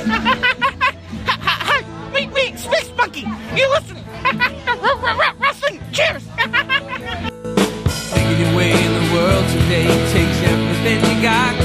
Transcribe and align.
Hi, 1.26 1.84
me, 2.10 2.26
me, 2.28 2.56
Space 2.56 2.90
Monkey. 2.96 3.26
You 3.54 3.68
listen. 3.68 3.98
Wrestling. 5.38 5.82
Cheers. 5.92 6.26
Making 8.14 8.40
your 8.40 8.56
way 8.56 8.72
in 8.72 8.92
the 8.94 9.12
world 9.12 9.46
today 9.48 9.84
takes 10.10 10.42
everything 10.48 11.04
you 11.04 11.22
got. 11.22 11.59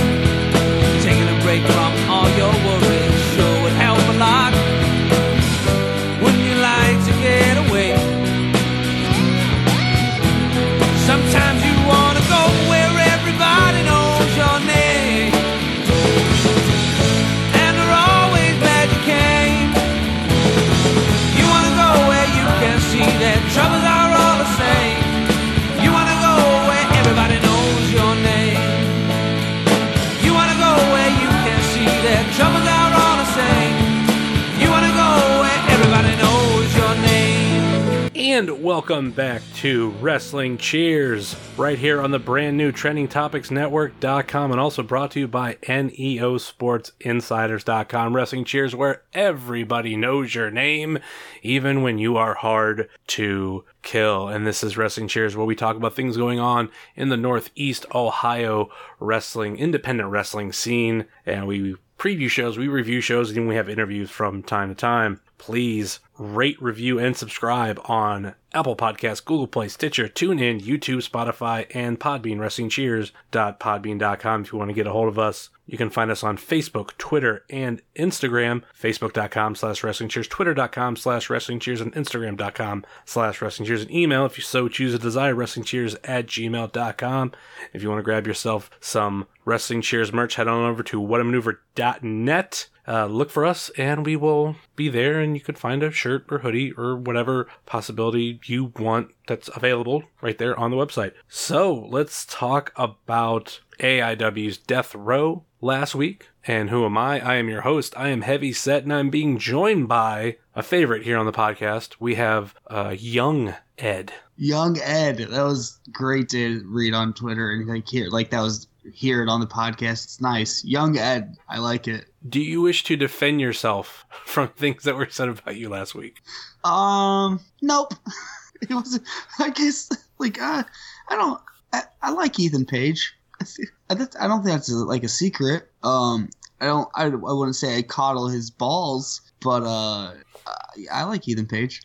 And 38.36 38.62
welcome 38.62 39.12
back 39.12 39.42
to 39.60 39.92
Wrestling 40.02 40.58
Cheers, 40.58 41.38
right 41.56 41.80
here 41.80 42.02
on 42.02 42.12
the 42.12 42.20
brand 42.20 42.58
new 42.58 42.74
Trending 42.74 43.08
Topics 43.08 43.50
Network.com, 43.50 44.52
and 44.52 44.60
also 44.60 44.84
brought 44.84 45.12
to 45.12 45.22
you 45.22 45.28
by 45.30 45.56
NEO 45.66 46.38
Sports 46.38 46.92
Insiders.com. 47.00 48.14
Wrestling 48.14 48.44
Cheers, 48.44 48.76
where 48.76 49.04
everybody 49.14 49.96
knows 49.96 50.36
your 50.36 50.52
name, 50.52 51.00
even 51.44 51.82
when 51.82 51.98
you 51.98 52.18
are 52.18 52.34
hard 52.34 52.90
to 53.08 53.64
kill. 53.84 54.28
And 54.28 54.46
this 54.46 54.66
is 54.66 54.76
Wrestling 54.76 55.08
Cheers, 55.08 55.38
where 55.38 55.46
we 55.46 55.56
talk 55.56 55.78
about 55.78 55.96
things 55.96 56.18
going 56.18 56.38
on 56.38 56.70
in 56.98 57.08
the 57.08 57.16
Northeast 57.16 57.86
Ohio 57.96 58.70
wrestling, 59.00 59.58
independent 59.58 60.10
wrestling 60.10 60.52
scene, 60.52 61.06
and 61.26 61.48
we 61.48 61.78
preview 61.98 62.30
shows, 62.30 62.58
we 62.58 62.68
review 62.68 63.00
shows, 63.00 63.32
and 63.32 63.48
we 63.48 63.56
have 63.56 63.70
interviews 63.70 64.12
from 64.12 64.44
time 64.44 64.68
to 64.68 64.76
time. 64.76 65.22
Please 65.38 66.00
rate, 66.18 66.62
review, 66.62 67.00
and 67.00 67.16
subscribe 67.16 67.80
on 67.86 68.36
Apple 68.54 68.76
Podcasts, 68.76 69.24
Google 69.24 69.48
Play, 69.48 69.68
Stitcher, 69.68 70.08
TuneIn, 70.08 70.62
YouTube, 70.62 71.08
Spotify, 71.08 71.68
and 71.76 72.00
Podbean. 72.00 72.40
Wrestling 72.40 72.70
WrestlingCheers.podbean.com 72.70 74.42
if 74.42 74.52
you 74.52 74.60
want 74.60 74.70
to 74.70 74.76
get 74.76 74.88
a 74.88 74.92
hold 74.92 75.08
of 75.08 75.20
us. 75.20 75.50
You 75.66 75.78
can 75.78 75.90
find 75.90 76.12
us 76.12 76.24
on 76.24 76.38
Facebook, 76.38 76.96
Twitter, 76.98 77.44
and 77.50 77.82
Instagram. 77.96 78.62
Facebook.com 78.80 79.56
slash 79.56 79.84
Wrestling 79.84 80.10
Cheers, 80.10 80.28
Twitter.com 80.28 80.96
slash 80.96 81.30
Wrestling 81.30 81.60
Cheers, 81.60 81.82
and 81.82 81.94
Instagram.com 81.94 82.86
slash 83.04 83.42
Wrestling 83.42 83.68
Cheers. 83.68 83.82
And 83.82 83.92
email, 83.92 84.26
if 84.26 84.38
you 84.38 84.44
so 84.44 84.68
choose 84.68 84.94
to 84.94 85.00
desire, 85.00 85.34
Wrestling 85.34 85.66
Cheers 85.66 85.96
at 86.04 86.28
gmail.com. 86.28 87.32
If 87.74 87.82
you 87.82 87.90
want 87.90 88.00
to 88.00 88.04
grab 88.04 88.28
yourself 88.28 88.70
some 88.80 89.28
Wrestling 89.44 89.82
Cheers 89.82 90.14
merch, 90.14 90.36
head 90.36 90.48
on 90.48 90.70
over 90.70 90.84
to 90.84 91.02
whatamaneuver.net. 91.02 92.68
Uh, 92.88 93.08
look 93.08 93.32
for 93.32 93.44
us 93.44 93.70
and 93.78 94.06
we 94.06 94.16
will 94.16 94.56
be 94.76 94.90
there 94.90 95.20
and 95.20 95.36
you 95.36 95.42
can 95.42 95.56
find 95.56 95.82
a 95.82 95.92
shirt 96.06 96.24
or 96.30 96.38
hoodie 96.38 96.72
or 96.74 96.96
whatever 96.96 97.48
possibility 97.66 98.40
you 98.46 98.72
want 98.78 99.10
that's 99.28 99.50
available 99.56 100.04
right 100.22 100.38
there 100.38 100.58
on 100.60 100.70
the 100.70 100.78
website. 100.78 101.14
So 101.28 101.88
let's 101.90 102.28
talk 102.28 102.72
about 102.76 103.60
AIW's 103.80 104.60
Death 104.60 104.94
Row 104.94 105.46
last 105.62 105.96
week. 105.96 106.30
And 106.46 106.70
who 106.70 106.86
am 106.86 106.96
I? 106.96 107.20
I 107.20 107.36
am 107.38 107.50
your 107.50 107.62
host. 107.62 107.98
I 107.98 108.10
am 108.10 108.22
Heavy 108.22 108.54
Set 108.54 108.84
and 108.84 108.94
I'm 108.94 109.10
being 109.10 109.40
joined 109.40 109.88
by 109.88 110.38
a 110.56 110.62
favorite 110.62 111.02
here 111.02 111.18
on 111.18 111.26
the 111.26 111.32
podcast. 111.32 111.96
We 112.00 112.14
have 112.16 112.54
uh, 112.68 112.96
Young 112.96 113.56
Ed. 113.80 114.14
Young 114.38 114.78
Ed. 114.84 115.18
That 115.18 115.44
was 115.44 115.80
great 115.92 116.30
to 116.30 116.64
read 116.68 116.94
on 116.94 117.16
Twitter 117.16 117.50
and 117.50 117.68
like 117.68 117.88
here, 117.88 118.10
like 118.10 118.30
that 118.30 118.42
was 118.42 118.68
hear 118.94 119.24
it 119.24 119.30
on 119.30 119.40
the 119.40 119.48
podcast. 119.48 120.04
It's 120.06 120.22
nice. 120.22 120.64
Young 120.64 120.98
Ed. 120.98 121.38
I 121.50 121.60
like 121.60 121.88
it. 121.88 122.06
Do 122.28 122.40
you 122.40 122.62
wish 122.62 122.84
to 122.86 122.96
defend 122.96 123.42
yourself 123.42 124.06
from 124.26 124.50
things 124.50 124.84
that 124.84 124.96
were 124.96 125.10
said 125.10 125.30
about 125.30 125.56
you 125.56 125.70
last 125.70 125.96
week? 125.96 126.22
Um, 126.64 127.40
nope. 127.62 127.94
it 128.62 128.70
was. 128.70 129.00
I 129.40 129.50
guess 129.50 129.90
like 130.18 130.42
uh, 130.42 130.64
I 131.10 131.16
don't. 131.16 131.42
I, 131.74 131.84
I 132.02 132.12
like 132.12 132.40
Ethan 132.40 132.66
Page. 132.66 133.16
I, 133.90 133.96
don't 133.96 134.44
think 134.44 134.46
that's 134.46 134.72
like 134.72 135.04
a 135.04 135.10
secret. 135.10 135.70
Um, 135.84 136.30
I 136.62 136.66
don't. 136.66 136.90
I, 136.96 137.06
I 137.06 137.10
wouldn't 137.10 137.56
say 137.56 137.78
I 137.78 137.82
coddle 137.82 138.28
his 138.28 138.50
balls, 138.50 139.22
but 139.42 139.64
uh, 139.64 140.14
I, 140.48 140.54
I 140.92 141.04
like 141.04 141.28
Ethan 141.28 141.48
Page. 141.48 141.82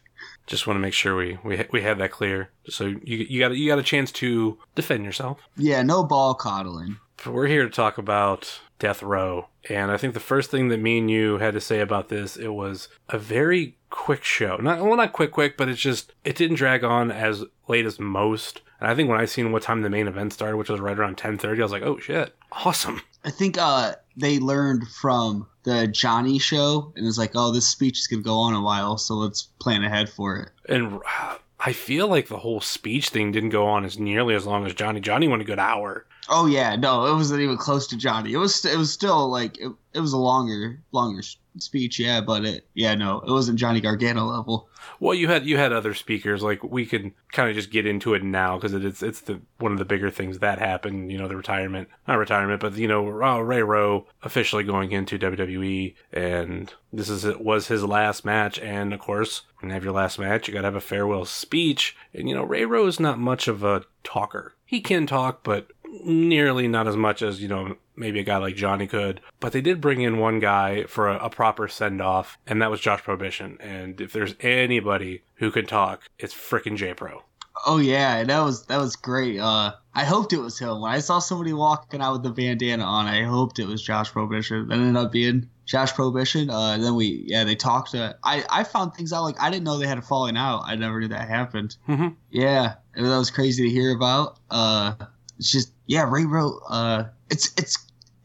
Just 0.50 0.66
want 0.66 0.76
to 0.78 0.80
make 0.80 0.94
sure 0.94 1.14
we 1.14 1.38
we 1.44 1.64
we 1.70 1.82
had 1.82 1.98
that 1.98 2.10
clear. 2.10 2.50
So 2.68 2.86
you 2.86 3.18
you 3.18 3.38
got 3.38 3.56
you 3.56 3.68
got 3.68 3.78
a 3.78 3.84
chance 3.84 4.10
to 4.12 4.58
defend 4.74 5.04
yourself. 5.04 5.40
Yeah, 5.56 5.82
no 5.82 6.02
ball 6.02 6.34
coddling. 6.34 6.98
We're 7.24 7.46
here 7.46 7.62
to 7.62 7.70
talk 7.70 7.98
about 7.98 8.60
Death 8.80 9.00
Row, 9.00 9.46
and 9.68 9.92
I 9.92 9.96
think 9.96 10.12
the 10.12 10.18
first 10.20 10.50
thing 10.50 10.66
that 10.68 10.80
me 10.80 10.98
and 10.98 11.08
you 11.08 11.38
had 11.38 11.54
to 11.54 11.60
say 11.60 11.78
about 11.78 12.08
this, 12.08 12.36
it 12.36 12.48
was 12.48 12.88
a 13.08 13.16
very 13.16 13.76
quick 13.90 14.24
show. 14.24 14.56
Not 14.56 14.80
well, 14.80 14.96
not 14.96 15.12
quick, 15.12 15.30
quick, 15.30 15.56
but 15.56 15.68
it's 15.68 15.80
just 15.80 16.12
it 16.24 16.34
didn't 16.34 16.56
drag 16.56 16.82
on 16.82 17.12
as 17.12 17.44
late 17.68 17.86
as 17.86 18.00
most. 18.00 18.60
And 18.80 18.90
I 18.90 18.94
think 18.96 19.08
when 19.08 19.20
I 19.20 19.26
seen 19.26 19.52
what 19.52 19.62
time 19.62 19.82
the 19.82 19.90
main 19.90 20.08
event 20.08 20.32
started, 20.32 20.56
which 20.56 20.70
was 20.70 20.80
right 20.80 20.98
around 20.98 21.16
ten 21.16 21.38
thirty, 21.38 21.62
I 21.62 21.64
was 21.64 21.70
like, 21.70 21.84
oh 21.84 22.00
shit, 22.00 22.34
awesome. 22.50 23.02
I 23.24 23.30
think 23.30 23.56
uh 23.56 23.94
they 24.16 24.40
learned 24.40 24.88
from 24.88 25.46
the 25.62 25.86
Johnny 25.86 26.38
show 26.38 26.92
and 26.96 27.06
it's 27.06 27.18
like, 27.18 27.32
oh, 27.34 27.52
this 27.52 27.68
speech 27.68 27.98
is 27.98 28.06
gonna 28.06 28.22
go 28.22 28.38
on 28.38 28.54
a 28.54 28.62
while, 28.62 28.98
so 28.98 29.14
let's 29.14 29.42
plan 29.60 29.84
ahead 29.84 30.08
for 30.08 30.36
it. 30.36 30.50
And 30.68 31.00
uh, 31.20 31.36
I 31.58 31.72
feel 31.72 32.08
like 32.08 32.28
the 32.28 32.38
whole 32.38 32.60
speech 32.60 33.10
thing 33.10 33.32
didn't 33.32 33.50
go 33.50 33.66
on 33.66 33.84
as 33.84 33.98
nearly 33.98 34.34
as 34.34 34.46
long 34.46 34.64
as 34.64 34.74
Johnny. 34.74 35.00
Johnny 35.00 35.28
went 35.28 35.42
a 35.42 35.44
good 35.44 35.58
hour. 35.58 36.06
Oh 36.28 36.46
yeah, 36.46 36.76
no, 36.76 37.06
it 37.06 37.14
wasn't 37.14 37.40
even 37.42 37.56
close 37.56 37.86
to 37.88 37.96
Johnny. 37.96 38.32
It 38.32 38.38
was 38.38 38.64
it 38.64 38.78
was 38.78 38.92
still 38.92 39.28
like 39.28 39.58
it, 39.58 39.72
it 39.92 40.00
was 40.00 40.12
a 40.12 40.18
longer 40.18 40.80
longer 40.92 41.22
speech, 41.58 41.98
yeah, 41.98 42.20
but 42.20 42.44
it 42.44 42.66
yeah 42.74 42.94
no, 42.94 43.20
it 43.20 43.30
wasn't 43.30 43.58
Johnny 43.58 43.80
Gargano 43.80 44.24
level. 44.24 44.68
Well, 44.98 45.14
you 45.14 45.28
had 45.28 45.46
you 45.46 45.56
had 45.56 45.72
other 45.72 45.94
speakers 45.94 46.42
like 46.42 46.62
we 46.62 46.86
could 46.86 47.12
kind 47.32 47.48
of 47.48 47.54
just 47.54 47.70
get 47.70 47.86
into 47.86 48.14
it 48.14 48.22
now 48.22 48.56
because 48.56 48.72
it's 48.72 49.02
it's 49.02 49.20
the 49.20 49.40
one 49.58 49.72
of 49.72 49.78
the 49.78 49.84
bigger 49.84 50.10
things 50.10 50.38
that 50.38 50.58
happened. 50.58 51.10
You 51.10 51.18
know, 51.18 51.28
the 51.28 51.36
retirement, 51.36 51.88
not 52.06 52.18
retirement, 52.18 52.60
but 52.60 52.76
you 52.76 52.88
know, 52.88 53.22
uh, 53.22 53.38
Ray 53.38 53.62
Rowe 53.62 54.06
officially 54.22 54.64
going 54.64 54.92
into 54.92 55.18
WWE, 55.18 55.94
and 56.12 56.72
this 56.92 57.08
is 57.08 57.24
it 57.24 57.40
was 57.40 57.68
his 57.68 57.84
last 57.84 58.24
match. 58.24 58.58
And 58.58 58.92
of 58.92 59.00
course, 59.00 59.42
when 59.60 59.70
you 59.70 59.74
have 59.74 59.84
your 59.84 59.92
last 59.92 60.18
match, 60.18 60.48
you 60.48 60.54
got 60.54 60.60
to 60.60 60.66
have 60.66 60.74
a 60.74 60.80
farewell 60.80 61.24
speech. 61.24 61.96
And 62.12 62.28
you 62.28 62.34
know, 62.34 62.44
Ray 62.44 62.64
Rowe 62.64 62.86
is 62.86 63.00
not 63.00 63.18
much 63.18 63.48
of 63.48 63.62
a 63.62 63.84
talker. 64.02 64.54
He 64.64 64.80
can 64.80 65.06
talk, 65.06 65.42
but 65.42 65.68
nearly 66.04 66.68
not 66.68 66.86
as 66.88 66.96
much 66.96 67.22
as 67.22 67.40
you 67.42 67.48
know 67.48 67.76
maybe 67.96 68.20
a 68.20 68.24
guy 68.24 68.36
like 68.38 68.56
Johnny 68.56 68.86
could. 68.86 69.20
But 69.40 69.52
they 69.52 69.60
did 69.60 69.80
bring 69.80 70.00
in 70.00 70.18
one 70.18 70.38
guy 70.40 70.84
for 70.84 71.08
a, 71.08 71.16
a 71.26 71.30
proper 71.30 71.68
send 71.68 72.00
off, 72.00 72.38
and 72.46 72.60
that 72.62 72.70
was 72.70 72.80
Josh 72.80 73.02
Prohibition. 73.02 73.58
And 73.60 74.00
if 74.00 74.12
there's 74.12 74.34
anybody 74.40 75.22
who 75.36 75.50
can 75.50 75.66
talk, 75.66 76.02
it's 76.18 76.34
frickin' 76.34 76.76
J 76.76 76.94
Pro. 76.94 77.22
Oh 77.66 77.78
yeah, 77.78 78.24
that 78.24 78.40
was 78.40 78.64
that 78.66 78.78
was 78.78 78.96
great. 78.96 79.38
Uh, 79.38 79.72
I 79.94 80.04
hoped 80.04 80.32
it 80.32 80.38
was 80.38 80.58
him. 80.58 80.80
When 80.80 80.90
I 80.92 81.00
saw 81.00 81.18
somebody 81.18 81.52
walking 81.52 82.00
out 82.00 82.12
with 82.14 82.22
the 82.22 82.30
bandana 82.30 82.84
on, 82.84 83.06
I 83.06 83.24
hoped 83.24 83.58
it 83.58 83.66
was 83.66 83.82
Josh 83.82 84.10
Prohibition. 84.12 84.68
That 84.68 84.74
ended 84.74 84.96
up 84.96 85.12
being 85.12 85.50
Josh 85.66 85.92
Prohibition. 85.92 86.48
Uh, 86.48 86.78
then 86.78 86.94
we 86.94 87.24
yeah 87.26 87.44
they 87.44 87.56
talked. 87.56 87.90
To, 87.90 88.16
I 88.24 88.44
I 88.48 88.64
found 88.64 88.94
things 88.94 89.12
out 89.12 89.24
like 89.24 89.38
I 89.40 89.50
didn't 89.50 89.64
know 89.64 89.76
they 89.78 89.86
had 89.86 89.98
a 89.98 90.02
falling 90.02 90.38
out. 90.38 90.62
I 90.64 90.76
never 90.76 91.00
knew 91.00 91.08
that 91.08 91.28
happened. 91.28 91.76
Mhm. 91.86 92.14
Yeah, 92.30 92.74
that 92.94 93.02
was 93.18 93.30
crazy 93.30 93.64
to 93.64 93.70
hear 93.70 93.94
about. 93.94 94.38
Uh, 94.50 94.94
it's 95.40 95.50
just 95.50 95.72
yeah, 95.86 96.08
Ray 96.08 96.24
Rowe. 96.26 96.60
Uh, 96.68 97.04
it's 97.30 97.52
it's 97.56 97.76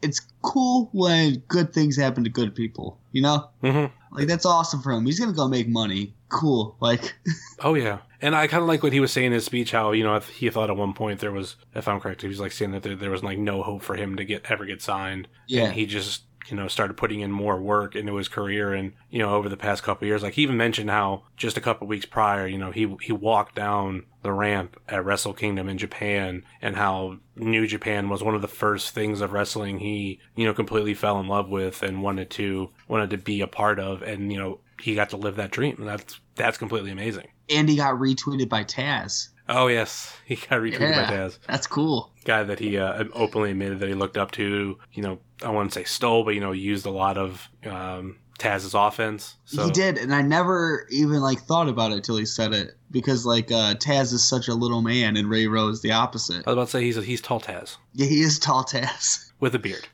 it's 0.02 0.20
cool 0.42 0.88
when 0.92 1.42
good 1.48 1.72
things 1.72 1.96
happen 1.96 2.22
to 2.24 2.30
good 2.30 2.54
people. 2.54 2.98
You 3.12 3.22
know, 3.22 3.48
Mm-hmm. 3.62 4.16
like 4.16 4.28
that's 4.28 4.46
awesome 4.46 4.80
for 4.82 4.92
him. 4.92 5.04
He's 5.06 5.18
gonna 5.18 5.32
go 5.32 5.48
make 5.48 5.66
money. 5.68 6.14
Cool. 6.28 6.76
Like 6.80 7.14
Oh 7.60 7.74
yeah, 7.74 7.98
and 8.20 8.36
I 8.36 8.46
kind 8.46 8.62
of 8.62 8.68
like 8.68 8.82
what 8.82 8.92
he 8.92 9.00
was 9.00 9.10
saying 9.12 9.28
in 9.28 9.32
his 9.32 9.44
speech. 9.46 9.72
How 9.72 9.92
you 9.92 10.04
know 10.04 10.18
he 10.20 10.50
thought 10.50 10.68
at 10.70 10.76
one 10.76 10.92
point 10.92 11.20
there 11.20 11.32
was, 11.32 11.56
if 11.74 11.88
I'm 11.88 11.98
correct, 12.00 12.22
he 12.22 12.28
was 12.28 12.38
like 12.40 12.52
saying 12.52 12.72
that 12.72 12.82
there, 12.82 12.94
there 12.94 13.10
was 13.10 13.22
like 13.24 13.38
no 13.38 13.62
hope 13.62 13.82
for 13.82 13.96
him 13.96 14.16
to 14.16 14.24
get 14.24 14.44
ever 14.50 14.66
get 14.66 14.82
signed. 14.82 15.28
Yeah. 15.46 15.64
and 15.64 15.72
he 15.72 15.86
just 15.86 16.22
you 16.48 16.56
know 16.56 16.68
started 16.68 16.96
putting 16.96 17.20
in 17.20 17.30
more 17.30 17.60
work 17.60 17.94
into 17.96 18.16
his 18.16 18.28
career, 18.28 18.72
and 18.74 18.92
you 19.10 19.18
know 19.18 19.34
over 19.34 19.48
the 19.48 19.56
past 19.56 19.82
couple 19.82 20.04
of 20.04 20.08
years, 20.08 20.22
like 20.22 20.34
he 20.34 20.42
even 20.42 20.56
mentioned 20.56 20.90
how 20.90 21.22
just 21.36 21.56
a 21.56 21.60
couple 21.60 21.86
weeks 21.86 22.06
prior, 22.06 22.46
you 22.46 22.58
know 22.58 22.70
he 22.70 22.94
he 23.02 23.12
walked 23.12 23.54
down 23.54 24.04
the 24.22 24.32
ramp 24.32 24.76
at 24.88 25.04
Wrestle 25.04 25.32
Kingdom 25.32 25.68
in 25.68 25.78
Japan, 25.78 26.44
and 26.60 26.76
how 26.76 27.18
New 27.36 27.66
Japan 27.66 28.08
was 28.08 28.22
one 28.22 28.34
of 28.34 28.42
the 28.42 28.48
first 28.48 28.90
things 28.90 29.20
of 29.20 29.32
wrestling 29.32 29.78
he 29.78 30.18
you 30.34 30.44
know 30.44 30.54
completely 30.54 30.94
fell 30.94 31.20
in 31.20 31.28
love 31.28 31.48
with 31.48 31.82
and 31.82 32.02
wanted 32.02 32.30
to 32.30 32.70
wanted 32.88 33.10
to 33.10 33.18
be 33.18 33.40
a 33.40 33.46
part 33.46 33.78
of, 33.78 34.02
and 34.02 34.32
you 34.32 34.38
know 34.38 34.60
he 34.80 34.94
got 34.94 35.10
to 35.10 35.16
live 35.16 35.36
that 35.36 35.50
dream, 35.50 35.76
and 35.78 35.88
that's 35.88 36.20
that's 36.34 36.58
completely 36.58 36.90
amazing. 36.90 37.28
and 37.48 37.68
he 37.68 37.76
got 37.76 37.94
retweeted 37.94 38.48
by 38.48 38.62
Taz. 38.62 39.28
Oh 39.48 39.68
yes, 39.68 40.16
he 40.26 40.34
got 40.34 40.60
retweeted 40.60 40.94
by 41.08 41.14
Taz, 41.14 41.38
That's 41.46 41.66
cool. 41.68 42.12
guy 42.24 42.42
that 42.42 42.58
he 42.58 42.76
uh, 42.78 43.04
openly 43.14 43.52
admitted 43.52 43.78
that 43.80 43.88
he 43.88 43.94
looked 43.94 44.18
up 44.18 44.32
to. 44.32 44.76
You 44.92 45.02
know, 45.02 45.18
I 45.42 45.50
wouldn't 45.50 45.72
say 45.72 45.84
stole, 45.84 46.24
but 46.24 46.34
you 46.34 46.40
know, 46.40 46.52
used 46.52 46.86
a 46.86 46.90
lot 46.90 47.18
of 47.18 47.48
um, 47.64 48.18
Taz's 48.38 48.74
offense. 48.74 49.36
So 49.44 49.64
He 49.64 49.70
did, 49.70 49.98
and 49.98 50.14
I 50.14 50.22
never 50.22 50.86
even 50.90 51.20
like 51.20 51.40
thought 51.40 51.68
about 51.68 51.92
it 51.92 52.04
till 52.04 52.16
he 52.16 52.26
said 52.26 52.52
it 52.52 52.76
because 52.90 53.26
like 53.26 53.50
uh, 53.50 53.74
Taz 53.74 54.12
is 54.12 54.26
such 54.26 54.48
a 54.48 54.54
little 54.54 54.82
man, 54.82 55.16
and 55.16 55.28
Ray 55.28 55.46
Rowe 55.46 55.68
is 55.68 55.82
the 55.82 55.92
opposite. 55.92 56.46
I 56.46 56.50
was 56.50 56.54
about 56.54 56.64
to 56.66 56.70
say 56.70 56.82
he's 56.82 56.96
a, 56.96 57.02
he's 57.02 57.20
tall 57.20 57.40
Taz 57.40 57.76
Yeah, 57.94 58.06
he 58.06 58.20
is 58.20 58.38
tall 58.38 58.64
Taz. 58.64 59.30
with 59.40 59.54
a 59.54 59.58
beard. 59.58 59.88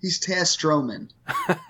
He's 0.00 0.20
Taz 0.20 0.56
Strowman. 0.56 1.10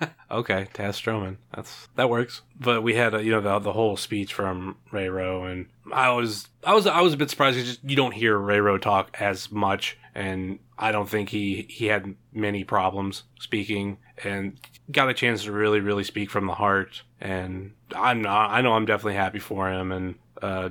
Okay, 0.33 0.67
Taz 0.73 0.99
Strowman. 0.99 1.37
That's 1.55 1.87
that 1.95 2.09
works. 2.09 2.41
But 2.59 2.81
we 2.81 2.95
had 2.95 3.13
a, 3.13 3.23
you 3.23 3.29
know 3.31 3.39
the 3.41 3.59
the 3.59 3.73
whole 3.73 3.95
speech 3.95 4.33
from 4.33 4.77
Ray 4.91 5.07
Rowe, 5.07 5.43
and 5.43 5.67
I 5.93 6.09
was 6.09 6.47
I 6.63 6.73
was 6.73 6.87
I 6.87 7.01
was 7.01 7.13
a 7.13 7.17
bit 7.17 7.29
surprised 7.29 7.57
because 7.57 7.77
you 7.83 7.95
don't 7.95 8.13
hear 8.13 8.35
Ray 8.35 8.59
Rowe 8.59 8.79
talk 8.79 9.15
as 9.19 9.51
much, 9.51 9.95
and 10.15 10.59
I 10.77 10.91
don't 10.91 11.09
think 11.09 11.29
he 11.29 11.65
he 11.69 11.87
had 11.87 12.15
many 12.31 12.63
problems 12.63 13.23
speaking, 13.39 13.97
and 14.23 14.59
got 14.91 15.09
a 15.09 15.13
chance 15.13 15.43
to 15.43 15.51
really 15.51 15.79
really 15.79 16.03
speak 16.03 16.29
from 16.29 16.47
the 16.47 16.55
heart. 16.55 17.03
And 17.19 17.73
I'm 17.95 18.21
not. 18.21 18.51
I 18.51 18.61
know 18.61 18.73
I'm 18.73 18.85
definitely 18.85 19.15
happy 19.15 19.39
for 19.39 19.71
him, 19.71 19.91
and 19.91 20.15
uh, 20.41 20.69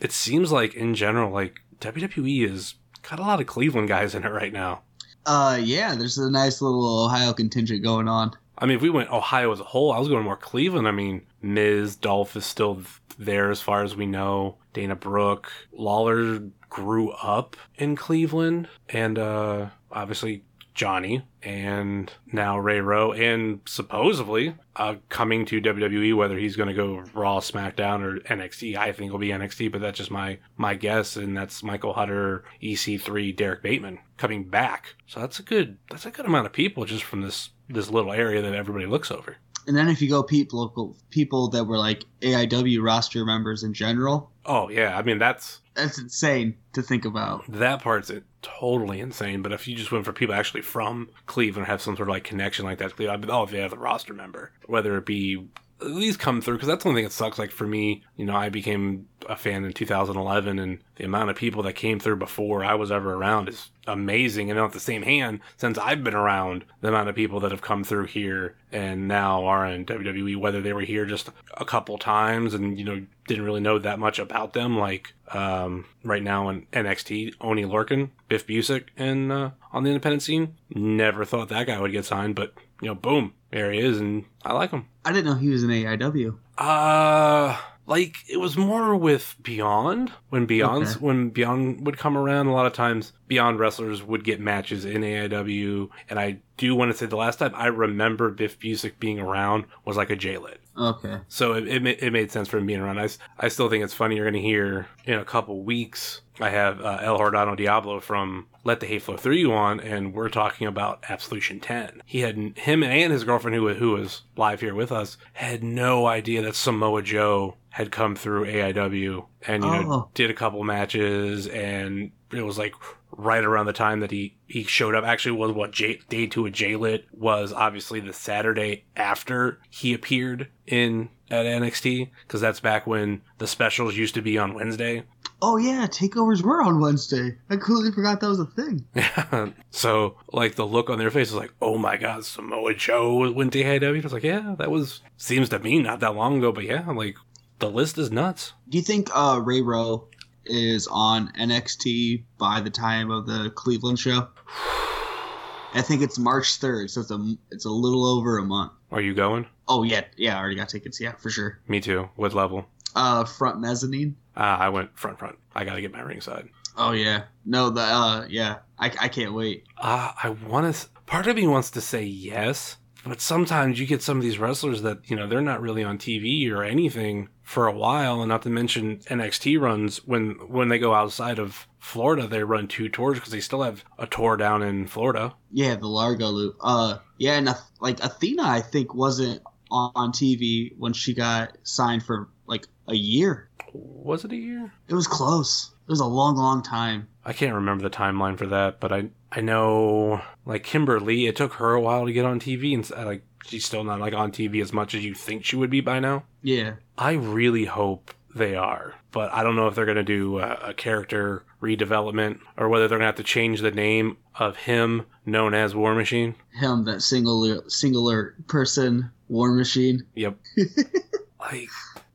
it 0.00 0.12
seems 0.12 0.52
like 0.52 0.74
in 0.74 0.94
general, 0.94 1.30
like 1.32 1.60
WWE 1.80 2.48
is 2.50 2.74
got 3.08 3.18
a 3.18 3.22
lot 3.22 3.40
of 3.40 3.46
Cleveland 3.46 3.88
guys 3.88 4.14
in 4.14 4.24
it 4.24 4.30
right 4.30 4.52
now. 4.52 4.82
Uh, 5.24 5.58
yeah, 5.60 5.94
there's 5.94 6.18
a 6.18 6.30
nice 6.30 6.60
little 6.60 7.04
Ohio 7.04 7.32
contingent 7.32 7.82
going 7.82 8.08
on. 8.08 8.32
I 8.58 8.66
mean, 8.66 8.76
if 8.76 8.82
we 8.82 8.90
went 8.90 9.10
Ohio 9.10 9.52
as 9.52 9.60
a 9.60 9.64
whole, 9.64 9.92
I 9.92 9.98
was 9.98 10.08
going 10.08 10.24
more 10.24 10.36
Cleveland. 10.36 10.86
I 10.86 10.92
mean, 10.92 11.26
Miz, 11.40 11.96
Dolph 11.96 12.36
is 12.36 12.44
still 12.44 12.82
there 13.18 13.50
as 13.50 13.60
far 13.60 13.82
as 13.82 13.96
we 13.96 14.06
know. 14.06 14.56
Dana 14.72 14.96
Brooke, 14.96 15.52
Lawler 15.72 16.40
grew 16.72 17.10
up 17.10 17.54
in 17.76 17.94
Cleveland, 17.96 18.66
and 18.88 19.18
uh, 19.18 19.68
obviously 19.90 20.42
Johnny, 20.72 21.22
and 21.42 22.10
now 22.32 22.58
Ray 22.58 22.80
Rowe, 22.80 23.12
and 23.12 23.60
supposedly 23.66 24.54
uh, 24.76 24.94
coming 25.10 25.44
to 25.44 25.60
WWE. 25.60 26.16
Whether 26.16 26.38
he's 26.38 26.56
going 26.56 26.70
to 26.70 26.74
go 26.74 27.04
Raw, 27.12 27.40
SmackDown, 27.40 28.00
or 28.00 28.20
NXT, 28.20 28.74
I 28.74 28.92
think 28.92 29.12
will 29.12 29.18
be 29.18 29.28
NXT, 29.28 29.70
but 29.70 29.82
that's 29.82 29.98
just 29.98 30.10
my 30.10 30.38
my 30.56 30.74
guess. 30.74 31.16
And 31.16 31.36
that's 31.36 31.62
Michael 31.62 31.92
Hutter, 31.92 32.44
EC3, 32.62 33.36
Derek 33.36 33.62
Bateman 33.62 33.98
coming 34.16 34.48
back. 34.48 34.94
So 35.06 35.20
that's 35.20 35.38
a 35.38 35.42
good 35.42 35.76
that's 35.90 36.06
a 36.06 36.10
good 36.10 36.24
amount 36.24 36.46
of 36.46 36.54
people 36.54 36.86
just 36.86 37.04
from 37.04 37.20
this 37.20 37.50
this 37.68 37.90
little 37.90 38.12
area 38.12 38.40
that 38.40 38.54
everybody 38.54 38.86
looks 38.86 39.10
over. 39.10 39.36
And 39.66 39.76
then 39.76 39.88
if 39.88 40.00
you 40.00 40.08
go 40.08 40.22
people 40.22 40.60
local 40.60 40.96
people 41.10 41.50
that 41.50 41.64
were 41.64 41.78
like 41.78 42.04
AIW 42.22 42.82
roster 42.82 43.26
members 43.26 43.62
in 43.62 43.74
general, 43.74 44.31
Oh 44.44 44.68
yeah, 44.68 44.96
I 44.96 45.02
mean 45.02 45.18
that's 45.18 45.60
that's 45.74 45.98
insane 45.98 46.56
to 46.74 46.82
think 46.82 47.04
about. 47.04 47.44
that 47.48 47.82
part's 47.82 48.10
it, 48.10 48.24
totally 48.42 49.00
insane. 49.00 49.42
But 49.42 49.52
if 49.52 49.66
you 49.66 49.74
just 49.76 49.92
went 49.92 50.04
for 50.04 50.12
people 50.12 50.34
actually 50.34 50.62
from 50.62 51.08
Cleveland, 51.26 51.68
have 51.68 51.80
some 51.80 51.96
sort 51.96 52.08
of 52.08 52.12
like 52.12 52.24
connection 52.24 52.64
like 52.64 52.78
that, 52.78 52.90
to 52.90 52.94
Cleveland, 52.94 53.22
I'd 53.22 53.26
be, 53.26 53.32
oh, 53.32 53.44
if 53.44 53.50
they 53.50 53.60
have 53.60 53.72
a 53.72 53.76
roster 53.76 54.12
member, 54.12 54.52
whether 54.66 54.96
it 54.96 55.06
be 55.06 55.48
at 55.84 55.90
least 55.90 56.18
come 56.18 56.40
through, 56.40 56.54
because 56.54 56.68
that's 56.68 56.84
the 56.84 56.88
only 56.88 57.00
thing 57.00 57.06
that 57.06 57.12
sucks. 57.12 57.38
Like 57.38 57.50
for 57.50 57.66
me, 57.66 58.02
you 58.16 58.24
know, 58.24 58.36
I 58.36 58.48
became 58.48 59.08
a 59.28 59.36
fan 59.36 59.64
in 59.64 59.72
2011, 59.72 60.58
and 60.58 60.78
the 60.96 61.04
amount 61.04 61.30
of 61.30 61.36
people 61.36 61.62
that 61.64 61.74
came 61.74 61.98
through 61.98 62.16
before 62.16 62.64
I 62.64 62.74
was 62.74 62.90
ever 62.90 63.14
around 63.14 63.48
is 63.48 63.70
amazing. 63.86 64.50
And 64.50 64.58
on 64.58 64.70
the 64.70 64.80
same 64.80 65.02
hand, 65.02 65.40
since 65.56 65.78
I've 65.78 66.04
been 66.04 66.14
around, 66.14 66.64
the 66.80 66.88
amount 66.88 67.08
of 67.08 67.14
people 67.14 67.40
that 67.40 67.50
have 67.50 67.62
come 67.62 67.84
through 67.84 68.06
here 68.06 68.56
and 68.70 69.08
now 69.08 69.44
are 69.44 69.66
in 69.66 69.84
WWE, 69.84 70.36
whether 70.36 70.60
they 70.60 70.72
were 70.72 70.82
here 70.82 71.04
just 71.04 71.30
a 71.56 71.64
couple 71.64 71.98
times 71.98 72.54
and 72.54 72.78
you 72.78 72.84
know 72.84 73.04
didn't 73.26 73.44
really 73.44 73.60
know 73.60 73.78
that 73.78 73.98
much 73.98 74.18
about 74.18 74.52
them, 74.52 74.78
like 74.78 75.14
um, 75.32 75.84
right 76.04 76.22
now 76.22 76.48
in 76.48 76.66
NXT, 76.72 77.34
Oni 77.40 77.64
Lorcan, 77.64 78.10
Biff 78.28 78.46
Busick, 78.46 78.86
and 78.96 79.30
uh, 79.30 79.50
on 79.72 79.84
the 79.84 79.90
independent 79.90 80.22
scene, 80.22 80.56
never 80.70 81.24
thought 81.24 81.48
that 81.48 81.66
guy 81.66 81.80
would 81.80 81.92
get 81.92 82.04
signed, 82.04 82.34
but 82.34 82.54
you 82.82 82.88
know, 82.88 82.94
boom, 82.94 83.32
there 83.50 83.72
he 83.72 83.78
is, 83.80 83.98
and 83.98 84.24
I 84.44 84.52
like 84.52 84.70
him. 84.70 84.86
I 85.04 85.12
didn't 85.12 85.24
know 85.26 85.34
he 85.36 85.48
was 85.48 85.62
in 85.62 85.70
AIW. 85.70 86.36
Uh 86.58 87.56
like 87.84 88.14
it 88.30 88.36
was 88.36 88.56
more 88.56 88.94
with 88.96 89.34
Beyond 89.42 90.12
when 90.28 90.46
Beyond 90.46 90.86
Okay. 90.86 91.00
when 91.00 91.30
Beyond 91.30 91.84
would 91.84 91.98
come 91.98 92.16
around. 92.16 92.46
A 92.46 92.52
lot 92.52 92.66
of 92.66 92.72
times, 92.72 93.12
Beyond 93.26 93.58
wrestlers 93.58 94.02
would 94.04 94.22
get 94.22 94.38
matches 94.40 94.84
in 94.84 95.02
AIW, 95.02 95.88
and 96.08 96.18
I 96.20 96.38
do 96.56 96.74
want 96.76 96.92
to 96.92 96.96
say 96.96 97.06
the 97.06 97.16
last 97.16 97.38
time 97.40 97.52
I 97.56 97.66
remember 97.66 98.30
Biff 98.30 98.58
Busick 98.60 98.92
being 99.00 99.18
around 99.18 99.64
was 99.84 99.96
like 99.96 100.10
a 100.10 100.16
J-Lit. 100.16 100.60
Okay. 100.78 101.18
So 101.28 101.54
it, 101.54 101.66
it, 101.66 102.02
it 102.02 102.12
made 102.12 102.30
sense 102.30 102.48
for 102.48 102.58
him 102.58 102.66
being 102.66 102.78
around. 102.80 103.00
I, 103.00 103.08
I 103.38 103.48
still 103.48 103.68
think 103.68 103.82
it's 103.82 103.92
funny. 103.92 104.14
You're 104.16 104.30
going 104.30 104.40
to 104.40 104.48
hear 104.48 104.86
in 105.04 105.18
a 105.18 105.24
couple 105.24 105.64
weeks. 105.64 106.20
I 106.42 106.50
have 106.50 106.80
uh, 106.80 106.98
El 107.02 107.18
Hordano 107.18 107.56
Diablo 107.56 108.00
from 108.00 108.46
Let 108.64 108.80
the 108.80 108.86
Hate 108.86 109.02
Flow 109.02 109.16
Through 109.16 109.36
You 109.36 109.52
on, 109.52 109.80
and 109.80 110.12
we're 110.12 110.28
talking 110.28 110.66
about 110.66 111.04
Absolution 111.08 111.60
10. 111.60 112.02
He 112.04 112.20
had 112.20 112.36
him 112.58 112.82
and 112.82 113.12
his 113.12 113.24
girlfriend, 113.24 113.54
who 113.56 113.72
who 113.74 113.92
was 113.92 114.22
live 114.36 114.60
here 114.60 114.74
with 114.74 114.92
us, 114.92 115.16
had 115.34 115.62
no 115.62 116.06
idea 116.06 116.42
that 116.42 116.54
Samoa 116.56 117.02
Joe 117.02 117.56
had 117.70 117.90
come 117.90 118.14
through 118.14 118.44
AIW 118.46 119.26
and 119.46 119.64
you 119.64 119.70
know 119.70 119.92
Oh. 119.92 120.08
did 120.14 120.30
a 120.30 120.34
couple 120.34 120.62
matches, 120.64 121.46
and 121.48 122.10
it 122.32 122.42
was 122.42 122.58
like 122.58 122.74
right 123.14 123.44
around 123.44 123.66
the 123.66 123.72
time 123.72 124.00
that 124.00 124.10
he 124.10 124.36
he 124.46 124.62
showed 124.64 124.94
up. 124.94 125.04
Actually, 125.04 125.32
was 125.38 125.52
what 125.52 125.70
J, 125.70 126.00
day 126.08 126.26
two 126.26 126.46
of 126.46 126.52
J 126.52 126.76
Lit 126.76 127.06
was 127.12 127.52
obviously 127.52 128.00
the 128.00 128.12
Saturday 128.12 128.84
after 128.96 129.58
he 129.70 129.94
appeared 129.94 130.48
in 130.66 131.08
at 131.30 131.46
NXT 131.46 132.10
because 132.26 132.40
that's 132.42 132.60
back 132.60 132.86
when 132.86 133.22
the 133.38 133.46
specials 133.46 133.96
used 133.96 134.14
to 134.14 134.22
be 134.22 134.36
on 134.36 134.52
Wednesday. 134.54 135.04
Oh 135.44 135.56
yeah, 135.56 135.88
takeovers 135.88 136.40
were 136.40 136.62
on 136.62 136.80
Wednesday. 136.80 137.36
I 137.50 137.56
completely 137.56 137.90
forgot 137.90 138.20
that 138.20 138.28
was 138.28 138.38
a 138.38 138.46
thing. 138.46 138.86
Yeah. 138.94 139.50
so 139.72 140.16
like 140.32 140.54
the 140.54 140.64
look 140.64 140.88
on 140.88 140.98
their 140.98 141.10
face 141.10 141.32
was 141.32 141.40
like, 141.40 141.52
oh 141.60 141.76
my 141.76 141.96
god, 141.96 142.24
Samoa 142.24 142.74
Joe 142.74 143.32
went 143.32 143.52
to 143.54 143.62
AIW. 143.64 143.98
I 143.98 144.00
was 144.02 144.12
like, 144.12 144.22
yeah, 144.22 144.54
that 144.58 144.70
was 144.70 145.00
seems 145.16 145.48
to 145.48 145.58
me 145.58 145.82
not 145.82 145.98
that 145.98 146.14
long 146.14 146.38
ago, 146.38 146.52
but 146.52 146.62
yeah, 146.62 146.88
like 146.88 147.16
the 147.58 147.68
list 147.68 147.98
is 147.98 148.12
nuts. 148.12 148.52
Do 148.68 148.78
you 148.78 148.84
think 148.84 149.10
uh, 149.12 149.40
Ray 149.44 149.62
Rowe 149.62 150.06
is 150.44 150.86
on 150.88 151.32
NXT 151.32 152.22
by 152.38 152.60
the 152.60 152.70
time 152.70 153.10
of 153.10 153.26
the 153.26 153.50
Cleveland 153.50 153.98
show? 153.98 154.28
I 155.74 155.82
think 155.82 156.02
it's 156.02 156.20
March 156.20 156.58
third, 156.58 156.88
so 156.88 157.00
it's 157.00 157.10
a 157.10 157.34
it's 157.50 157.64
a 157.64 157.70
little 157.70 158.06
over 158.06 158.38
a 158.38 158.44
month. 158.44 158.70
Are 158.92 159.00
you 159.00 159.12
going? 159.12 159.46
Oh 159.66 159.82
yeah, 159.82 160.04
yeah, 160.16 160.36
I 160.36 160.38
already 160.38 160.54
got 160.54 160.68
tickets. 160.68 161.00
Yeah, 161.00 161.12
for 161.12 161.30
sure. 161.30 161.58
Me 161.66 161.80
too. 161.80 162.10
What 162.14 162.32
level? 162.32 162.66
Uh, 162.94 163.24
front 163.24 163.60
mezzanine. 163.60 164.14
Uh, 164.36 164.56
I 164.60 164.68
went 164.70 164.98
front 164.98 165.18
front. 165.18 165.36
I 165.54 165.64
got 165.64 165.74
to 165.74 165.80
get 165.80 165.92
my 165.92 166.00
ringside. 166.00 166.48
Oh 166.76 166.92
yeah, 166.92 167.24
no, 167.44 167.70
the 167.70 167.82
uh, 167.82 168.26
yeah, 168.28 168.58
I, 168.78 168.86
I 169.00 169.08
can't 169.08 169.34
wait. 169.34 169.64
Uh, 169.78 170.12
I 170.22 170.30
want 170.30 170.74
to. 170.74 170.88
Part 171.06 171.26
of 171.26 171.36
me 171.36 171.46
wants 171.46 171.70
to 171.72 171.80
say 171.80 172.04
yes, 172.04 172.78
but 173.04 173.20
sometimes 173.20 173.78
you 173.78 173.86
get 173.86 174.02
some 174.02 174.16
of 174.16 174.22
these 174.22 174.38
wrestlers 174.38 174.82
that 174.82 174.98
you 175.10 175.16
know 175.16 175.26
they're 175.26 175.42
not 175.42 175.60
really 175.60 175.84
on 175.84 175.98
TV 175.98 176.50
or 176.50 176.64
anything 176.64 177.28
for 177.42 177.66
a 177.66 177.72
while, 177.72 178.22
and 178.22 178.28
not 178.30 178.42
to 178.42 178.48
mention 178.48 178.98
NXT 179.00 179.60
runs 179.60 179.98
when 180.06 180.30
when 180.48 180.68
they 180.68 180.78
go 180.78 180.94
outside 180.94 181.38
of 181.38 181.68
Florida, 181.78 182.26
they 182.26 182.42
run 182.42 182.68
two 182.68 182.88
tours 182.88 183.18
because 183.18 183.32
they 183.32 183.40
still 183.40 183.62
have 183.62 183.84
a 183.98 184.06
tour 184.06 184.36
down 184.36 184.62
in 184.62 184.86
Florida. 184.86 185.34
Yeah, 185.50 185.74
the 185.74 185.88
Largo 185.88 186.28
loop. 186.28 186.56
Uh, 186.60 186.98
yeah, 187.18 187.32
and 187.34 187.48
uh, 187.50 187.54
like 187.80 188.02
Athena, 188.02 188.44
I 188.44 188.60
think 188.60 188.94
wasn't 188.94 189.42
on, 189.70 189.92
on 189.94 190.12
TV 190.12 190.72
when 190.78 190.94
she 190.94 191.12
got 191.12 191.58
signed 191.64 192.04
for 192.04 192.28
like 192.46 192.66
a 192.88 192.94
year. 192.94 193.48
Was 193.72 194.24
it 194.24 194.32
a 194.32 194.36
year? 194.36 194.72
It 194.88 194.94
was 194.94 195.06
close. 195.06 195.72
It 195.86 195.90
was 195.90 196.00
a 196.00 196.06
long, 196.06 196.36
long 196.36 196.62
time. 196.62 197.08
I 197.24 197.32
can't 197.32 197.54
remember 197.54 197.82
the 197.82 197.94
timeline 197.94 198.36
for 198.36 198.46
that, 198.46 198.80
but 198.80 198.92
I 198.92 199.10
I 199.30 199.40
know 199.40 200.22
like 200.44 200.64
Kimberly, 200.64 201.26
it 201.26 201.36
took 201.36 201.54
her 201.54 201.72
a 201.72 201.80
while 201.80 202.06
to 202.06 202.12
get 202.12 202.24
on 202.24 202.40
TV, 202.40 202.74
and 202.74 203.06
like 203.06 203.22
she's 203.46 203.64
still 203.64 203.84
not 203.84 204.00
like 204.00 204.14
on 204.14 204.32
TV 204.32 204.60
as 204.62 204.72
much 204.72 204.94
as 204.94 205.04
you 205.04 205.14
think 205.14 205.44
she 205.44 205.56
would 205.56 205.70
be 205.70 205.80
by 205.80 206.00
now. 206.00 206.24
Yeah. 206.42 206.74
I 206.98 207.12
really 207.12 207.64
hope 207.64 208.14
they 208.34 208.54
are, 208.54 208.94
but 209.10 209.32
I 209.32 209.42
don't 209.42 209.56
know 209.56 209.68
if 209.68 209.74
they're 209.74 209.84
going 209.84 209.96
to 209.96 210.02
do 210.02 210.38
a, 210.38 210.58
a 210.68 210.74
character 210.74 211.44
redevelopment 211.60 212.40
or 212.56 212.68
whether 212.68 212.88
they're 212.88 212.98
going 212.98 213.06
to 213.06 213.06
have 213.06 213.16
to 213.16 213.22
change 213.22 213.60
the 213.60 213.70
name 213.70 214.16
of 214.38 214.56
him 214.56 215.06
known 215.26 215.54
as 215.54 215.74
War 215.74 215.94
Machine. 215.94 216.34
Him, 216.52 216.84
that 216.84 217.02
singular 217.02 217.68
singular 217.68 218.34
person, 218.48 219.10
War 219.28 219.52
Machine. 219.52 220.04
Yep. 220.14 220.38
like, 221.40 221.68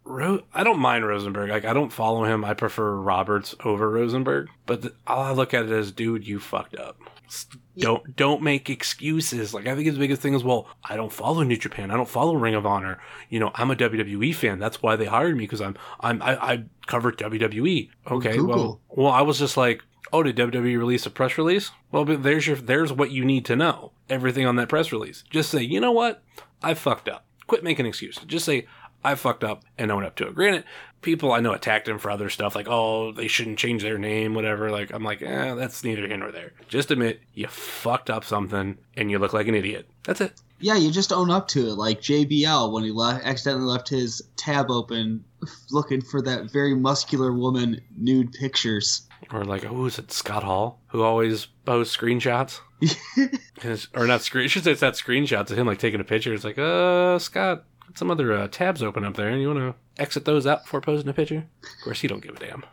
Ro- 0.07 0.43
I 0.53 0.63
don't 0.63 0.79
mind 0.79 1.05
Rosenberg. 1.05 1.49
Like, 1.49 1.65
I 1.65 1.73
don't 1.73 1.91
follow 1.91 2.23
him. 2.23 2.45
I 2.45 2.53
prefer 2.53 2.95
Roberts 2.95 3.53
over 3.63 3.89
Rosenberg. 3.89 4.49
But 4.65 4.81
th- 4.81 4.93
all 5.05 5.21
I 5.21 5.31
look 5.31 5.53
at 5.53 5.65
it 5.65 5.71
as, 5.71 5.91
dude, 5.91 6.25
you 6.27 6.39
fucked 6.39 6.75
up. 6.75 6.97
S- 7.27 7.45
Don't 7.77 8.15
don't 8.15 8.41
make 8.41 8.69
excuses. 8.69 9.53
Like 9.53 9.67
I 9.67 9.75
think 9.75 9.85
his 9.85 9.97
biggest 9.97 10.21
thing 10.21 10.33
is, 10.33 10.43
well, 10.45 10.69
I 10.83 10.95
don't 10.95 11.11
follow 11.11 11.43
New 11.43 11.57
Japan. 11.57 11.91
I 11.91 11.97
don't 11.97 12.07
follow 12.07 12.35
Ring 12.35 12.55
of 12.55 12.65
Honor. 12.65 12.99
You 13.29 13.39
know, 13.41 13.51
I'm 13.53 13.69
a 13.69 13.75
WWE 13.75 14.33
fan. 14.33 14.59
That's 14.59 14.81
why 14.81 14.95
they 14.95 15.05
hired 15.05 15.35
me 15.35 15.43
because 15.43 15.59
I'm 15.61 15.75
I'm 15.99 16.21
I, 16.21 16.37
I 16.53 16.63
cover 16.85 17.11
WWE. 17.11 17.89
Okay, 18.09 18.39
well, 18.39 18.79
well, 18.87 19.11
I 19.11 19.21
was 19.23 19.39
just 19.39 19.57
like, 19.57 19.83
oh, 20.13 20.23
did 20.23 20.37
WWE 20.37 20.77
release 20.79 21.05
a 21.05 21.09
press 21.09 21.37
release? 21.37 21.71
Well, 21.91 22.05
but 22.05 22.23
there's 22.23 22.47
your 22.47 22.55
there's 22.55 22.93
what 22.93 23.11
you 23.11 23.25
need 23.25 23.43
to 23.45 23.57
know. 23.57 23.91
Everything 24.09 24.45
on 24.45 24.55
that 24.55 24.69
press 24.69 24.93
release. 24.93 25.25
Just 25.29 25.49
say, 25.51 25.61
you 25.61 25.81
know 25.81 25.91
what, 25.91 26.23
I 26.63 26.75
fucked 26.75 27.09
up. 27.09 27.25
Quit 27.45 27.61
making 27.63 27.85
excuses. 27.85 28.23
Just 28.23 28.45
say, 28.45 28.67
I 29.03 29.15
fucked 29.15 29.43
up 29.43 29.63
and 29.77 29.91
own 29.91 30.03
up 30.03 30.15
to 30.17 30.27
it. 30.27 30.35
Granted, 30.35 30.63
people 31.01 31.31
I 31.31 31.39
know 31.39 31.53
attacked 31.53 31.87
him 31.87 31.99
for 31.99 32.11
other 32.11 32.29
stuff, 32.29 32.55
like, 32.55 32.67
oh, 32.67 33.11
they 33.11 33.27
shouldn't 33.27 33.59
change 33.59 33.81
their 33.81 33.97
name, 33.97 34.33
whatever. 34.33 34.69
Like, 34.69 34.91
I'm 34.93 35.03
like, 35.03 35.21
eh, 35.21 35.53
that's 35.55 35.83
neither 35.83 36.07
here 36.07 36.17
nor 36.17 36.31
there. 36.31 36.53
Just 36.67 36.91
admit 36.91 37.21
you 37.33 37.47
fucked 37.47 38.09
up 38.09 38.23
something 38.25 38.77
and 38.95 39.11
you 39.11 39.19
look 39.19 39.33
like 39.33 39.47
an 39.47 39.55
idiot. 39.55 39.87
That's 40.03 40.21
it. 40.21 40.33
Yeah, 40.59 40.75
you 40.75 40.91
just 40.91 41.13
own 41.13 41.29
up 41.29 41.47
to 41.49 41.67
it. 41.67 41.73
Like 41.73 42.01
JBL 42.01 42.71
when 42.71 42.83
he 42.83 42.91
left, 42.91 43.25
accidentally 43.25 43.65
left 43.65 43.89
his 43.89 44.21
tab 44.37 44.71
open, 44.71 45.23
looking 45.71 46.01
for 46.01 46.21
that 46.23 46.51
very 46.51 46.75
muscular 46.75 47.31
woman 47.31 47.79
nude 47.95 48.33
pictures. 48.33 49.07
Or 49.31 49.45
like, 49.45 49.65
oh, 49.65 49.85
is 49.85 49.99
it 49.99 50.11
Scott 50.11 50.43
Hall 50.43 50.79
who 50.87 51.03
always 51.03 51.45
posts 51.65 51.95
screenshots? 51.95 52.59
Or 53.95 54.05
not 54.05 54.21
screen. 54.21 54.43
I 54.43 54.47
should 54.47 54.63
say 54.63 54.71
it's 54.71 54.83
not 54.83 54.93
screenshots 54.93 55.49
of 55.49 55.57
him 55.57 55.65
like 55.65 55.79
taking 55.79 55.99
a 55.99 56.03
picture. 56.03 56.31
It's 56.31 56.43
like, 56.43 56.59
uh, 56.59 57.17
Scott, 57.17 57.63
some 57.95 58.11
other 58.11 58.33
uh, 58.33 58.47
tabs 58.47 58.83
open 58.83 59.03
up 59.03 59.15
there, 59.15 59.29
and 59.29 59.41
you 59.41 59.47
want 59.47 59.59
to 59.59 60.01
exit 60.01 60.25
those 60.25 60.45
out 60.45 60.63
before 60.63 60.81
posting 60.81 61.09
a 61.09 61.13
picture? 61.13 61.45
Of 61.63 61.83
course, 61.83 62.01
he 62.01 62.07
don't 62.07 62.21
give 62.21 62.35
a 62.35 62.39
damn. 62.39 62.63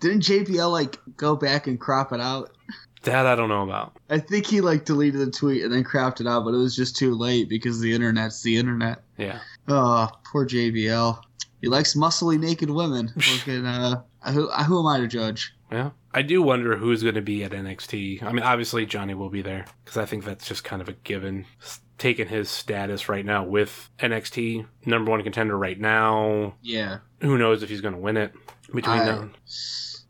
Didn't 0.00 0.22
JBL 0.22 0.70
like 0.70 0.98
go 1.16 1.36
back 1.36 1.66
and 1.66 1.80
crop 1.80 2.12
it 2.12 2.20
out? 2.20 2.50
That 3.02 3.26
I 3.26 3.36
don't 3.36 3.48
know 3.48 3.62
about. 3.62 3.96
I 4.10 4.18
think 4.18 4.46
he 4.46 4.60
like 4.60 4.84
deleted 4.84 5.20
the 5.20 5.30
tweet 5.30 5.62
and 5.62 5.72
then 5.72 5.84
cropped 5.84 6.20
it 6.20 6.26
out, 6.26 6.44
but 6.44 6.54
it 6.54 6.58
was 6.58 6.74
just 6.74 6.96
too 6.96 7.14
late 7.14 7.48
because 7.48 7.80
the 7.80 7.94
internet's 7.94 8.42
the 8.42 8.56
internet. 8.56 9.02
Yeah. 9.16 9.38
Oh, 9.68 10.08
poor 10.24 10.46
JBL. 10.46 11.20
He 11.60 11.68
likes 11.68 11.94
muscly 11.94 12.38
naked 12.38 12.68
women. 12.68 13.12
Looking, 13.32 13.64
uh, 13.64 14.02
who, 14.32 14.50
who 14.50 14.80
am 14.80 14.86
I 14.86 14.98
to 14.98 15.06
judge? 15.06 15.54
Yeah. 15.70 15.90
I 16.12 16.22
do 16.22 16.42
wonder 16.42 16.76
who's 16.76 17.02
going 17.02 17.14
to 17.14 17.22
be 17.22 17.44
at 17.44 17.52
NXT. 17.52 18.22
I 18.22 18.32
mean, 18.32 18.42
obviously 18.42 18.86
Johnny 18.86 19.14
will 19.14 19.30
be 19.30 19.42
there 19.42 19.66
because 19.84 19.98
I 19.98 20.04
think 20.04 20.24
that's 20.24 20.46
just 20.46 20.64
kind 20.64 20.82
of 20.82 20.88
a 20.88 20.92
given. 20.92 21.44
Taking 21.98 22.28
his 22.28 22.50
status 22.50 23.08
right 23.08 23.24
now 23.24 23.44
with 23.44 23.88
NXT 23.98 24.66
number 24.84 25.10
one 25.10 25.22
contender 25.22 25.56
right 25.56 25.78
now. 25.80 26.54
Yeah, 26.62 26.98
Who 27.22 27.38
knows 27.38 27.62
if 27.62 27.70
he's 27.70 27.80
going 27.80 27.94
to 27.94 28.00
win 28.00 28.16
it 28.18 28.32
between 28.74 28.98
I- 29.00 29.04
now. 29.04 29.30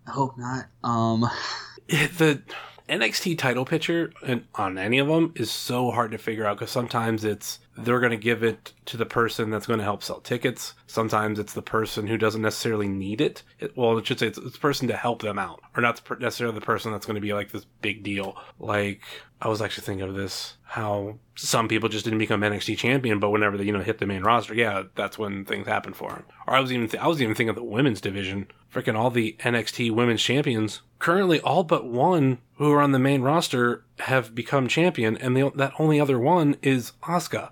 I 0.06 0.10
hope 0.10 0.36
not. 0.38 0.66
Um, 0.84 1.20
the 1.88 2.42
NXT 2.88 3.36
title 3.38 3.64
picture 3.64 4.12
and 4.24 4.44
on 4.54 4.78
any 4.78 4.98
of 4.98 5.08
them 5.08 5.32
is 5.34 5.50
so 5.50 5.90
hard 5.90 6.12
to 6.12 6.18
figure 6.18 6.46
out 6.46 6.58
because 6.58 6.70
sometimes 6.70 7.24
it's 7.24 7.58
they're 7.76 8.00
going 8.00 8.10
to 8.10 8.16
give 8.16 8.42
it 8.42 8.72
to 8.86 8.96
the 8.96 9.04
person 9.04 9.50
that's 9.50 9.66
going 9.66 9.78
to 9.78 9.84
help 9.84 10.02
sell 10.02 10.20
tickets. 10.20 10.74
Sometimes 10.86 11.38
it's 11.38 11.52
the 11.52 11.62
person 11.62 12.06
who 12.06 12.16
doesn't 12.16 12.40
necessarily 12.40 12.88
need 12.88 13.20
it. 13.20 13.42
it 13.58 13.76
well, 13.76 13.98
it 13.98 14.06
should 14.06 14.18
say 14.18 14.28
it's, 14.28 14.38
it's 14.38 14.52
the 14.52 14.58
person 14.58 14.88
to 14.88 14.96
help 14.96 15.20
them 15.20 15.38
out, 15.38 15.60
or 15.76 15.82
not 15.82 16.00
necessarily 16.20 16.54
the 16.54 16.64
person 16.64 16.92
that's 16.92 17.06
going 17.06 17.16
to 17.16 17.20
be 17.20 17.34
like 17.34 17.50
this 17.50 17.66
big 17.82 18.02
deal. 18.02 18.36
Like 18.58 19.02
I 19.42 19.48
was 19.48 19.60
actually 19.60 19.84
thinking 19.84 20.08
of 20.08 20.14
this 20.14 20.54
how 20.62 21.18
some 21.34 21.68
people 21.68 21.88
just 21.88 22.04
didn't 22.04 22.18
become 22.18 22.40
NXT 22.40 22.78
champion, 22.78 23.20
but 23.20 23.30
whenever 23.30 23.56
they 23.56 23.64
you 23.64 23.72
know 23.72 23.82
hit 23.82 23.98
the 23.98 24.06
main 24.06 24.22
roster, 24.22 24.54
yeah, 24.54 24.84
that's 24.94 25.18
when 25.18 25.44
things 25.44 25.66
happen 25.66 25.92
for 25.92 26.10
them. 26.10 26.24
Or 26.46 26.54
I 26.54 26.60
was 26.60 26.72
even 26.72 26.88
th- 26.88 27.02
I 27.02 27.08
was 27.08 27.20
even 27.20 27.34
thinking 27.34 27.50
of 27.50 27.56
the 27.56 27.64
women's 27.64 28.00
division. 28.00 28.48
Freaking 28.72 28.96
all 28.96 29.10
the 29.10 29.36
NXT 29.40 29.90
women's 29.90 30.22
champions 30.22 30.82
currently 30.98 31.40
all 31.40 31.64
but 31.64 31.86
one 31.86 32.38
who 32.56 32.72
are 32.72 32.80
on 32.80 32.92
the 32.92 32.98
main 32.98 33.22
roster 33.22 33.84
have 34.00 34.34
become 34.34 34.68
champion, 34.68 35.16
and 35.18 35.36
the, 35.36 35.50
that 35.56 35.72
only 35.78 36.00
other 36.00 36.18
one 36.18 36.56
is 36.62 36.92
Asuka. 37.02 37.50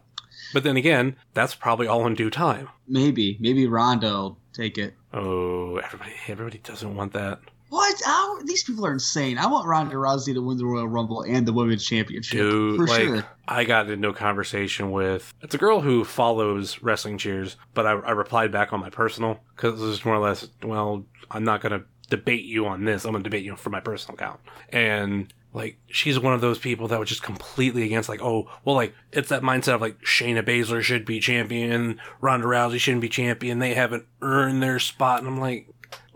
But 0.53 0.63
then 0.63 0.77
again, 0.77 1.17
that's 1.33 1.55
probably 1.55 1.87
all 1.87 2.07
in 2.07 2.15
due 2.15 2.31
time. 2.31 2.69
maybe, 2.87 3.37
maybe 3.41 3.67
Ronda 3.67 4.07
will 4.07 4.39
take 4.53 4.79
it. 4.79 4.95
Oh, 5.13 5.77
everybody, 5.77 6.13
everybody 6.29 6.59
doesn't 6.59 6.95
want 6.95 7.13
that. 7.15 7.41
What? 7.71 8.01
These 8.47 8.63
people 8.63 8.87
are 8.87 8.93
insane. 8.93 9.37
I 9.37 9.47
want 9.47 9.67
Ronda 9.67 9.97
Rousey 9.97 10.33
to 10.35 10.41
win 10.41 10.59
the 10.59 10.65
Royal 10.65 10.87
Rumble 10.87 11.23
and 11.23 11.47
the 11.47 11.53
Women's 11.53 11.85
Championship 11.85 12.39
Dude, 12.39 12.77
for 12.77 12.87
like, 12.87 13.03
sure. 13.03 13.25
I 13.49 13.65
got 13.65 13.91
into 13.91 14.11
a 14.11 14.15
conversation 14.15 14.93
with 14.93 15.33
it's 15.41 15.55
a 15.55 15.59
girl 15.59 15.81
who 15.81 16.05
follows 16.05 16.83
wrestling 16.83 17.19
cheers, 17.19 17.57
but 17.73 17.85
I, 17.85 17.93
I 17.93 18.11
replied 18.13 18.53
back 18.53 18.73
on 18.73 18.79
my 18.81 18.91
personal 18.91 19.41
because 19.57 19.81
it 19.83 19.85
was 19.85 20.05
more 20.05 20.15
or 20.15 20.21
less, 20.21 20.47
well, 20.63 21.05
I'm 21.31 21.43
not 21.43 21.63
gonna 21.63 21.83
debate 22.17 22.45
you 22.45 22.67
on 22.67 22.85
this. 22.85 23.05
I'm 23.05 23.13
gonna 23.13 23.25
debate 23.25 23.45
you 23.45 23.57
for 23.57 23.71
my 23.71 23.81
personal 23.81 24.15
account, 24.15 24.41
and 24.71 25.33
like 25.53 25.79
she's 25.87 26.19
one 26.19 26.35
of 26.35 26.41
those 26.41 26.59
people 26.59 26.89
that 26.89 26.99
was 26.99 27.09
just 27.09 27.23
completely 27.23 27.85
against 27.85 28.09
like, 28.09 28.23
oh, 28.23 28.51
well, 28.65 28.75
like 28.75 28.95
it's 29.13 29.29
that 29.29 29.43
mindset 29.43 29.75
of 29.75 29.81
like 29.81 30.01
Shayna 30.01 30.43
Baszler 30.43 30.83
should 30.83 31.05
be 31.05 31.21
champion, 31.21 32.01
Ronda 32.21 32.47
Rousey 32.47 32.79
shouldn't 32.79 33.03
be 33.03 33.09
champion. 33.09 33.61
They 33.61 33.75
haven't 33.75 34.07
earned 34.21 34.63
their 34.63 34.79
spot, 34.79 35.21
and 35.21 35.29
I'm 35.29 35.41
like, 35.41 35.69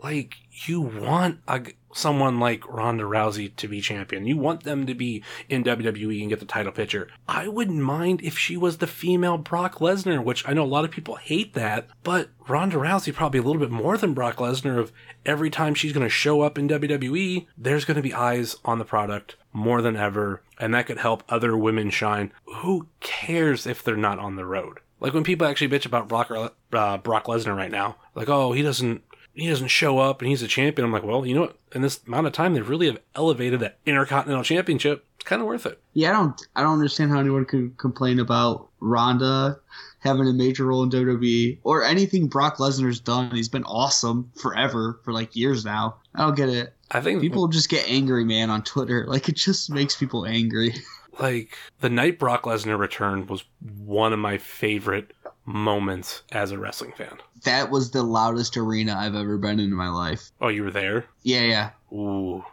like 0.02 0.35
you 0.67 0.81
want 0.81 1.40
a, 1.47 1.62
someone 1.99 2.38
like 2.38 2.67
Ronda 2.69 3.05
Rousey 3.05 3.55
to 3.57 3.69
be 3.69 3.81
champion. 3.81 4.26
You 4.26 4.37
want 4.37 4.64
them 4.64 4.87
to 4.87 4.95
be 4.95 5.23
in 5.49 5.64
WWE 5.64 6.21
and 6.21 6.31
get 6.31 6.40
the 6.40 6.47
title 6.47 6.73
picture. 6.73 7.09
I 7.26 7.49
wouldn't 7.49 7.83
mind 7.83 8.23
if 8.23 8.38
she 8.38 8.57
was 8.57 8.78
the 8.78 8.87
female 8.87 9.37
Brock 9.38 9.76
Lesnar, 9.76 10.23
which 10.23 10.49
I 10.49 10.55
know 10.55 10.64
a 10.64 10.67
lot 10.67 10.85
of 10.85 10.90
people 10.90 11.17
hate 11.17 11.55
that, 11.55 11.88
but 12.02 12.31
Ronda 12.47 12.76
Rousey 12.76 13.12
probably 13.12 13.40
a 13.40 13.43
little 13.43 13.61
bit 13.61 13.71
more 13.71 13.99
than 13.99 14.14
Brock 14.14 14.37
Lesnar 14.37 14.78
of 14.78 14.93
every 15.26 15.50
time 15.50 15.75
she's 15.75 15.93
going 15.93 16.07
to 16.07 16.11
show 16.11 16.40
up 16.40 16.59
in 16.59 16.69
WWE, 16.69 17.47
there's 17.57 17.85
going 17.85 17.97
to 17.97 18.02
be 18.02 18.14
eyes 18.14 18.57
on 18.64 18.78
the 18.78 18.85
product 18.85 19.37
more 19.52 19.83
than 19.83 19.97
ever, 19.97 20.43
and 20.59 20.73
that 20.73 20.87
could 20.87 20.99
help 20.99 21.23
other 21.28 21.57
women 21.57 21.90
shine. 21.90 22.33
Who 22.57 22.88
cares 23.00 23.67
if 23.67 23.83
they're 23.83 23.97
not 23.97 24.19
on 24.19 24.37
the 24.37 24.47
road? 24.47 24.78
Like 25.00 25.14
when 25.14 25.25
people 25.25 25.47
actually 25.47 25.69
bitch 25.69 25.87
about 25.87 26.09
Brock, 26.09 26.31
uh, 26.73 26.99
Brock 26.99 27.26
Lesnar 27.26 27.57
right 27.57 27.71
now, 27.71 27.97
like, 28.14 28.28
oh, 28.28 28.52
he 28.52 28.62
doesn't 28.62 29.02
he 29.38 29.49
doesn't 29.49 29.68
show 29.68 29.99
up 29.99 30.21
and 30.21 30.28
he's 30.28 30.42
a 30.42 30.49
champion. 30.49 30.85
I'm 30.85 30.92
like, 30.92 31.04
well, 31.04 31.25
you 31.25 31.35
know 31.35 31.42
what? 31.42 31.57
In 31.73 31.83
this 31.83 32.00
amount 32.07 32.26
of 32.26 32.33
time, 32.33 32.54
they 32.54 32.61
really 32.61 32.87
have 32.87 32.99
elevated 33.14 33.61
that 33.61 33.78
Intercontinental 33.87 34.42
Championship. 34.42 35.04
It's 35.16 35.25
kind 35.25 35.40
of 35.40 35.47
worth 35.47 35.66
it. 35.66 35.80
Yeah, 35.95 36.11
I 36.11 36.12
don't. 36.14 36.47
I 36.57 36.62
don't 36.62 36.73
understand 36.73 37.11
how 37.11 37.21
anyone 37.21 37.45
could 37.45 37.76
complain 37.78 38.18
about 38.18 38.68
Ronda 38.80 39.61
having 40.00 40.28
a 40.28 40.33
major 40.33 40.66
role 40.66 40.83
in 40.83 40.90
WWE 40.90 41.59
or 41.64 41.85
anything 41.85 42.28
Brock 42.28 42.59
Lesnar's 42.59 43.00
done. 43.00 43.30
He's 43.30 43.49
been 43.49 43.64
awesome 43.64 44.30
forever 44.40 45.00
for 45.04 45.12
like 45.12 45.35
years 45.37 45.64
now. 45.64 45.97
I 46.14 46.23
don't 46.23 46.37
get 46.37 46.49
it. 46.49 46.75
I 46.90 47.00
think 47.00 47.21
People 47.21 47.49
just 47.49 47.68
get 47.68 47.88
angry, 47.88 48.25
man, 48.25 48.50
on 48.50 48.62
Twitter. 48.62 49.04
Like 49.07 49.28
it 49.28 49.37
just 49.37 49.71
makes 49.71 49.95
people 49.95 50.25
angry. 50.26 50.75
like 51.18 51.56
the 51.80 51.90
night 51.90 52.18
Brock 52.18 52.44
Lesnar 52.44 52.78
returned 52.78 53.28
was 53.28 53.44
one 53.84 54.12
of 54.12 54.18
my 54.18 54.38
favorite 54.38 55.12
moments 55.44 56.22
as 56.32 56.50
a 56.50 56.58
wrestling 56.58 56.92
fan. 56.92 57.18
That 57.44 57.70
was 57.70 57.90
the 57.90 58.02
loudest 58.02 58.56
arena 58.56 58.94
I've 58.96 59.14
ever 59.14 59.38
been 59.38 59.60
in 59.60 59.66
in 59.66 59.75
my 59.75 59.88
life. 59.88 60.30
Oh, 60.40 60.48
you 60.48 60.64
were 60.64 60.70
there? 60.70 61.06
Yeah, 61.22 61.42
yeah. 61.42 61.70
Ooh. 61.92 62.44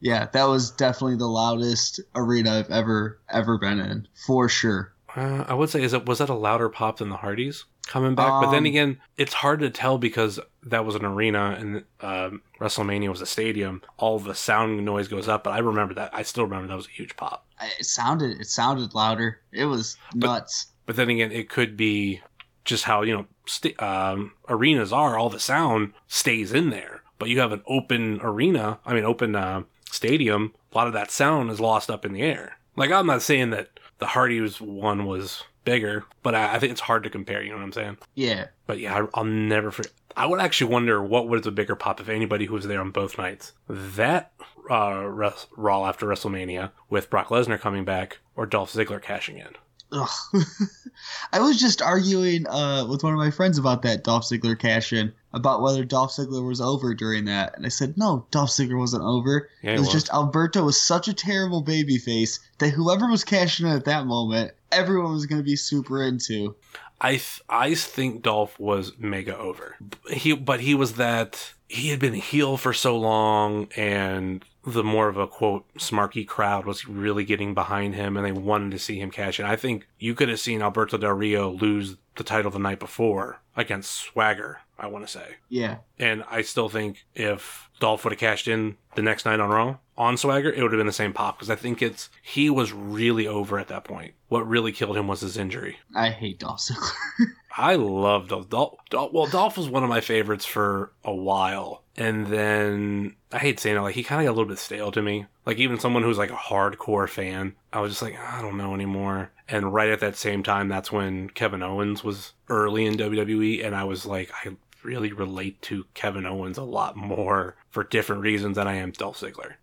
Yeah, 0.00 0.26
that 0.32 0.44
was 0.44 0.70
definitely 0.72 1.16
the 1.16 1.26
loudest 1.26 2.00
arena 2.14 2.58
I've 2.58 2.70
ever 2.70 3.18
ever 3.30 3.58
been 3.58 3.80
in, 3.80 4.06
for 4.26 4.48
sure. 4.48 4.92
Uh, 5.14 5.44
I 5.48 5.54
would 5.54 5.70
say, 5.70 5.82
is 5.82 5.94
it 5.94 6.06
was 6.06 6.18
that 6.18 6.28
a 6.28 6.34
louder 6.34 6.68
pop 6.68 6.98
than 6.98 7.08
the 7.08 7.16
Hardys 7.16 7.64
coming 7.86 8.14
back? 8.14 8.42
but 8.42 8.50
then 8.50 8.60
Um, 8.60 8.66
again, 8.66 8.98
it's 9.16 9.34
hard 9.34 9.60
to 9.60 9.70
tell 9.70 9.98
because 9.98 10.38
that 10.64 10.84
was 10.84 10.94
an 10.94 11.04
arena 11.04 11.56
and 11.58 11.84
um, 12.00 12.42
WrestleMania 12.60 13.08
was 13.08 13.20
a 13.20 13.26
stadium. 13.26 13.82
All 13.96 14.18
the 14.18 14.34
sound 14.34 14.84
noise 14.84 15.08
goes 15.08 15.28
up, 15.28 15.44
but 15.44 15.50
I 15.52 15.58
remember 15.58 15.94
that. 15.94 16.10
I 16.12 16.22
still 16.22 16.44
remember 16.44 16.68
that 16.68 16.76
was 16.76 16.86
a 16.88 16.90
huge 16.90 17.16
pop. 17.16 17.46
It 17.78 17.86
sounded 17.86 18.40
it 18.40 18.46
sounded 18.48 18.94
louder. 18.94 19.40
It 19.52 19.64
was 19.66 19.96
nuts. 20.14 20.66
But 20.84 20.96
then 20.96 21.08
again, 21.10 21.32
it 21.32 21.48
could 21.48 21.76
be 21.76 22.20
just 22.64 22.84
how 22.84 23.02
you 23.02 23.14
know 23.14 23.26
st- 23.46 23.80
um, 23.82 24.32
arenas 24.48 24.92
are. 24.92 25.16
All 25.18 25.30
the 25.30 25.40
sound 25.40 25.92
stays 26.06 26.52
in 26.52 26.70
there, 26.70 27.02
but 27.18 27.28
you 27.28 27.40
have 27.40 27.52
an 27.52 27.62
open 27.66 28.20
arena. 28.22 28.78
I 28.84 28.92
mean, 28.94 29.04
open 29.04 29.34
uh, 29.34 29.62
stadium. 29.90 30.52
A 30.72 30.76
lot 30.76 30.86
of 30.86 30.92
that 30.92 31.10
sound 31.10 31.50
is 31.50 31.60
lost 31.60 31.90
up 31.90 32.04
in 32.04 32.12
the 32.12 32.22
air. 32.22 32.58
Like 32.76 32.90
I'm 32.90 33.06
not 33.06 33.22
saying 33.22 33.50
that 33.50 33.70
the 33.98 34.06
Hardys 34.08 34.60
one 34.60 35.06
was 35.06 35.42
bigger, 35.66 36.04
but 36.22 36.34
I, 36.34 36.54
I 36.54 36.58
think 36.58 36.72
it's 36.72 36.80
hard 36.80 37.02
to 37.02 37.10
compare. 37.10 37.42
You 37.42 37.50
know 37.50 37.56
what 37.56 37.64
I'm 37.64 37.72
saying? 37.72 37.98
yeah. 38.14 38.46
But 38.66 38.78
yeah, 38.80 39.02
I, 39.02 39.06
I'll 39.12 39.24
never 39.24 39.70
forget. 39.70 39.92
I 40.16 40.24
would 40.24 40.40
actually 40.40 40.72
wonder 40.72 41.02
what 41.02 41.28
was 41.28 41.46
a 41.46 41.50
bigger 41.50 41.76
pop 41.76 42.00
if 42.00 42.08
anybody 42.08 42.46
who 42.46 42.54
was 42.54 42.66
there 42.66 42.80
on 42.80 42.90
both 42.90 43.18
nights. 43.18 43.52
That 43.68 44.32
uh, 44.70 45.04
Res- 45.04 45.46
Raw 45.56 45.84
after 45.86 46.06
WrestleMania 46.06 46.70
with 46.88 47.10
Brock 47.10 47.28
Lesnar 47.28 47.60
coming 47.60 47.84
back 47.84 48.18
or 48.34 48.46
Dolph 48.46 48.72
Ziggler 48.72 49.02
cashing 49.02 49.36
in. 49.36 49.48
Ugh. 49.92 50.08
I 51.32 51.40
was 51.40 51.60
just 51.60 51.80
arguing 51.82 52.46
uh, 52.48 52.86
with 52.88 53.04
one 53.04 53.12
of 53.12 53.18
my 53.18 53.30
friends 53.30 53.58
about 53.58 53.82
that 53.82 54.02
Dolph 54.02 54.24
Ziggler 54.24 54.58
cash 54.58 54.92
in, 54.92 55.12
about 55.36 55.60
whether 55.60 55.84
Dolph 55.84 56.12
Ziggler 56.12 56.46
was 56.46 56.60
over 56.60 56.94
during 56.94 57.26
that. 57.26 57.54
And 57.56 57.66
I 57.66 57.68
said, 57.68 57.96
no, 57.96 58.26
Dolph 58.30 58.50
Ziggler 58.50 58.78
wasn't 58.78 59.04
over. 59.04 59.50
Yeah, 59.62 59.72
it 59.72 59.78
was 59.78 59.88
was. 59.88 59.92
just 59.92 60.10
Alberto 60.10 60.64
was 60.64 60.80
such 60.80 61.08
a 61.08 61.14
terrible 61.14 61.62
babyface 61.62 62.40
that 62.58 62.70
whoever 62.70 63.08
was 63.08 63.22
cashing 63.22 63.66
in 63.66 63.72
at 63.72 63.84
that 63.84 64.06
moment, 64.06 64.52
everyone 64.72 65.12
was 65.12 65.26
going 65.26 65.40
to 65.40 65.44
be 65.44 65.56
super 65.56 66.02
into. 66.02 66.56
I 67.00 67.10
th- 67.10 67.42
I 67.50 67.74
think 67.74 68.22
Dolph 68.22 68.58
was 68.58 68.92
mega 68.98 69.36
over. 69.36 69.76
He 70.10 70.32
but 70.32 70.60
he 70.60 70.74
was 70.74 70.94
that 70.94 71.52
he 71.68 71.90
had 71.90 72.00
been 72.00 72.14
a 72.14 72.18
heel 72.18 72.56
for 72.56 72.72
so 72.72 72.96
long 72.96 73.68
and 73.76 74.42
the 74.64 74.82
more 74.82 75.08
of 75.08 75.16
a 75.16 75.26
quote 75.26 75.64
smarky 75.74 76.26
crowd 76.26 76.64
was 76.64 76.88
really 76.88 77.24
getting 77.24 77.54
behind 77.54 77.94
him 77.94 78.16
and 78.16 78.24
they 78.24 78.32
wanted 78.32 78.70
to 78.70 78.78
see 78.78 78.98
him 78.98 79.10
cash 79.10 79.38
in. 79.38 79.46
I 79.46 79.56
think 79.56 79.86
you 79.98 80.14
could 80.14 80.28
have 80.28 80.40
seen 80.40 80.62
Alberto 80.62 80.96
Del 80.96 81.12
Rio 81.12 81.50
lose 81.50 81.96
the 82.16 82.24
title 82.24 82.50
the 82.50 82.58
night 82.58 82.80
before 82.80 83.40
against 83.56 83.90
Swagger, 83.92 84.60
I 84.78 84.88
want 84.88 85.06
to 85.06 85.12
say. 85.12 85.36
Yeah. 85.48 85.76
And 85.98 86.24
I 86.30 86.42
still 86.42 86.68
think 86.68 87.04
if 87.14 87.70
Dolph 87.80 88.04
would 88.04 88.12
have 88.12 88.20
cashed 88.20 88.48
in 88.48 88.76
the 88.94 89.02
next 89.02 89.24
night 89.24 89.40
on 89.40 89.48
Raw 89.48 89.76
on 89.96 90.16
Swagger, 90.16 90.52
it 90.52 90.62
would 90.62 90.72
have 90.72 90.78
been 90.78 90.86
the 90.86 90.92
same 90.92 91.12
pop 91.12 91.38
because 91.38 91.50
I 91.50 91.56
think 91.56 91.82
it's 91.82 92.10
he 92.22 92.50
was 92.50 92.72
really 92.72 93.26
over 93.26 93.58
at 93.58 93.68
that 93.68 93.84
point. 93.84 94.14
What 94.28 94.46
really 94.46 94.72
killed 94.72 94.96
him 94.96 95.08
was 95.08 95.20
his 95.20 95.36
injury. 95.36 95.78
I 95.94 96.10
hate 96.10 96.38
Dolph 96.38 96.60
Ziggler. 96.60 96.90
I 97.56 97.76
love 97.76 98.28
Dolph. 98.28 98.50
Dolph. 98.50 98.74
Dolph. 98.90 99.12
Well, 99.12 99.26
Dolph 99.26 99.56
was 99.56 99.68
one 99.68 99.82
of 99.82 99.88
my 99.88 100.00
favorites 100.02 100.44
for 100.44 100.92
a 101.04 101.14
while, 101.14 101.82
and 101.96 102.26
then 102.26 103.16
I 103.32 103.38
hate 103.38 103.58
saying 103.58 103.76
it, 103.76 103.80
like 103.80 103.94
he 103.94 104.02
kind 104.02 104.20
of 104.20 104.26
got 104.26 104.32
a 104.32 104.36
little 104.36 104.48
bit 104.48 104.58
stale 104.58 104.92
to 104.92 105.00
me. 105.00 105.26
Like 105.46 105.58
even 105.58 105.78
someone 105.80 106.02
who's 106.02 106.18
like 106.18 106.30
a 106.30 106.34
hardcore 106.34 107.08
fan, 107.08 107.54
I 107.72 107.80
was 107.80 107.92
just 107.92 108.02
like, 108.02 108.18
I 108.18 108.42
don't 108.42 108.58
know 108.58 108.74
anymore. 108.74 109.30
And 109.48 109.72
right 109.72 109.88
at 109.90 110.00
that 110.00 110.16
same 110.16 110.42
time, 110.42 110.68
that's 110.68 110.92
when 110.92 111.30
Kevin 111.30 111.62
Owens 111.62 112.04
was 112.04 112.32
early 112.48 112.84
in 112.84 112.96
WWE, 112.96 113.64
and 113.64 113.74
I 113.74 113.84
was 113.84 114.04
like, 114.04 114.30
I 114.44 114.56
really 114.86 115.12
relate 115.12 115.60
to 115.62 115.84
Kevin 115.94 116.24
Owens 116.24 116.56
a 116.56 116.62
lot 116.62 116.96
more 116.96 117.56
for 117.70 117.84
different 117.84 118.22
reasons 118.22 118.56
than 118.56 118.68
I 118.68 118.76
am 118.76 118.92
Dolph 118.92 119.20
Ziggler. 119.20 119.54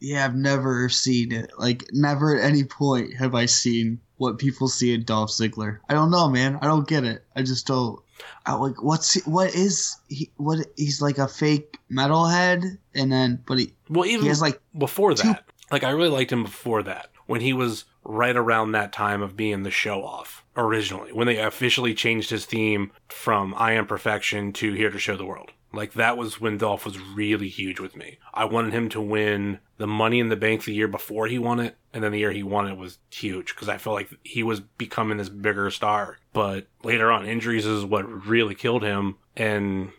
Yeah, 0.00 0.24
I've 0.24 0.36
never 0.36 0.88
seen 0.88 1.32
it. 1.32 1.50
Like, 1.58 1.84
never 1.92 2.36
at 2.36 2.44
any 2.44 2.62
point 2.62 3.14
have 3.16 3.34
I 3.34 3.46
seen 3.46 4.00
what 4.16 4.38
people 4.38 4.68
see 4.68 4.94
in 4.94 5.04
Dolph 5.04 5.30
Ziggler. 5.30 5.80
I 5.88 5.94
don't 5.94 6.10
know, 6.10 6.28
man. 6.28 6.58
I 6.62 6.66
don't 6.66 6.86
get 6.88 7.04
it. 7.04 7.24
I 7.34 7.42
just 7.42 7.66
don't. 7.66 8.00
I 8.46 8.54
like 8.54 8.82
what's 8.82 9.14
he, 9.14 9.20
what 9.20 9.54
is 9.54 9.96
he? 10.08 10.30
What 10.36 10.66
he's 10.76 11.00
like 11.02 11.18
a 11.18 11.28
fake 11.28 11.78
metalhead, 11.90 12.78
and 12.94 13.12
then 13.12 13.42
but 13.46 13.58
he 13.58 13.74
Well, 13.88 14.06
even 14.06 14.22
he 14.22 14.28
has 14.28 14.40
like 14.40 14.60
before 14.76 15.14
two- 15.14 15.28
that, 15.28 15.44
like 15.70 15.84
I 15.84 15.90
really 15.90 16.08
liked 16.10 16.32
him 16.32 16.42
before 16.42 16.82
that 16.84 17.10
when 17.26 17.40
he 17.40 17.52
was 17.52 17.84
right 18.04 18.36
around 18.36 18.72
that 18.72 18.92
time 18.92 19.22
of 19.22 19.36
being 19.36 19.62
the 19.62 19.70
show 19.70 20.02
off 20.04 20.44
originally 20.58 21.12
when 21.12 21.26
they 21.26 21.38
officially 21.38 21.94
changed 21.94 22.30
his 22.30 22.44
theme 22.44 22.90
from 23.08 23.54
I 23.56 23.72
Am 23.72 23.86
Perfection 23.86 24.52
to 24.54 24.74
Here 24.74 24.90
to 24.90 24.98
Show 24.98 25.16
the 25.16 25.24
World. 25.24 25.52
Like 25.72 25.92
that 25.94 26.16
was 26.16 26.40
when 26.40 26.58
Dolph 26.58 26.84
was 26.84 26.98
really 26.98 27.48
huge 27.48 27.78
with 27.78 27.94
me. 27.94 28.18
I 28.34 28.44
wanted 28.46 28.72
him 28.72 28.88
to 28.90 29.00
win 29.00 29.60
the 29.76 29.86
Money 29.86 30.18
in 30.18 30.28
the 30.28 30.36
Bank 30.36 30.64
the 30.64 30.74
year 30.74 30.88
before 30.88 31.26
he 31.26 31.38
won 31.38 31.60
it, 31.60 31.76
and 31.92 32.02
then 32.02 32.12
the 32.12 32.18
year 32.18 32.32
he 32.32 32.42
won 32.42 32.66
it 32.66 32.76
was 32.76 32.98
huge 33.10 33.54
because 33.54 33.68
I 33.68 33.78
felt 33.78 33.94
like 33.94 34.10
he 34.24 34.42
was 34.42 34.60
becoming 34.60 35.18
this 35.18 35.28
bigger 35.28 35.70
star. 35.70 36.18
But 36.32 36.66
later 36.82 37.12
on, 37.12 37.26
injuries 37.26 37.66
is 37.66 37.84
what 37.84 38.26
really 38.26 38.54
killed 38.54 38.82
him, 38.82 39.16
and 39.36 39.92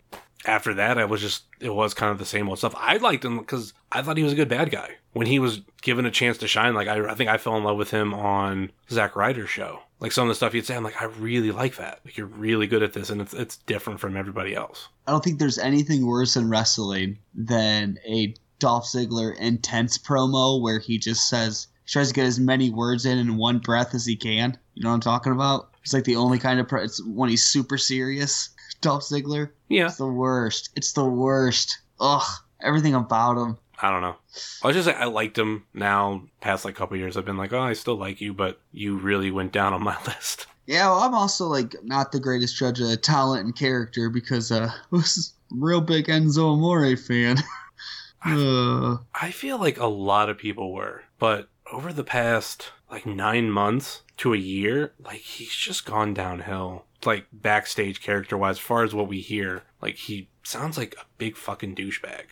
after 0.44 0.74
that, 0.74 0.98
I 0.98 1.04
was 1.04 1.20
just 1.20 1.44
it 1.60 1.74
was 1.74 1.94
kind 1.94 2.10
of 2.10 2.18
the 2.18 2.24
same 2.24 2.48
old 2.48 2.58
stuff. 2.58 2.74
I 2.76 2.96
liked 2.96 3.24
him 3.24 3.38
because 3.38 3.72
I 3.92 4.02
thought 4.02 4.16
he 4.16 4.24
was 4.24 4.32
a 4.32 4.36
good 4.36 4.48
bad 4.48 4.70
guy 4.70 4.96
when 5.12 5.28
he 5.28 5.38
was 5.38 5.60
given 5.82 6.04
a 6.04 6.10
chance 6.10 6.36
to 6.38 6.48
shine. 6.48 6.74
Like 6.74 6.88
I, 6.88 7.10
I 7.10 7.14
think 7.14 7.30
I 7.30 7.38
fell 7.38 7.56
in 7.56 7.64
love 7.64 7.76
with 7.76 7.92
him 7.92 8.12
on 8.12 8.72
Zack 8.90 9.14
Ryder's 9.14 9.50
show. 9.50 9.80
Like 10.00 10.12
some 10.12 10.22
of 10.24 10.28
the 10.28 10.34
stuff 10.34 10.52
he'd 10.54 10.66
say, 10.66 10.74
I'm 10.74 10.82
like, 10.82 11.00
I 11.00 11.06
really 11.06 11.50
like 11.52 11.76
that. 11.76 12.00
Like 12.04 12.16
you're 12.16 12.26
really 12.26 12.66
good 12.66 12.82
at 12.82 12.92
this, 12.94 13.10
and 13.10 13.20
it's 13.20 13.34
it's 13.34 13.56
different 13.58 14.00
from 14.00 14.16
everybody 14.16 14.54
else. 14.54 14.88
I 15.06 15.12
don't 15.12 15.22
think 15.22 15.38
there's 15.38 15.58
anything 15.58 16.06
worse 16.06 16.36
in 16.36 16.48
wrestling 16.48 17.18
than 17.34 17.98
a 18.06 18.34
Dolph 18.58 18.86
Ziggler 18.86 19.36
intense 19.38 19.98
promo 19.98 20.60
where 20.60 20.78
he 20.78 20.98
just 20.98 21.28
says 21.28 21.66
he 21.84 21.92
tries 21.92 22.08
to 22.08 22.14
get 22.14 22.26
as 22.26 22.40
many 22.40 22.70
words 22.70 23.06
in 23.06 23.18
in 23.18 23.36
one 23.36 23.58
breath 23.58 23.94
as 23.94 24.06
he 24.06 24.16
can. 24.16 24.56
You 24.74 24.82
know 24.84 24.90
what 24.90 24.94
I'm 24.94 25.00
talking 25.00 25.32
about? 25.32 25.70
It's 25.82 25.92
like 25.92 26.04
the 26.04 26.16
only 26.16 26.38
kind 26.38 26.60
of 26.60 26.68
pro- 26.68 26.82
it's 26.82 27.02
when 27.04 27.30
he's 27.30 27.44
super 27.44 27.78
serious. 27.78 28.50
Dolph 28.80 29.02
Ziggler. 29.02 29.50
Yeah, 29.68 29.86
It's 29.86 29.96
the 29.96 30.06
worst. 30.06 30.70
It's 30.76 30.92
the 30.92 31.04
worst. 31.04 31.78
Ugh. 32.00 32.22
Everything 32.62 32.94
about 32.94 33.36
him. 33.36 33.58
I 33.82 33.90
don't 33.90 34.02
know. 34.02 34.16
I 34.62 34.66
was 34.66 34.76
just 34.76 34.88
say 34.88 34.94
I 34.94 35.04
liked 35.06 35.38
him. 35.38 35.64
Now, 35.72 36.24
past 36.40 36.64
like 36.64 36.74
couple 36.74 36.96
years, 36.96 37.16
I've 37.16 37.24
been 37.24 37.36
like, 37.36 37.52
oh, 37.52 37.60
I 37.60 37.72
still 37.72 37.96
like 37.96 38.20
you, 38.20 38.34
but 38.34 38.60
you 38.72 38.96
really 38.96 39.30
went 39.30 39.52
down 39.52 39.72
on 39.72 39.82
my 39.82 39.96
list. 40.06 40.46
Yeah, 40.66 40.88
well, 40.88 41.00
I'm 41.00 41.14
also 41.14 41.46
like 41.46 41.74
not 41.82 42.12
the 42.12 42.20
greatest 42.20 42.56
judge 42.56 42.80
of 42.80 43.00
talent 43.02 43.44
and 43.44 43.56
character 43.56 44.08
because 44.08 44.52
uh, 44.52 44.70
I 44.92 44.96
was 44.96 45.32
a 45.50 45.54
real 45.54 45.80
big 45.80 46.06
Enzo 46.06 46.52
Amore 46.52 46.96
fan. 46.96 47.38
uh, 48.24 48.98
I 49.14 49.30
feel 49.30 49.58
like 49.58 49.78
a 49.78 49.86
lot 49.86 50.28
of 50.28 50.38
people 50.38 50.72
were, 50.72 51.04
but 51.18 51.48
over 51.72 51.92
the 51.92 52.04
past 52.04 52.72
like 52.90 53.06
nine 53.06 53.50
months 53.50 54.02
to 54.18 54.34
a 54.34 54.38
year, 54.38 54.92
like 55.04 55.20
he's 55.20 55.54
just 55.54 55.86
gone 55.86 56.14
downhill. 56.14 56.84
Like 57.04 57.26
backstage 57.32 58.02
character 58.02 58.36
wise, 58.36 58.56
as 58.56 58.58
far 58.58 58.84
as 58.84 58.94
what 58.94 59.08
we 59.08 59.20
hear, 59.20 59.62
like 59.80 59.96
he 59.96 60.28
sounds 60.42 60.76
like 60.76 60.94
a 60.98 61.06
big 61.16 61.36
fucking 61.36 61.74
douchebag. 61.74 62.24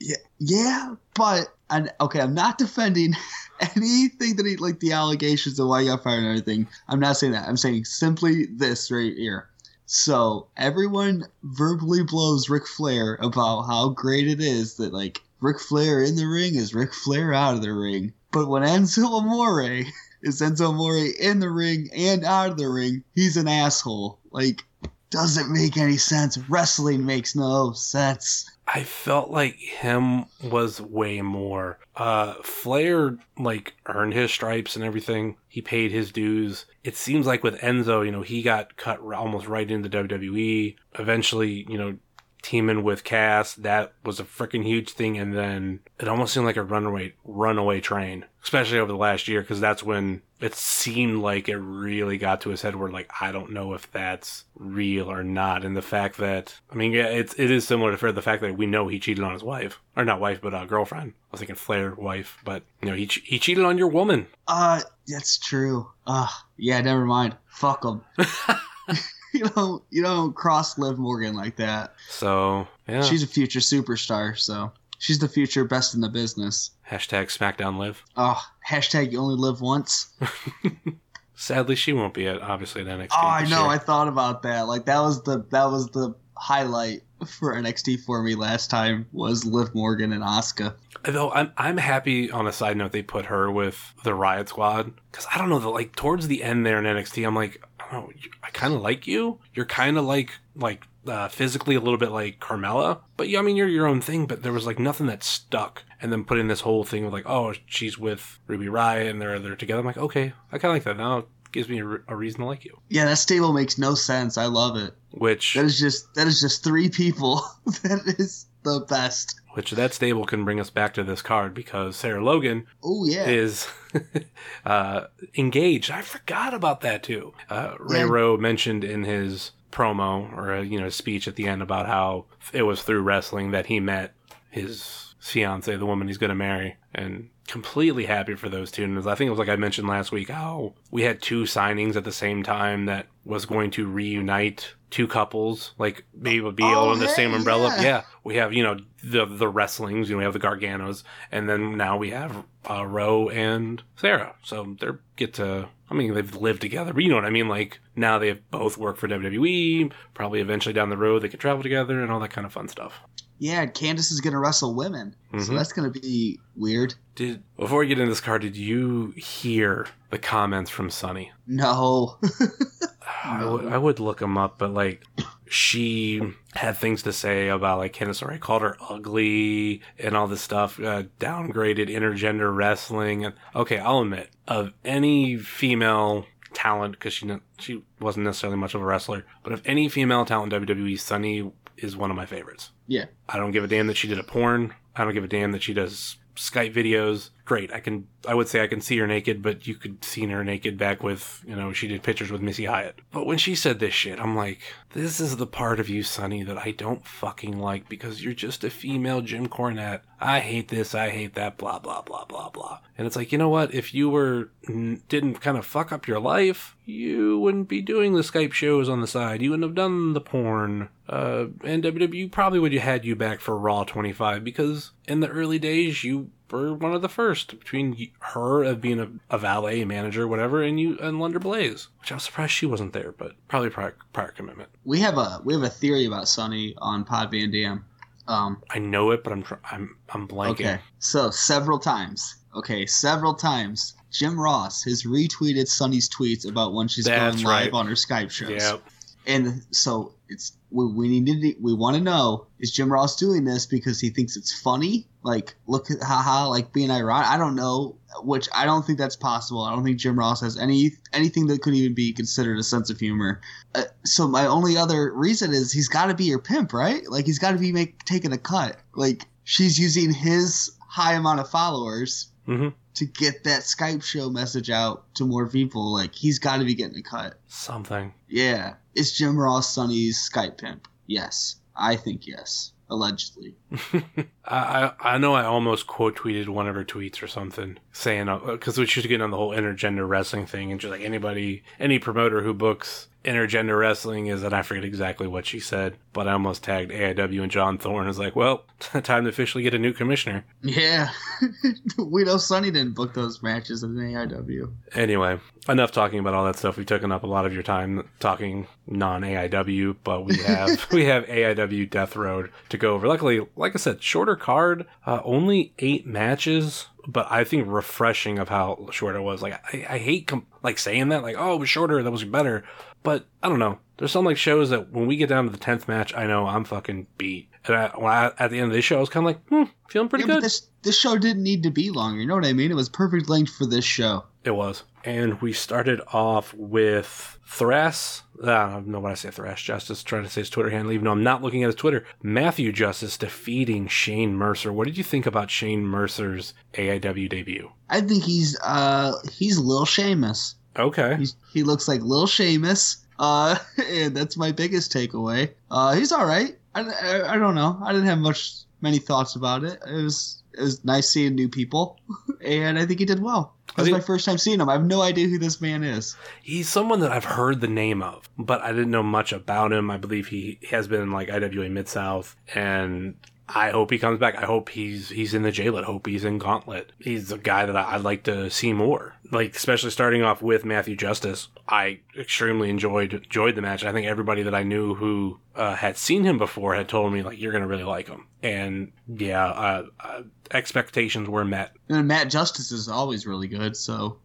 Yeah, 0.00 0.16
yeah, 0.38 0.94
but 1.14 1.48
and 1.70 1.92
okay, 2.00 2.20
I'm 2.20 2.34
not 2.34 2.58
defending 2.58 3.14
anything 3.60 4.36
that 4.36 4.46
he 4.46 4.56
like 4.56 4.80
the 4.80 4.92
allegations 4.92 5.58
of 5.58 5.68
why 5.68 5.82
he 5.82 5.88
got 5.88 6.02
fired 6.02 6.18
and 6.18 6.26
everything. 6.26 6.68
I'm 6.88 7.00
not 7.00 7.16
saying 7.16 7.32
that. 7.32 7.48
I'm 7.48 7.56
saying 7.56 7.84
simply 7.84 8.46
this 8.46 8.90
right 8.90 9.14
here. 9.14 9.48
So 9.86 10.48
everyone 10.56 11.26
verbally 11.44 12.02
blows 12.02 12.48
Ric 12.48 12.66
Flair 12.66 13.18
about 13.22 13.62
how 13.62 13.90
great 13.90 14.26
it 14.26 14.40
is 14.40 14.74
that 14.74 14.92
like 14.92 15.22
Ric 15.40 15.60
Flair 15.60 16.02
in 16.02 16.16
the 16.16 16.26
ring 16.26 16.56
is 16.56 16.74
Ric 16.74 16.92
Flair 16.92 17.32
out 17.32 17.54
of 17.54 17.62
the 17.62 17.72
ring. 17.72 18.12
But 18.32 18.48
when 18.48 18.62
Enzo 18.62 19.18
Amore 19.18 19.62
is 20.22 20.40
Enzo 20.40 20.70
Amore 20.70 21.06
in 21.20 21.40
the 21.40 21.50
ring 21.50 21.88
and 21.94 22.24
out 22.24 22.50
of 22.50 22.58
the 22.58 22.68
ring, 22.68 23.04
he's 23.14 23.36
an 23.36 23.48
asshole. 23.48 24.18
Like, 24.30 24.64
doesn't 25.10 25.52
make 25.52 25.76
any 25.76 25.96
sense. 25.96 26.38
Wrestling 26.48 27.04
makes 27.04 27.34
no 27.34 27.72
sense. 27.72 28.50
I 28.68 28.82
felt 28.82 29.30
like 29.30 29.56
him 29.56 30.24
was 30.42 30.80
way 30.80 31.22
more. 31.22 31.78
Uh, 31.94 32.34
Flair 32.42 33.16
like 33.38 33.74
earned 33.86 34.14
his 34.14 34.32
stripes 34.32 34.74
and 34.74 34.84
everything. 34.84 35.36
He 35.48 35.62
paid 35.62 35.92
his 35.92 36.10
dues. 36.10 36.66
It 36.82 36.96
seems 36.96 37.26
like 37.26 37.44
with 37.44 37.60
Enzo, 37.60 38.04
you 38.04 38.10
know, 38.10 38.22
he 38.22 38.42
got 38.42 38.76
cut 38.76 39.00
almost 39.00 39.46
right 39.46 39.70
into 39.70 39.88
WWE. 39.88 40.74
Eventually, 40.98 41.64
you 41.68 41.78
know, 41.78 41.96
teaming 42.42 42.82
with 42.82 43.04
Cass, 43.04 43.54
that 43.54 43.92
was 44.04 44.20
a 44.20 44.24
freaking 44.24 44.64
huge 44.64 44.92
thing. 44.92 45.18
And 45.18 45.36
then 45.36 45.80
it 45.98 46.08
almost 46.08 46.34
seemed 46.34 46.46
like 46.46 46.56
a 46.56 46.62
runaway 46.62 47.14
runaway 47.24 47.80
train, 47.80 48.24
especially 48.42 48.78
over 48.78 48.92
the 48.92 48.98
last 48.98 49.28
year, 49.28 49.40
because 49.40 49.60
that's 49.60 49.82
when 49.82 50.22
it 50.40 50.54
seemed 50.54 51.22
like 51.22 51.48
it 51.48 51.56
really 51.56 52.18
got 52.18 52.42
to 52.42 52.50
his 52.50 52.62
head. 52.62 52.76
Where 52.76 52.90
like 52.90 53.10
I 53.20 53.32
don't 53.32 53.52
know 53.52 53.72
if 53.72 53.90
that's 53.90 54.44
real 54.54 55.10
or 55.10 55.24
not, 55.24 55.64
and 55.64 55.76
the 55.76 55.82
fact 55.82 56.18
that 56.18 56.58
I 56.70 56.74
mean, 56.74 56.92
yeah, 56.92 57.06
it's 57.06 57.34
it 57.38 57.50
is 57.50 57.66
similar 57.66 57.90
to 57.90 57.96
Flair. 57.96 58.12
The 58.12 58.22
fact 58.22 58.42
that 58.42 58.56
we 58.56 58.66
know 58.66 58.88
he 58.88 59.00
cheated 59.00 59.24
on 59.24 59.32
his 59.32 59.42
wife, 59.42 59.80
or 59.96 60.04
not 60.04 60.20
wife, 60.20 60.40
but 60.42 60.54
uh, 60.54 60.66
girlfriend. 60.66 61.12
I 61.12 61.32
was 61.32 61.40
thinking 61.40 61.56
Flair 61.56 61.94
wife, 61.94 62.38
but 62.44 62.62
you 62.82 62.88
know 62.88 62.94
he 62.94 63.06
he 63.24 63.38
cheated 63.38 63.64
on 63.64 63.78
your 63.78 63.88
woman. 63.88 64.26
Uh, 64.46 64.82
that's 65.08 65.38
true. 65.38 65.90
Uh, 66.06 66.28
yeah, 66.56 66.80
never 66.80 67.04
mind. 67.04 67.36
Fuck 67.46 67.82
them. 67.82 68.04
you 69.38 69.44
don't, 69.44 69.82
you 69.90 70.02
don't 70.02 70.34
cross 70.34 70.78
Liv 70.78 70.98
Morgan 70.98 71.34
like 71.34 71.56
that. 71.56 71.94
So 72.08 72.66
yeah, 72.88 73.02
She's 73.02 73.22
a 73.22 73.26
future 73.26 73.60
superstar, 73.60 74.38
so 74.38 74.72
she's 74.98 75.18
the 75.18 75.28
future 75.28 75.64
best 75.64 75.94
in 75.94 76.00
the 76.00 76.08
business. 76.08 76.70
hashtag 76.90 77.26
SmackDown 77.26 77.78
Live. 77.78 78.02
Oh, 78.16 78.40
hashtag 78.68 79.12
you 79.12 79.18
only 79.20 79.36
live 79.36 79.60
once. 79.60 80.12
Sadly, 81.34 81.74
she 81.76 81.92
won't 81.92 82.14
be 82.14 82.26
at 82.26 82.40
obviously 82.40 82.80
at 82.82 82.86
NXT. 82.86 83.08
Oh, 83.12 83.26
I 83.26 83.44
know. 83.44 83.64
year. 83.64 83.72
I 83.72 83.78
thought 83.78 84.08
about 84.08 84.42
that. 84.44 84.62
Like 84.68 84.86
that 84.86 85.00
was 85.00 85.22
the 85.22 85.44
that 85.50 85.66
was 85.70 85.88
the 85.88 86.14
highlight 86.34 87.02
for 87.26 87.54
NXT 87.54 88.04
for 88.04 88.22
me 88.22 88.34
last 88.34 88.70
time 88.70 89.06
was 89.12 89.44
Liv 89.44 89.74
Morgan 89.74 90.12
and 90.12 90.22
Asuka. 90.22 90.74
Though 91.04 91.30
I'm 91.30 91.52
I'm 91.58 91.76
happy 91.76 92.30
on 92.30 92.46
a 92.46 92.52
side 92.52 92.76
note 92.78 92.92
they 92.92 93.02
put 93.02 93.26
her 93.26 93.50
with 93.50 93.92
the 94.02 94.14
Riot 94.14 94.48
Squad 94.48 94.92
because 95.12 95.26
I 95.32 95.36
don't 95.36 95.50
know 95.50 95.58
that 95.58 95.68
like 95.68 95.94
towards 95.94 96.26
the 96.26 96.42
end 96.42 96.64
there 96.64 96.78
in 96.78 96.84
NXT 96.84 97.26
I'm 97.26 97.34
like 97.34 97.62
I 97.90 97.94
don't 97.94 98.06
know 98.08 98.12
I 98.42 98.50
kind 98.50 98.74
of 98.74 98.80
like 98.82 99.06
you 99.06 99.38
you're 99.54 99.66
kind 99.66 99.98
of 99.98 100.04
like 100.04 100.32
like 100.54 100.86
uh, 101.06 101.28
physically 101.28 101.76
a 101.76 101.80
little 101.80 101.98
bit 101.98 102.10
like 102.10 102.40
Carmella 102.40 103.00
but 103.16 103.28
yeah 103.28 103.38
I 103.38 103.42
mean 103.42 103.56
you're 103.56 103.68
your 103.68 103.86
own 103.86 104.00
thing 104.00 104.26
but 104.26 104.42
there 104.42 104.52
was 104.52 104.66
like 104.66 104.78
nothing 104.78 105.06
that 105.06 105.22
stuck 105.22 105.84
and 106.02 106.10
then 106.12 106.24
putting 106.24 106.48
this 106.48 106.62
whole 106.62 106.82
thing 106.84 107.04
of 107.04 107.12
like 107.12 107.26
oh 107.26 107.54
she's 107.66 107.96
with 107.96 108.38
Ruby 108.48 108.68
Riot 108.68 109.06
and 109.06 109.20
they're 109.22 109.38
they're 109.38 109.54
together 109.56 109.80
I'm 109.80 109.86
like 109.86 109.98
okay 109.98 110.32
I 110.50 110.58
kind 110.58 110.70
of 110.70 110.74
like 110.76 110.84
that 110.84 110.96
now 110.96 111.18
it 111.18 111.26
gives 111.52 111.68
me 111.68 111.78
a, 111.78 111.84
re- 111.84 112.00
a 112.08 112.16
reason 112.16 112.40
to 112.40 112.46
like 112.46 112.64
you 112.64 112.80
Yeah, 112.88 113.04
that 113.04 113.18
stable 113.18 113.52
makes 113.52 113.78
no 113.78 113.94
sense. 113.94 114.36
I 114.36 114.46
love 114.46 114.76
it. 114.76 114.94
which 115.12 115.54
That 115.54 115.64
is 115.64 115.78
just 115.78 116.12
that 116.14 116.26
is 116.26 116.40
just 116.40 116.64
three 116.64 116.88
people. 116.90 117.42
that 117.82 118.16
is 118.18 118.46
the 118.64 118.80
best. 118.88 119.40
Which 119.56 119.70
that 119.72 119.92
stable 119.94 120.24
can 120.24 120.44
bring 120.44 120.60
us 120.60 120.70
back 120.70 120.94
to 120.94 121.02
this 121.02 121.22
card 121.22 121.54
because 121.54 121.96
Sarah 121.96 122.22
Logan 122.24 122.66
Oh 122.84 123.04
yeah. 123.06 123.26
is 123.26 123.66
uh, 124.64 125.04
engaged. 125.36 125.90
I 125.90 126.02
forgot 126.02 126.54
about 126.54 126.80
that 126.82 127.02
too. 127.02 127.32
Uh, 127.48 127.74
Ray 127.78 128.00
Yeah. 128.00 128.04
Rowe 128.08 128.36
mentioned 128.36 128.84
in 128.84 129.04
his 129.04 129.52
promo 129.72 130.32
or 130.36 130.54
uh, 130.54 130.60
you 130.62 130.78
know 130.80 130.88
speech 130.88 131.26
at 131.28 131.36
the 131.36 131.46
end 131.48 131.62
about 131.62 131.86
how 131.86 132.26
it 132.52 132.62
was 132.62 132.82
through 132.82 133.02
wrestling 133.02 133.50
that 133.50 133.66
he 133.66 133.80
met 133.80 134.14
his 134.50 135.14
fiance, 135.18 135.74
the 135.74 135.84
woman 135.86 136.06
he's 136.08 136.18
going 136.18 136.28
to 136.28 136.34
marry, 136.34 136.76
and 136.94 137.28
completely 137.48 138.06
happy 138.06 138.34
for 138.34 138.48
those 138.48 138.70
two. 138.70 138.84
And 138.84 138.98
I 138.98 139.14
think 139.14 139.26
it 139.28 139.30
was 139.30 139.38
like 139.38 139.48
I 139.48 139.56
mentioned 139.56 139.88
last 139.88 140.12
week 140.12 140.30
how 140.30 140.74
we 140.90 141.02
had 141.02 141.20
two 141.20 141.42
signings 141.42 141.96
at 141.96 142.04
the 142.04 142.12
same 142.12 142.42
time 142.42 142.86
that 142.86 143.06
was 143.24 143.44
going 143.44 143.70
to 143.72 143.86
reunite 143.86 144.74
two 144.90 145.06
couples, 145.08 145.72
like 145.78 146.04
maybe 146.14 146.40
would 146.40 146.56
be 146.56 146.62
Oh, 146.62 146.74
all 146.74 146.88
under 146.90 147.00
the 147.04 147.08
hey, 147.08 147.14
same 147.16 147.34
umbrella. 147.34 147.74
yeah. 147.76 147.82
yeah, 147.82 148.02
we 148.24 148.36
have 148.36 148.52
you 148.52 148.62
know 148.62 148.78
the 149.02 149.24
the 149.26 149.48
wrestlings, 149.48 150.08
you 150.08 150.14
know 150.14 150.18
we 150.18 150.24
have 150.24 150.32
the 150.32 150.40
Garganos, 150.40 151.02
and 151.32 151.48
then 151.48 151.76
now 151.76 151.96
we 151.96 152.10
have 152.10 152.44
uh, 152.70 152.84
Rowe 152.86 153.28
and 153.28 153.82
Sarah. 153.96 154.34
So 154.42 154.76
they 154.80 154.88
get 155.16 155.34
to. 155.34 155.68
I 155.88 155.94
mean, 155.94 156.14
they've 156.14 156.34
lived 156.34 156.60
together, 156.62 156.92
but 156.92 157.02
you 157.04 157.08
know 157.08 157.14
what 157.14 157.24
I 157.24 157.30
mean. 157.30 157.48
Like 157.48 157.78
now 157.94 158.18
they've 158.18 158.40
both 158.50 158.76
work 158.76 158.96
for 158.96 159.06
WWE. 159.06 159.92
Probably 160.14 160.40
eventually 160.40 160.72
down 160.72 160.90
the 160.90 160.96
road 160.96 161.22
they 161.22 161.28
could 161.28 161.38
travel 161.40 161.62
together 161.62 162.00
and 162.02 162.10
all 162.10 162.18
that 162.20 162.30
kind 162.30 162.44
of 162.46 162.52
fun 162.52 162.66
stuff. 162.68 162.94
yeah, 163.38 163.66
Candice 163.66 164.10
is 164.10 164.20
gonna 164.20 164.38
wrestle 164.40 164.74
women, 164.74 165.14
so 165.32 165.52
Mhm. 165.52 165.56
that's 165.58 165.72
gonna 165.72 165.90
be 165.90 166.40
weird. 166.56 166.94
Did 167.14 167.42
before 167.56 167.80
we 167.80 167.86
get 167.86 167.98
into 168.00 168.10
this 168.10 168.20
card, 168.20 168.42
did 168.42 168.56
you 168.56 169.12
hear 169.16 169.86
the 170.10 170.18
comments 170.18 170.70
from 170.70 170.90
Sunny? 170.90 171.30
No. 171.46 172.18
I 173.24 173.44
would 173.44 173.66
I 173.66 173.78
would 173.78 174.00
look 174.00 174.18
them 174.18 174.36
up, 174.36 174.58
but 174.58 174.72
like 174.72 175.04
she 175.48 176.34
had 176.54 176.76
things 176.76 177.02
to 177.04 177.12
say 177.12 177.48
about 177.48 177.78
like 177.78 177.92
Candice 177.92 178.22
LeRae 178.22 178.40
called 178.40 178.62
her 178.62 178.76
ugly 178.88 179.80
and 179.98 180.16
all 180.16 180.26
this 180.26 180.42
stuff, 180.42 180.80
uh, 180.80 181.04
downgraded 181.20 181.88
intergender 181.88 182.54
wrestling. 182.54 183.24
And 183.24 183.34
okay, 183.54 183.78
I'll 183.78 184.00
admit 184.00 184.30
of 184.48 184.72
any 184.84 185.36
female 185.36 186.26
talent 186.52 186.92
because 186.94 187.12
she 187.12 187.26
ne- 187.26 187.40
she 187.58 187.82
wasn't 188.00 188.24
necessarily 188.26 188.58
much 188.58 188.74
of 188.74 188.82
a 188.82 188.84
wrestler, 188.84 189.24
but 189.44 189.52
of 189.52 189.62
any 189.64 189.88
female 189.88 190.24
talent 190.24 190.52
in 190.52 190.66
WWE, 190.66 190.98
Sunny 190.98 191.52
is 191.76 191.96
one 191.96 192.10
of 192.10 192.16
my 192.16 192.26
favorites. 192.26 192.70
Yeah. 192.86 193.06
I 193.28 193.38
don't 193.38 193.50
give 193.50 193.64
a 193.64 193.68
damn 193.68 193.86
that 193.88 193.96
she 193.96 194.08
did 194.08 194.18
a 194.18 194.22
porn. 194.24 194.74
I 194.94 195.04
don't 195.04 195.14
give 195.14 195.24
a 195.24 195.28
damn 195.28 195.52
that 195.52 195.62
she 195.62 195.74
does 195.74 196.16
Skype 196.34 196.74
videos. 196.74 197.30
Great. 197.46 197.72
I 197.72 197.78
can 197.78 198.08
I 198.26 198.34
would 198.34 198.48
say 198.48 198.60
I 198.60 198.66
can 198.66 198.80
see 198.80 198.98
her 198.98 199.06
naked, 199.06 199.40
but 199.40 199.68
you 199.68 199.76
could 199.76 200.04
see 200.04 200.26
her 200.26 200.42
naked 200.42 200.76
back 200.76 201.04
with, 201.04 201.44
you 201.46 201.54
know, 201.54 201.72
she 201.72 201.86
did 201.86 202.02
pictures 202.02 202.32
with 202.32 202.42
Missy 202.42 202.64
Hyatt. 202.64 202.98
But 203.12 203.24
when 203.24 203.38
she 203.38 203.54
said 203.54 203.78
this 203.78 203.94
shit, 203.94 204.18
I'm 204.18 204.34
like, 204.34 204.60
this 204.94 205.20
is 205.20 205.36
the 205.36 205.46
part 205.46 205.78
of 205.78 205.88
you, 205.88 206.02
Sunny, 206.02 206.42
that 206.42 206.58
I 206.58 206.72
don't 206.72 207.06
fucking 207.06 207.56
like 207.56 207.88
because 207.88 208.22
you're 208.22 208.34
just 208.34 208.64
a 208.64 208.70
female 208.70 209.20
Jim 209.20 209.48
Cornette. 209.48 210.00
I 210.20 210.40
hate 210.40 210.68
this, 210.68 210.92
I 210.92 211.10
hate 211.10 211.34
that, 211.34 211.56
blah 211.56 211.78
blah 211.78 212.02
blah 212.02 212.24
blah 212.24 212.50
blah. 212.50 212.80
And 212.98 213.06
it's 213.06 213.14
like, 213.14 213.30
you 213.30 213.38
know 213.38 213.48
what? 213.48 213.72
If 213.72 213.94
you 213.94 214.10
were 214.10 214.50
didn't 214.66 215.40
kind 215.40 215.56
of 215.56 215.64
fuck 215.64 215.92
up 215.92 216.08
your 216.08 216.18
life, 216.18 216.76
you 216.84 217.38
wouldn't 217.38 217.68
be 217.68 217.80
doing 217.80 218.14
the 218.14 218.22
Skype 218.22 218.54
shows 218.54 218.88
on 218.88 219.00
the 219.00 219.06
side. 219.06 219.40
You 219.40 219.50
wouldn't 219.50 219.68
have 219.68 219.76
done 219.76 220.14
the 220.14 220.20
porn. 220.20 220.88
Uh, 221.08 221.46
and 221.62 221.84
WWE 221.84 222.32
probably 222.32 222.58
would 222.58 222.72
have 222.72 222.82
had 222.82 223.04
you 223.04 223.14
back 223.14 223.40
for 223.40 223.56
Raw 223.56 223.84
25 223.84 224.42
because 224.42 224.90
in 225.06 225.20
the 225.20 225.28
early 225.28 225.60
days 225.60 226.02
you 226.02 226.32
were 226.50 226.74
one 226.74 226.92
of 226.92 227.02
the 227.02 227.08
first 227.08 227.58
between 227.58 228.10
her 228.20 228.64
of 228.64 228.80
being 228.80 229.00
a, 229.00 229.08
a 229.30 229.38
valet 229.38 229.84
manager, 229.84 230.26
whatever, 230.28 230.62
and 230.62 230.78
you 230.78 230.98
and 230.98 231.18
Alundra 231.18 231.40
Blayze, 231.40 231.88
which 232.00 232.12
I 232.12 232.16
was 232.16 232.24
surprised 232.24 232.52
she 232.52 232.66
wasn't 232.66 232.92
there, 232.92 233.12
but 233.12 233.32
probably 233.48 233.70
prior, 233.70 233.96
prior 234.12 234.28
commitment. 234.28 234.70
We 234.84 235.00
have 235.00 235.18
a 235.18 235.40
we 235.44 235.54
have 235.54 235.62
a 235.62 235.68
theory 235.68 236.06
about 236.06 236.28
Sunny 236.28 236.74
on 236.78 237.04
Pod 237.04 237.30
Van 237.30 237.50
Dam. 237.50 237.84
Um, 238.28 238.62
I 238.70 238.78
know 238.78 239.10
it, 239.10 239.22
but 239.22 239.32
I'm 239.32 239.44
I'm 239.70 239.96
I'm 240.10 240.28
blanking. 240.28 240.50
okay, 240.50 240.78
so 240.98 241.30
several 241.30 241.78
times. 241.78 242.36
Okay, 242.54 242.86
several 242.86 243.34
times. 243.34 243.94
Jim 244.12 244.40
Ross 244.40 244.82
has 244.84 245.02
retweeted 245.02 245.68
Sunny's 245.68 246.08
tweets 246.08 246.48
about 246.48 246.72
when 246.72 246.88
she's 246.88 247.04
That's 247.04 247.36
going 247.36 247.44
live 247.44 247.64
right. 247.66 247.72
on 247.74 247.86
her 247.86 247.94
Skype 247.94 248.30
shows. 248.30 248.62
Yeah, 248.62 248.78
And 249.26 249.62
so 249.72 250.14
it's 250.28 250.56
we, 250.70 250.86
we 250.86 251.08
need 251.20 251.26
to 251.40 251.54
we 251.60 251.72
want 251.72 251.96
to 251.96 252.02
know 252.02 252.46
is 252.58 252.72
Jim 252.72 252.92
Ross 252.92 253.16
doing 253.16 253.44
this 253.44 253.66
because 253.66 254.00
he 254.00 254.10
thinks 254.10 254.36
it's 254.36 254.58
funny? 254.60 255.06
Like 255.22 255.54
look 255.66 255.86
haha 256.02 256.48
like 256.48 256.72
being 256.72 256.90
ironic. 256.90 257.28
I 257.28 257.36
don't 257.36 257.54
know, 257.54 257.96
which 258.22 258.48
I 258.54 258.64
don't 258.64 258.84
think 258.84 258.98
that's 258.98 259.16
possible. 259.16 259.62
I 259.62 259.74
don't 259.74 259.84
think 259.84 259.98
Jim 259.98 260.18
Ross 260.18 260.40
has 260.40 260.56
any 260.58 260.92
anything 261.12 261.46
that 261.48 261.62
could 261.62 261.74
even 261.74 261.94
be 261.94 262.12
considered 262.12 262.58
a 262.58 262.62
sense 262.62 262.90
of 262.90 262.98
humor. 262.98 263.40
Uh, 263.74 263.84
so 264.04 264.26
my 264.28 264.46
only 264.46 264.76
other 264.76 265.12
reason 265.14 265.52
is 265.52 265.72
he's 265.72 265.88
got 265.88 266.06
to 266.06 266.14
be 266.14 266.24
your 266.24 266.38
pimp, 266.40 266.72
right? 266.72 267.08
Like 267.08 267.26
he's 267.26 267.38
got 267.38 267.52
to 267.52 267.58
be 267.58 267.72
make 267.72 268.04
taking 268.04 268.32
a 268.32 268.38
cut. 268.38 268.76
Like 268.94 269.26
she's 269.44 269.78
using 269.78 270.12
his 270.12 270.72
high 270.88 271.14
amount 271.14 271.40
of 271.40 271.48
followers 271.50 272.30
Mhm. 272.48 272.72
To 272.96 273.04
get 273.04 273.44
that 273.44 273.62
Skype 273.62 274.02
show 274.02 274.30
message 274.30 274.70
out 274.70 275.04
to 275.14 275.24
more 275.24 275.46
people. 275.48 275.92
Like 275.92 276.14
he's 276.14 276.38
got 276.38 276.58
to 276.58 276.64
be 276.64 276.74
getting 276.74 276.98
a 276.98 277.02
cut. 277.02 277.38
something. 277.48 278.12
Yeah. 278.28 278.74
it's 278.94 279.12
Jim 279.12 279.38
Ross 279.38 279.72
Sunny's 279.72 280.28
Skype 280.32 280.58
pimp? 280.58 280.88
Yes. 281.06 281.56
I 281.76 281.96
think 281.96 282.26
yes. 282.26 282.72
Allegedly. 282.88 283.56
I, 284.44 284.92
I 285.00 285.18
know 285.18 285.34
I 285.34 285.44
almost 285.44 285.86
quote 285.88 286.16
tweeted 286.16 286.48
one 286.48 286.68
of 286.68 286.76
her 286.76 286.84
tweets 286.84 287.20
or 287.22 287.26
something 287.26 287.78
saying 287.92 288.28
uh, 288.28 288.38
because 288.38 288.76
she 288.88 289.00
was 289.00 289.06
getting 289.06 289.22
on 289.22 289.32
the 289.32 289.36
whole 289.36 289.50
intergender 289.50 290.08
wrestling 290.08 290.46
thing 290.46 290.70
and 290.70 290.80
just 290.80 290.92
like 290.92 291.02
anybody 291.02 291.64
any 291.80 291.98
promoter 291.98 292.42
who 292.42 292.54
books 292.54 293.08
intergender 293.26 293.78
wrestling 293.78 294.28
is 294.28 294.42
and 294.42 294.54
I 294.54 294.62
forget 294.62 294.84
exactly 294.84 295.26
what 295.26 295.44
she 295.46 295.58
said 295.60 295.96
but 296.12 296.26
I 296.28 296.32
almost 296.32 296.62
tagged 296.62 296.90
AIW 296.92 297.42
and 297.42 297.50
John 297.50 297.76
Thorne 297.76 298.08
is 298.08 298.18
like 298.18 298.36
well 298.36 298.64
time 298.78 299.24
to 299.24 299.30
officially 299.30 299.62
get 299.64 299.74
a 299.74 299.78
new 299.78 299.92
commissioner 299.92 300.44
Yeah. 300.62 301.10
we 301.98 302.24
know 302.24 302.36
Sunny 302.36 302.70
didn't 302.70 302.94
book 302.94 303.14
those 303.14 303.42
matches 303.42 303.82
in 303.82 303.94
AIW. 303.96 304.72
anyway 304.94 305.38
enough 305.68 305.90
talking 305.92 306.20
about 306.20 306.34
all 306.34 306.44
that 306.44 306.56
stuff 306.56 306.76
we've 306.76 306.86
taken 306.86 307.10
up 307.10 307.24
a 307.24 307.26
lot 307.26 307.44
of 307.44 307.52
your 307.52 307.62
time 307.62 308.08
talking 308.20 308.66
non 308.86 309.22
AIW 309.22 309.96
but 310.04 310.24
we 310.24 310.36
have 310.36 310.86
we 310.92 311.04
have 311.06 311.24
AIW 311.26 311.90
Death 311.90 312.14
Row 312.16 312.46
to 312.68 312.78
go 312.78 312.94
over 312.94 313.08
luckily 313.08 313.46
like 313.56 313.74
I 313.74 313.78
said 313.78 314.02
shorter 314.02 314.36
card 314.36 314.86
uh, 315.04 315.20
only 315.24 315.72
eight 315.80 316.06
matches 316.06 316.86
but 317.08 317.26
I 317.30 317.44
think 317.44 317.68
refreshing 317.68 318.40
of 318.40 318.48
how 318.48 318.88
short 318.90 319.14
it 319.14 319.20
was. 319.20 319.40
Like 319.40 319.52
I, 319.72 319.86
I 319.94 319.98
hate 319.98 320.26
com- 320.26 320.44
like 320.64 320.76
saying 320.76 321.10
that, 321.10 321.22
like 321.22 321.36
oh, 321.38 321.54
it 321.54 321.60
was 321.60 321.68
shorter, 321.68 322.02
that 322.02 322.10
was 322.10 322.24
better. 322.24 322.64
But 323.06 323.24
I 323.40 323.48
don't 323.48 323.60
know. 323.60 323.78
There's 323.98 324.10
some 324.10 324.24
like 324.24 324.36
shows 324.36 324.70
that 324.70 324.90
when 324.90 325.06
we 325.06 325.16
get 325.16 325.28
down 325.28 325.44
to 325.44 325.50
the 325.50 325.58
tenth 325.58 325.86
match, 325.86 326.12
I 326.12 326.26
know 326.26 326.48
I'm 326.48 326.64
fucking 326.64 327.06
beat. 327.16 327.48
And 327.64 327.76
I, 327.76 327.88
when 327.94 328.12
I, 328.12 328.32
at 328.36 328.50
the 328.50 328.58
end 328.58 328.72
of 328.72 328.72
this 328.72 328.84
show, 328.84 328.96
I 328.96 329.00
was 329.00 329.08
kind 329.08 329.24
of 329.24 329.28
like, 329.28 329.46
hmm, 329.46 329.70
feeling 329.88 330.08
pretty 330.08 330.24
yeah, 330.26 330.34
good. 330.34 330.42
this 330.42 330.68
this 330.82 330.98
show 330.98 331.16
didn't 331.16 331.44
need 331.44 331.62
to 331.62 331.70
be 331.70 331.92
longer. 331.92 332.20
You 332.20 332.26
know 332.26 332.34
what 332.34 332.44
I 332.44 332.52
mean? 332.52 332.72
It 332.72 332.74
was 332.74 332.88
perfect 332.88 333.28
length 333.28 333.54
for 333.54 333.64
this 333.64 333.84
show. 333.84 334.24
It 334.42 334.56
was. 334.56 334.82
And 335.04 335.40
we 335.40 335.52
started 335.52 336.00
off 336.12 336.52
with 336.54 337.38
Thras. 337.48 338.22
I 338.42 338.70
don't 338.70 338.88
know 338.88 338.98
what 338.98 339.12
I 339.12 339.14
say, 339.14 339.30
Thrash 339.30 339.64
Justice, 339.64 340.02
trying 340.02 340.24
to 340.24 340.28
say 340.28 340.40
his 340.40 340.50
Twitter 340.50 340.70
handle, 340.70 340.90
even 340.90 341.04
though 341.04 341.12
I'm 341.12 341.22
not 341.22 341.42
looking 341.42 341.62
at 341.62 341.68
his 341.68 341.76
Twitter. 341.76 342.04
Matthew 342.24 342.72
Justice 342.72 343.16
defeating 343.16 343.86
Shane 343.86 344.34
Mercer. 344.34 344.72
What 344.72 344.88
did 344.88 344.98
you 344.98 345.04
think 345.04 345.26
about 345.26 345.48
Shane 345.48 345.86
Mercer's 345.86 346.54
AIW 346.74 347.28
debut? 347.28 347.70
I 347.88 348.00
think 348.00 348.24
he's 348.24 348.58
uh 348.64 349.12
he's 349.32 349.60
Lil 349.60 349.86
Sheamus. 349.86 350.55
Okay. 350.78 351.16
He's, 351.16 351.36
he 351.52 351.62
looks 351.62 351.88
like 351.88 352.02
Lil 352.02 352.26
Sheamus. 352.26 352.98
Uh, 353.18 353.56
and 353.90 354.16
that's 354.16 354.36
my 354.36 354.52
biggest 354.52 354.92
takeaway. 354.92 355.52
Uh, 355.70 355.94
he's 355.94 356.12
all 356.12 356.26
right. 356.26 356.56
I, 356.74 356.82
I, 356.82 357.34
I 357.34 357.38
don't 357.38 357.54
know. 357.54 357.78
I 357.82 357.92
didn't 357.92 358.08
have 358.08 358.18
much 358.18 358.52
many 358.80 358.98
thoughts 358.98 359.36
about 359.36 359.64
it. 359.64 359.80
It 359.86 360.02
was 360.02 360.42
it 360.52 360.60
was 360.60 360.84
nice 360.84 361.08
seeing 361.08 361.34
new 361.34 361.48
people, 361.48 361.98
and 362.44 362.78
I 362.78 362.86
think 362.86 363.00
he 363.00 363.06
did 363.06 363.22
well. 363.22 363.54
This 363.76 363.88
is 363.88 363.92
my 363.92 364.00
first 364.00 364.24
time 364.24 364.38
seeing 364.38 364.58
him. 364.58 364.70
I 364.70 364.72
have 364.72 364.86
no 364.86 365.02
idea 365.02 365.28
who 365.28 365.38
this 365.38 365.60
man 365.60 365.84
is. 365.84 366.16
He's 366.42 366.66
someone 366.66 367.00
that 367.00 367.12
I've 367.12 367.26
heard 367.26 367.60
the 367.60 367.68
name 367.68 368.02
of, 368.02 368.26
but 368.38 368.62
I 368.62 368.72
didn't 368.72 368.90
know 368.90 369.02
much 369.02 369.32
about 369.32 369.70
him. 369.70 369.90
I 369.90 369.98
believe 369.98 370.28
he 370.28 370.58
has 370.70 370.88
been 370.88 371.02
in 371.02 371.12
like 371.12 371.28
IWA 371.28 371.68
Mid 371.68 371.88
South, 371.88 372.36
and 372.54 373.16
I 373.48 373.70
hope 373.70 373.90
he 373.90 373.98
comes 373.98 374.18
back. 374.18 374.36
I 374.36 374.44
hope 374.44 374.70
he's 374.70 375.08
he's 375.08 375.32
in 375.32 375.42
the 375.42 375.52
jail. 375.52 375.76
I 375.76 375.82
hope 375.82 376.06
he's 376.06 376.24
in 376.24 376.38
Gauntlet. 376.38 376.92
He's 376.98 377.30
a 377.30 377.38
guy 377.38 377.64
that 377.64 377.76
I, 377.76 377.94
I'd 377.94 378.02
like 378.02 378.24
to 378.24 378.50
see 378.50 378.72
more. 378.72 379.14
Like 379.30 379.54
especially 379.54 379.90
starting 379.90 380.22
off 380.22 380.42
with 380.42 380.64
Matthew 380.64 380.96
Justice, 380.96 381.48
I 381.68 382.00
extremely 382.18 382.70
enjoyed 382.70 383.14
enjoyed 383.14 383.54
the 383.54 383.62
match. 383.62 383.84
I 383.84 383.92
think 383.92 384.06
everybody 384.06 384.42
that 384.42 384.54
I 384.54 384.64
knew 384.64 384.94
who 384.94 385.38
uh, 385.54 385.76
had 385.76 385.96
seen 385.96 386.24
him 386.24 386.38
before 386.38 386.74
had 386.74 386.88
told 386.88 387.12
me 387.12 387.22
like 387.22 387.40
you're 387.40 387.52
gonna 387.52 387.68
really 387.68 387.84
like 387.84 388.08
him. 388.08 388.26
And 388.42 388.92
yeah, 389.06 389.46
uh, 389.46 389.86
uh, 390.00 390.22
expectations 390.50 391.28
were 391.28 391.44
met. 391.44 391.72
And 391.88 392.08
Matt 392.08 392.30
Justice 392.30 392.72
is 392.72 392.88
always 392.88 393.26
really 393.26 393.48
good. 393.48 393.76
So 393.76 394.18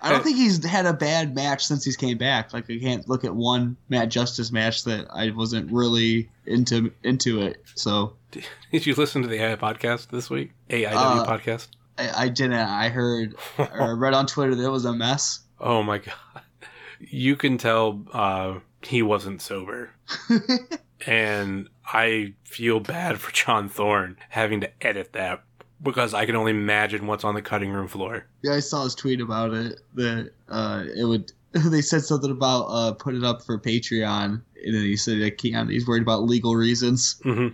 I 0.00 0.10
don't 0.10 0.22
think 0.24 0.36
he's 0.36 0.64
had 0.64 0.86
a 0.86 0.92
bad 0.92 1.34
match 1.34 1.64
since 1.66 1.84
he's 1.84 1.96
came 1.96 2.18
back. 2.18 2.52
Like 2.52 2.70
I 2.70 2.78
can't 2.78 3.08
look 3.08 3.24
at 3.24 3.34
one 3.34 3.76
Matt 3.88 4.08
Justice 4.08 4.52
match 4.52 4.84
that 4.84 5.06
I 5.10 5.30
wasn't 5.30 5.70
really 5.72 6.28
into 6.46 6.92
into 7.02 7.40
it. 7.42 7.62
So 7.74 8.14
Did 8.72 8.86
you 8.86 8.94
listen 8.94 9.22
to 9.22 9.28
the 9.28 9.42
AI 9.42 9.56
podcast 9.56 10.08
this 10.08 10.28
week? 10.30 10.52
AIW 10.70 10.92
Uh, 10.92 11.26
podcast. 11.26 11.68
I, 11.96 12.24
I 12.24 12.28
didn't. 12.28 12.52
I 12.54 12.88
heard 12.90 13.34
or 13.58 13.96
read 13.98 14.14
on 14.14 14.26
Twitter 14.26 14.54
that 14.54 14.64
it 14.64 14.70
was 14.70 14.84
a 14.84 14.92
mess. 14.92 15.40
Oh 15.60 15.82
my 15.82 15.98
god. 15.98 16.14
You 17.00 17.36
can 17.36 17.58
tell 17.58 18.02
uh, 18.12 18.58
he 18.82 19.02
wasn't 19.02 19.40
sober. 19.40 19.90
and 21.06 21.68
I 21.86 22.34
feel 22.44 22.80
bad 22.80 23.20
for 23.20 23.32
John 23.32 23.68
Thorne 23.68 24.16
having 24.30 24.60
to 24.60 24.70
edit 24.86 25.12
that 25.12 25.42
because 25.82 26.14
I 26.14 26.26
can 26.26 26.36
only 26.36 26.50
imagine 26.52 27.06
what's 27.06 27.24
on 27.24 27.34
the 27.34 27.42
cutting 27.42 27.70
room 27.70 27.88
floor. 27.88 28.26
Yeah, 28.42 28.54
I 28.54 28.60
saw 28.60 28.84
his 28.84 28.94
tweet 28.94 29.20
about 29.20 29.52
it. 29.54 29.78
That 29.94 30.30
uh, 30.48 30.84
it 30.96 31.04
would. 31.04 31.32
They 31.52 31.80
said 31.80 32.02
something 32.02 32.30
about 32.30 32.64
uh, 32.66 32.92
put 32.92 33.14
it 33.14 33.24
up 33.24 33.42
for 33.42 33.58
Patreon, 33.58 34.42
and 34.64 34.74
then 34.74 34.82
he 34.82 34.96
said 34.96 35.16
he 35.16 35.30
can't. 35.30 35.70
He's 35.70 35.86
worried 35.88 36.02
about 36.02 36.24
legal 36.24 36.54
reasons. 36.54 37.18
hmm 37.22 37.48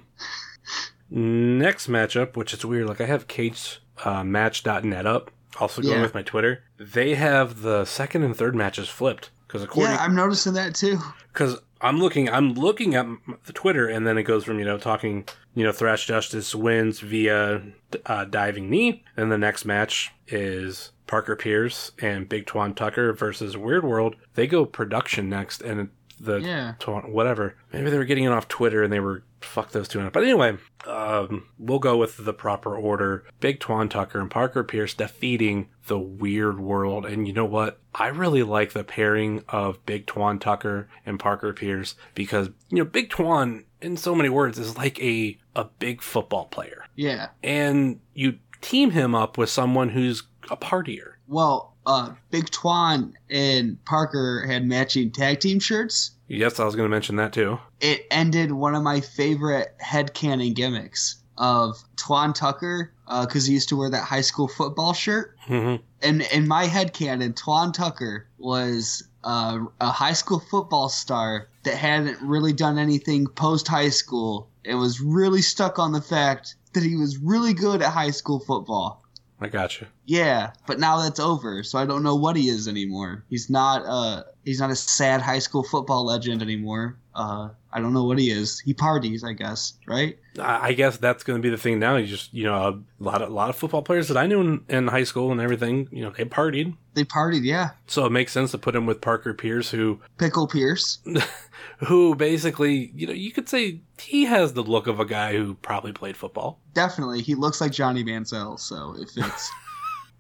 Next 1.11 1.89
matchup, 1.89 2.37
which 2.37 2.53
is 2.53 2.65
weird, 2.65 2.89
like 2.89 3.01
I 3.01 3.07
have 3.07 3.29
Kate's 3.29 3.79
uh, 4.05 4.25
match.net 4.25 5.07
up, 5.07 5.31
also 5.61 5.81
going 5.83 5.95
Yeah. 5.97 6.03
with 6.03 6.15
my 6.15 6.23
Twitter. 6.23 6.65
They 6.79 7.15
have 7.15 7.63
the 7.63 7.85
second 7.85 8.25
and 8.25 8.37
third 8.37 8.55
matches 8.57 8.89
flipped. 8.89 9.31
Because 9.47 9.63
according 9.63 9.93
yeah, 9.95 10.03
I'm 10.03 10.17
noticing 10.17 10.55
that 10.55 10.75
too. 10.75 10.99
because 11.33 11.61
I'm 11.85 11.99
looking, 11.99 12.31
I'm 12.31 12.55
looking 12.55 12.95
at 12.95 13.07
the 13.45 13.53
Twitter, 13.53 13.87
and 13.87 14.07
then 14.07 14.17
it 14.17 14.23
goes 14.23 14.43
from 14.45 14.59
you 14.59 14.65
know 14.65 14.79
talking, 14.79 15.29
you 15.55 15.65
know, 15.65 15.71
Thrash 15.71 16.07
Justice 16.07 16.55
wins 16.55 17.01
via 17.01 17.61
uh, 18.07 18.25
diving 18.25 18.71
knee, 18.71 19.05
and 19.19 19.31
the 19.31 19.37
next 19.37 19.67
match 19.67 20.11
is 20.27 20.93
Parker 21.07 21.37
Pierce 21.37 21.93
and 22.01 22.27
Big 22.27 22.47
Twan 22.47 22.75
Tucker 22.75 23.13
versus 23.13 23.59
Weird 23.59 23.85
World. 23.85 24.17
They 24.35 24.47
go 24.47 24.65
production 24.65 25.29
next, 25.29 25.61
and 25.61 25.91
the 26.21 26.37
Yeah. 26.41 26.75
whatever. 27.07 27.57
Maybe 27.73 27.91
they 27.91 27.99
were 27.99 28.05
getting 28.05 28.25
it 28.25 28.33
off 28.33 28.49
Twitter 28.49 28.83
and 28.83 28.93
they 28.93 29.01
were 29.01 29.23
fuck 29.41 29.73
those 29.73 29.89
two. 29.89 30.01
up. 30.01 30.13
But 30.13 30.23
anyway, 30.23 30.57
um, 30.87 31.47
we'll 31.59 31.79
go 31.79 31.97
with 31.99 32.25
the 32.25 32.33
proper 32.33 32.75
order. 32.75 33.25
Big 33.41 33.61
Twan 33.61 33.91
Tucker 33.91 34.19
and 34.21 34.31
Parker 34.31 34.65
Pierce 34.65 34.95
defeating 34.95 35.69
the 35.87 35.99
Weird 35.99 36.59
World. 36.59 37.05
And 37.05 37.29
you 37.29 37.35
know 37.35 37.45
what? 37.45 37.79
I 37.95 38.07
really 38.09 38.43
like 38.43 38.73
the 38.73 38.85
pairing 38.85 39.45
of 39.51 39.85
Big 39.85 40.07
Twan 40.07 40.41
Tucker 40.41 40.89
and 41.05 41.21
Parker 41.21 41.53
Pierce 41.53 41.95
because 42.15 42.49
you 42.71 42.79
know 42.79 42.85
Big 42.85 43.11
Twan, 43.11 43.65
in 43.83 43.97
so 43.99 44.15
many 44.15 44.31
words, 44.31 44.59
is 44.59 44.77
like 44.79 44.99
a 45.03 45.37
a 45.55 45.65
big 45.79 46.01
football 46.03 46.47
player, 46.47 46.87
Yeah. 46.97 47.29
and 47.43 48.01
you 48.15 48.39
team 48.63 48.91
him 48.93 49.15
up 49.15 49.37
with 49.39 49.51
someone 49.51 49.91
who's 49.91 50.23
a 50.51 50.57
partier. 50.57 51.13
Well, 51.29 51.74
uh, 51.87 52.11
Big 52.31 52.47
Twan 52.47 53.13
and 53.31 53.83
Parker 53.85 54.47
had 54.47 54.67
matching 54.67 55.11
tag 55.11 55.41
team 55.41 55.61
shirts. 55.61 56.13
Yes, 56.29 56.59
I 56.59 56.65
was 56.65 56.75
going 56.75 56.87
to 56.87 56.91
mention 56.91 57.17
that 57.17 57.33
too. 57.33 57.59
It 57.81 58.07
ended 58.11 58.53
one 58.53 58.75
of 58.75 58.83
my 58.83 59.01
favorite 59.01 59.75
headcanon 59.83 60.55
gimmicks 60.55 61.17
of 61.37 61.77
Twan 61.97 62.35
Tucker, 62.35 62.93
because 63.07 63.47
he 63.47 63.55
used 63.55 63.69
to 63.71 63.77
wear 63.77 63.91
that 63.91 64.05
high 64.05 64.21
school 64.21 64.49
football 64.49 64.95
shirt. 64.95 65.37
hmm 65.41 65.77
And 66.03 66.23
in 66.33 66.49
my 66.49 66.67
headcanon, 66.67 67.35
Twan 67.35 67.73
Tucker 67.75 68.27
was 68.39 69.03
uh, 69.25 69.61
a 69.81 69.91
high 69.91 70.13
school 70.13 70.41
football 70.41 70.89
star 70.89 71.49
that 71.65 71.77
hadn't 71.77 72.21
really 72.23 72.53
done 72.53 72.79
anything 72.79 73.27
post 73.27 73.67
high 73.69 73.89
school 73.89 74.49
and 74.65 74.79
was 74.79 75.01
really 75.01 75.43
stuck 75.43 75.79
on 75.79 75.93
the 75.93 76.01
fact 76.01 76.57
that 76.73 76.83
he 76.83 76.97
was 76.97 77.19
really 77.19 77.55
good 77.55 77.83
at 77.83 77.93
high 77.93 78.11
school 78.11 78.41
football. 78.41 79.04
I 79.41 79.49
got 79.49 79.81
you. 79.81 79.87
Yeah, 80.07 80.53
but 80.67 80.79
now 80.79 81.03
that's 81.03 81.21
over, 81.21 81.63
so 81.63 81.79
I 81.79 81.87
don't 81.87 82.03
know 82.03 82.15
what 82.15 82.37
he 82.37 82.49
is 82.49 82.69
anymore. 82.69 83.25
He's 83.29 83.51
not 83.51 83.85
uh 83.85 84.23
he's 84.45 84.61
not 84.61 84.71
a 84.71 84.77
sad 84.77 85.21
high 85.21 85.41
school 85.41 85.65
football 85.65 86.07
legend 86.07 86.41
anymore. 86.41 86.97
Uh 87.15 87.51
I 87.75 87.81
don't 87.81 87.93
know 87.93 88.05
what 88.05 88.21
he 88.21 88.31
is. 88.31 88.61
He 88.61 88.73
parties, 88.73 89.25
I 89.25 89.33
guess, 89.33 89.75
right? 89.89 90.17
I 90.39 90.75
guess 90.75 90.97
that's 90.97 91.25
going 91.25 91.41
to 91.41 91.43
be 91.43 91.51
the 91.51 91.61
thing 91.61 91.81
now. 91.81 91.97
You 91.97 92.07
just, 92.07 92.33
you 92.33 92.45
know, 92.45 92.55
a 92.55 93.03
lot 93.03 93.21
of 93.21 93.31
a 93.31 93.33
lot 93.33 93.51
of 93.51 93.57
football 93.57 93.83
players 93.83 94.07
that 94.09 94.17
I 94.17 94.27
knew 94.29 94.41
in, 94.41 94.65
in 94.69 94.87
high 94.87 95.03
school 95.03 95.33
and 95.33 95.41
everything, 95.41 95.89
you 95.91 96.03
know, 96.03 96.11
they 96.11 96.25
partied. 96.25 96.77
They 96.95 97.03
partied, 97.03 97.43
yeah. 97.43 97.71
So 97.89 98.07
it 98.07 98.13
makes 98.13 98.31
sense 98.31 98.53
to 98.53 98.59
put 98.59 98.77
him 98.77 98.87
with 98.87 99.01
Parker 99.01 99.35
Pierce, 99.35 99.73
who, 99.73 100.01
Pickle 100.19 100.47
Pierce. 100.47 101.01
who 101.79 102.15
basically, 102.15 102.93
you 102.95 103.09
know, 103.09 103.13
you 103.13 103.33
could 103.33 103.49
say 103.49 103.81
he 103.99 104.25
has 104.27 104.53
the 104.53 104.63
look 104.63 104.87
of 104.87 105.01
a 105.01 105.05
guy 105.05 105.37
who 105.37 105.55
probably 105.55 105.93
played 105.93 106.17
football. 106.17 106.61
Definitely. 106.75 107.23
He 107.23 107.35
looks 107.35 107.61
like 107.61 107.73
Johnny 107.73 108.05
Manziel, 108.05 108.59
so 108.59 108.95
it 108.99 109.11
fits. 109.11 109.51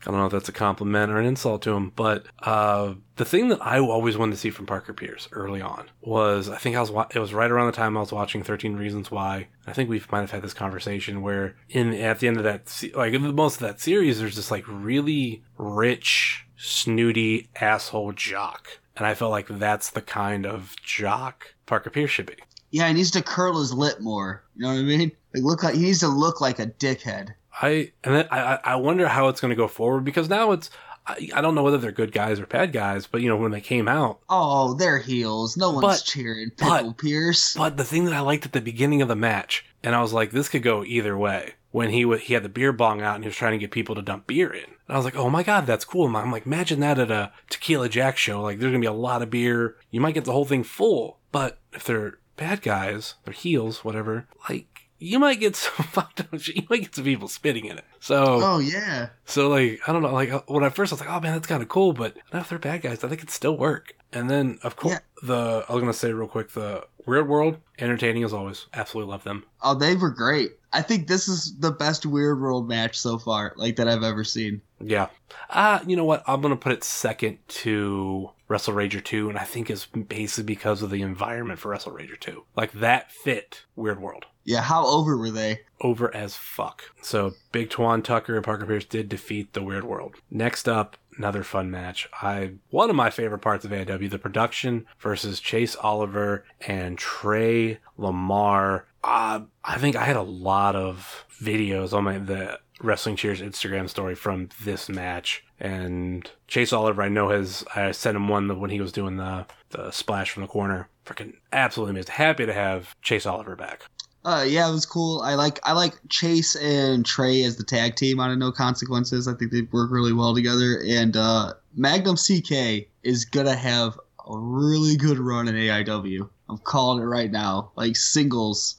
I 0.06 0.10
don't 0.10 0.20
know 0.20 0.26
if 0.26 0.32
that's 0.32 0.48
a 0.48 0.52
compliment 0.52 1.10
or 1.10 1.18
an 1.18 1.26
insult 1.26 1.62
to 1.62 1.72
him, 1.72 1.92
but 1.96 2.26
uh, 2.40 2.94
the 3.16 3.24
thing 3.24 3.48
that 3.48 3.64
I 3.64 3.78
always 3.78 4.16
wanted 4.16 4.32
to 4.32 4.38
see 4.38 4.50
from 4.50 4.66
Parker 4.66 4.92
Pierce 4.92 5.28
early 5.32 5.60
on 5.60 5.90
was 6.02 6.48
I 6.48 6.56
think 6.58 6.76
I 6.76 6.80
was 6.80 6.90
wa- 6.90 7.08
it 7.14 7.18
was 7.18 7.32
right 7.34 7.50
around 7.50 7.66
the 7.66 7.72
time 7.72 7.96
I 7.96 8.00
was 8.00 8.12
watching 8.12 8.42
Thirteen 8.42 8.76
Reasons 8.76 9.10
Why. 9.10 9.48
I 9.66 9.72
think 9.72 9.88
we 9.88 10.02
might 10.12 10.20
have 10.20 10.30
had 10.30 10.42
this 10.42 10.54
conversation 10.54 11.22
where 11.22 11.56
in 11.68 11.94
at 11.94 12.18
the 12.20 12.28
end 12.28 12.36
of 12.36 12.44
that 12.44 12.68
se- 12.68 12.92
like 12.94 13.18
most 13.20 13.54
of 13.54 13.60
that 13.66 13.80
series, 13.80 14.18
there's 14.20 14.36
this 14.36 14.50
like 14.50 14.64
really 14.68 15.42
rich, 15.56 16.46
snooty 16.56 17.48
asshole 17.60 18.12
jock, 18.12 18.78
and 18.96 19.06
I 19.06 19.14
felt 19.14 19.30
like 19.30 19.48
that's 19.48 19.90
the 19.90 20.02
kind 20.02 20.44
of 20.46 20.76
jock 20.82 21.54
Parker 21.66 21.90
Pierce 21.90 22.10
should 22.10 22.26
be. 22.26 22.36
yeah, 22.70 22.88
he 22.88 22.94
needs 22.94 23.10
to 23.12 23.22
curl 23.22 23.58
his 23.58 23.72
lip 23.72 24.00
more. 24.00 24.44
You 24.56 24.62
know 24.62 24.68
what 24.74 24.80
I 24.80 24.82
mean? 24.82 25.12
Like 25.34 25.42
look 25.44 25.62
like 25.62 25.74
he 25.74 25.82
needs 25.82 26.00
to 26.00 26.08
look 26.08 26.40
like 26.40 26.58
a 26.58 26.66
dickhead. 26.66 27.30
I 27.60 27.92
and 28.02 28.14
then 28.14 28.28
I 28.30 28.58
I 28.64 28.76
wonder 28.76 29.08
how 29.08 29.28
it's 29.28 29.40
going 29.40 29.50
to 29.50 29.56
go 29.56 29.68
forward 29.68 30.04
because 30.04 30.28
now 30.28 30.52
it's 30.52 30.70
I, 31.06 31.28
I 31.34 31.40
don't 31.42 31.54
know 31.54 31.62
whether 31.62 31.78
they're 31.78 31.92
good 31.92 32.12
guys 32.12 32.40
or 32.40 32.46
bad 32.46 32.72
guys, 32.72 33.06
but 33.06 33.20
you 33.20 33.28
know 33.28 33.36
when 33.36 33.50
they 33.52 33.60
came 33.60 33.88
out, 33.88 34.20
Oh, 34.28 34.74
they're 34.74 34.98
heels. 34.98 35.56
No 35.56 35.70
one's 35.70 35.82
But- 35.82 36.04
cheering 36.04 36.50
but- 36.58 36.76
Pickle 36.78 36.94
Pierce. 36.94 37.54
But 37.54 37.76
the 37.76 37.84
thing 37.84 38.04
that 38.06 38.14
I 38.14 38.20
liked 38.20 38.46
at 38.46 38.52
the 38.52 38.60
beginning 38.60 39.02
of 39.02 39.08
the 39.08 39.16
match, 39.16 39.64
and 39.82 39.94
I 39.94 40.00
was 40.00 40.12
like, 40.14 40.30
this 40.30 40.48
could 40.48 40.62
go 40.62 40.82
either 40.84 41.16
way. 41.16 41.54
When 41.72 41.90
he 41.90 42.02
w- 42.02 42.20
he 42.20 42.34
had 42.34 42.44
the 42.44 42.48
beer 42.48 42.72
bong 42.72 43.02
out 43.02 43.16
and 43.16 43.24
he 43.24 43.28
was 43.28 43.36
trying 43.36 43.52
to 43.52 43.58
get 43.58 43.72
people 43.72 43.96
to 43.96 44.02
dump 44.02 44.26
beer 44.28 44.52
in, 44.52 44.62
and 44.64 44.74
I 44.88 44.96
was 44.96 45.04
like, 45.04 45.16
oh 45.16 45.28
my 45.28 45.42
god, 45.42 45.66
that's 45.66 45.84
cool. 45.84 46.06
And 46.06 46.16
I'm 46.16 46.30
like, 46.32 46.46
imagine 46.46 46.78
that 46.80 46.98
at 47.00 47.10
a 47.10 47.32
Tequila 47.50 47.88
Jack 47.88 48.16
show. 48.16 48.40
Like, 48.40 48.58
there's 48.60 48.70
gonna 48.70 48.80
be 48.80 48.86
a 48.86 48.92
lot 48.92 49.22
of 49.22 49.30
beer. 49.30 49.76
You 49.90 50.00
might 50.00 50.14
get 50.14 50.24
the 50.24 50.32
whole 50.32 50.44
thing 50.44 50.62
full. 50.64 51.18
But 51.32 51.58
if 51.72 51.82
they're 51.84 52.18
bad 52.36 52.62
guys, 52.62 53.14
they're 53.24 53.34
heels, 53.34 53.84
whatever. 53.84 54.28
Like, 54.48 54.73
you 55.04 55.18
might 55.18 55.40
get 55.40 55.56
some 55.56 55.84
fucked 55.92 56.20
up 56.20 56.38
shit. 56.40 56.56
You 56.56 56.62
might 56.70 56.80
get 56.82 56.94
some 56.94 57.04
people 57.04 57.28
spitting 57.28 57.66
in 57.66 57.78
it. 57.78 57.84
So, 58.00 58.24
Oh 58.42 58.58
yeah. 58.58 59.08
so 59.24 59.48
like 59.48 59.80
I 59.86 59.92
don't 59.92 60.02
know, 60.02 60.12
like 60.12 60.30
uh, 60.32 60.42
when 60.46 60.64
I 60.64 60.68
first 60.70 60.92
I 60.92 60.94
was 60.94 61.00
like, 61.00 61.10
oh 61.10 61.20
man, 61.20 61.32
that's 61.32 61.46
kind 61.46 61.62
of 61.62 61.68
cool, 61.68 61.92
but 61.92 62.16
now 62.32 62.40
if 62.40 62.48
they're 62.48 62.58
bad 62.58 62.82
guys, 62.82 63.04
I 63.04 63.08
think 63.08 63.20
it'd 63.20 63.30
still 63.30 63.56
work. 63.56 63.94
And 64.12 64.30
then 64.30 64.58
of 64.62 64.76
course 64.76 64.94
Yeah. 64.94 65.00
the 65.26 65.64
I 65.68 65.72
was 65.72 65.80
gonna 65.80 65.92
say 65.92 66.12
real 66.12 66.28
quick 66.28 66.50
the 66.52 66.86
Weird 67.06 67.28
World, 67.28 67.58
entertaining 67.78 68.24
as 68.24 68.32
always, 68.32 68.66
absolutely 68.72 69.10
love 69.12 69.24
them. 69.24 69.44
Oh, 69.62 69.74
they 69.74 69.94
were 69.94 70.10
great. 70.10 70.52
I 70.72 70.80
think 70.82 71.06
this 71.06 71.28
is 71.28 71.56
the 71.58 71.70
best 71.70 72.06
Weird 72.06 72.40
World 72.40 72.66
match 72.68 72.98
so 72.98 73.18
far, 73.18 73.52
like 73.56 73.76
that 73.76 73.88
I've 73.88 74.02
ever 74.02 74.24
seen. 74.24 74.60
Yeah, 74.80 75.08
uh 75.50 75.80
you 75.86 75.96
know 75.96 76.04
what? 76.04 76.22
I'm 76.26 76.40
gonna 76.40 76.56
put 76.56 76.72
it 76.72 76.82
second 76.84 77.38
to 77.48 78.30
Wrestle 78.48 78.74
Rager 78.74 79.02
2, 79.02 79.28
and 79.30 79.38
I 79.38 79.44
think 79.44 79.70
it's 79.70 79.86
basically 79.86 80.44
because 80.44 80.82
of 80.82 80.90
the 80.90 81.02
environment 81.02 81.58
for 81.58 81.70
Wrestle 81.70 81.92
Rager 81.92 82.18
2. 82.18 82.44
Like 82.56 82.72
that 82.72 83.10
fit 83.10 83.64
Weird 83.76 84.00
World. 84.00 84.26
Yeah, 84.44 84.60
how 84.60 84.86
over 84.86 85.16
were 85.16 85.30
they? 85.30 85.60
over 85.84 86.14
as 86.16 86.34
fuck. 86.34 86.84
So 87.02 87.34
Big 87.52 87.68
Twan 87.68 88.02
Tucker 88.02 88.34
and 88.36 88.44
Parker 88.44 88.64
Pierce 88.66 88.86
did 88.86 89.08
defeat 89.08 89.52
the 89.52 89.62
Weird 89.62 89.84
World. 89.84 90.16
Next 90.30 90.66
up, 90.66 90.96
another 91.18 91.44
fun 91.44 91.70
match. 91.70 92.08
I 92.20 92.52
one 92.70 92.90
of 92.90 92.96
my 92.96 93.10
favorite 93.10 93.40
parts 93.40 93.64
of 93.64 93.72
AW, 93.72 93.98
the 94.08 94.18
production 94.18 94.86
versus 94.98 95.40
Chase 95.40 95.76
Oliver 95.76 96.44
and 96.62 96.96
Trey 96.96 97.78
Lamar. 97.98 98.86
Uh, 99.04 99.40
I 99.62 99.76
think 99.76 99.94
I 99.94 100.04
had 100.04 100.16
a 100.16 100.22
lot 100.22 100.74
of 100.74 101.26
videos 101.38 101.92
on 101.92 102.04
my 102.04 102.18
the 102.18 102.58
Wrestling 102.80 103.16
Cheers 103.16 103.42
Instagram 103.42 103.88
story 103.88 104.14
from 104.14 104.48
this 104.64 104.88
match. 104.88 105.44
And 105.60 106.28
Chase 106.48 106.72
Oliver, 106.72 107.02
I 107.02 107.08
know 107.08 107.28
has 107.28 107.64
I 107.76 107.92
sent 107.92 108.16
him 108.16 108.28
one 108.28 108.58
when 108.58 108.70
he 108.70 108.80
was 108.80 108.90
doing 108.90 109.18
the 109.18 109.46
the 109.70 109.90
splash 109.90 110.30
from 110.30 110.42
the 110.42 110.48
corner. 110.48 110.88
Freaking 111.04 111.34
absolutely 111.52 111.90
amazing. 111.90 112.14
Happy 112.14 112.46
to 112.46 112.54
have 112.54 112.96
Chase 113.02 113.26
Oliver 113.26 113.54
back. 113.54 113.82
Uh, 114.24 114.44
yeah, 114.48 114.68
it 114.68 114.72
was 114.72 114.86
cool. 114.86 115.20
I 115.20 115.34
like 115.34 115.60
I 115.64 115.72
like 115.72 115.94
Chase 116.08 116.56
and 116.56 117.04
Trey 117.04 117.44
as 117.44 117.56
the 117.56 117.64
tag 117.64 117.96
team 117.96 118.20
on 118.20 118.30
a 118.30 118.36
No 118.36 118.50
Consequences. 118.50 119.28
I 119.28 119.34
think 119.34 119.52
they 119.52 119.62
work 119.62 119.90
really 119.90 120.14
well 120.14 120.34
together. 120.34 120.82
And 120.86 121.16
uh, 121.16 121.54
Magnum 121.76 122.16
CK 122.16 122.88
is 123.02 123.26
gonna 123.26 123.54
have 123.54 123.98
a 124.26 124.38
really 124.38 124.96
good 124.96 125.18
run 125.18 125.46
in 125.46 125.54
AIW. 125.54 126.28
I'm 126.48 126.58
calling 126.58 127.02
it 127.02 127.06
right 127.06 127.30
now. 127.30 127.72
Like 127.76 127.96
singles. 127.96 128.76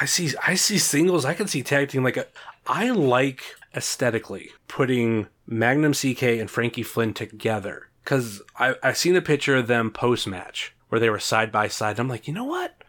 I 0.00 0.04
see 0.04 0.32
I 0.46 0.54
see 0.54 0.78
singles. 0.78 1.24
I 1.24 1.34
can 1.34 1.48
see 1.48 1.62
tag 1.64 1.88
team 1.88 2.04
like 2.04 2.16
a, 2.16 2.26
I 2.66 2.90
like 2.90 3.42
aesthetically 3.74 4.50
putting 4.68 5.26
Magnum 5.48 5.94
CK 5.94 6.22
and 6.22 6.48
Frankie 6.48 6.84
Flynn 6.84 7.12
together 7.12 7.88
cuz 8.04 8.40
I 8.56 8.76
I 8.84 8.92
seen 8.92 9.16
a 9.16 9.22
picture 9.22 9.56
of 9.56 9.66
them 9.66 9.90
post 9.90 10.28
match 10.28 10.74
where 10.90 11.00
they 11.00 11.10
were 11.10 11.18
side 11.18 11.50
by 11.50 11.66
side. 11.66 11.98
I'm 11.98 12.08
like, 12.08 12.28
"You 12.28 12.34
know 12.34 12.44
what? 12.44 12.83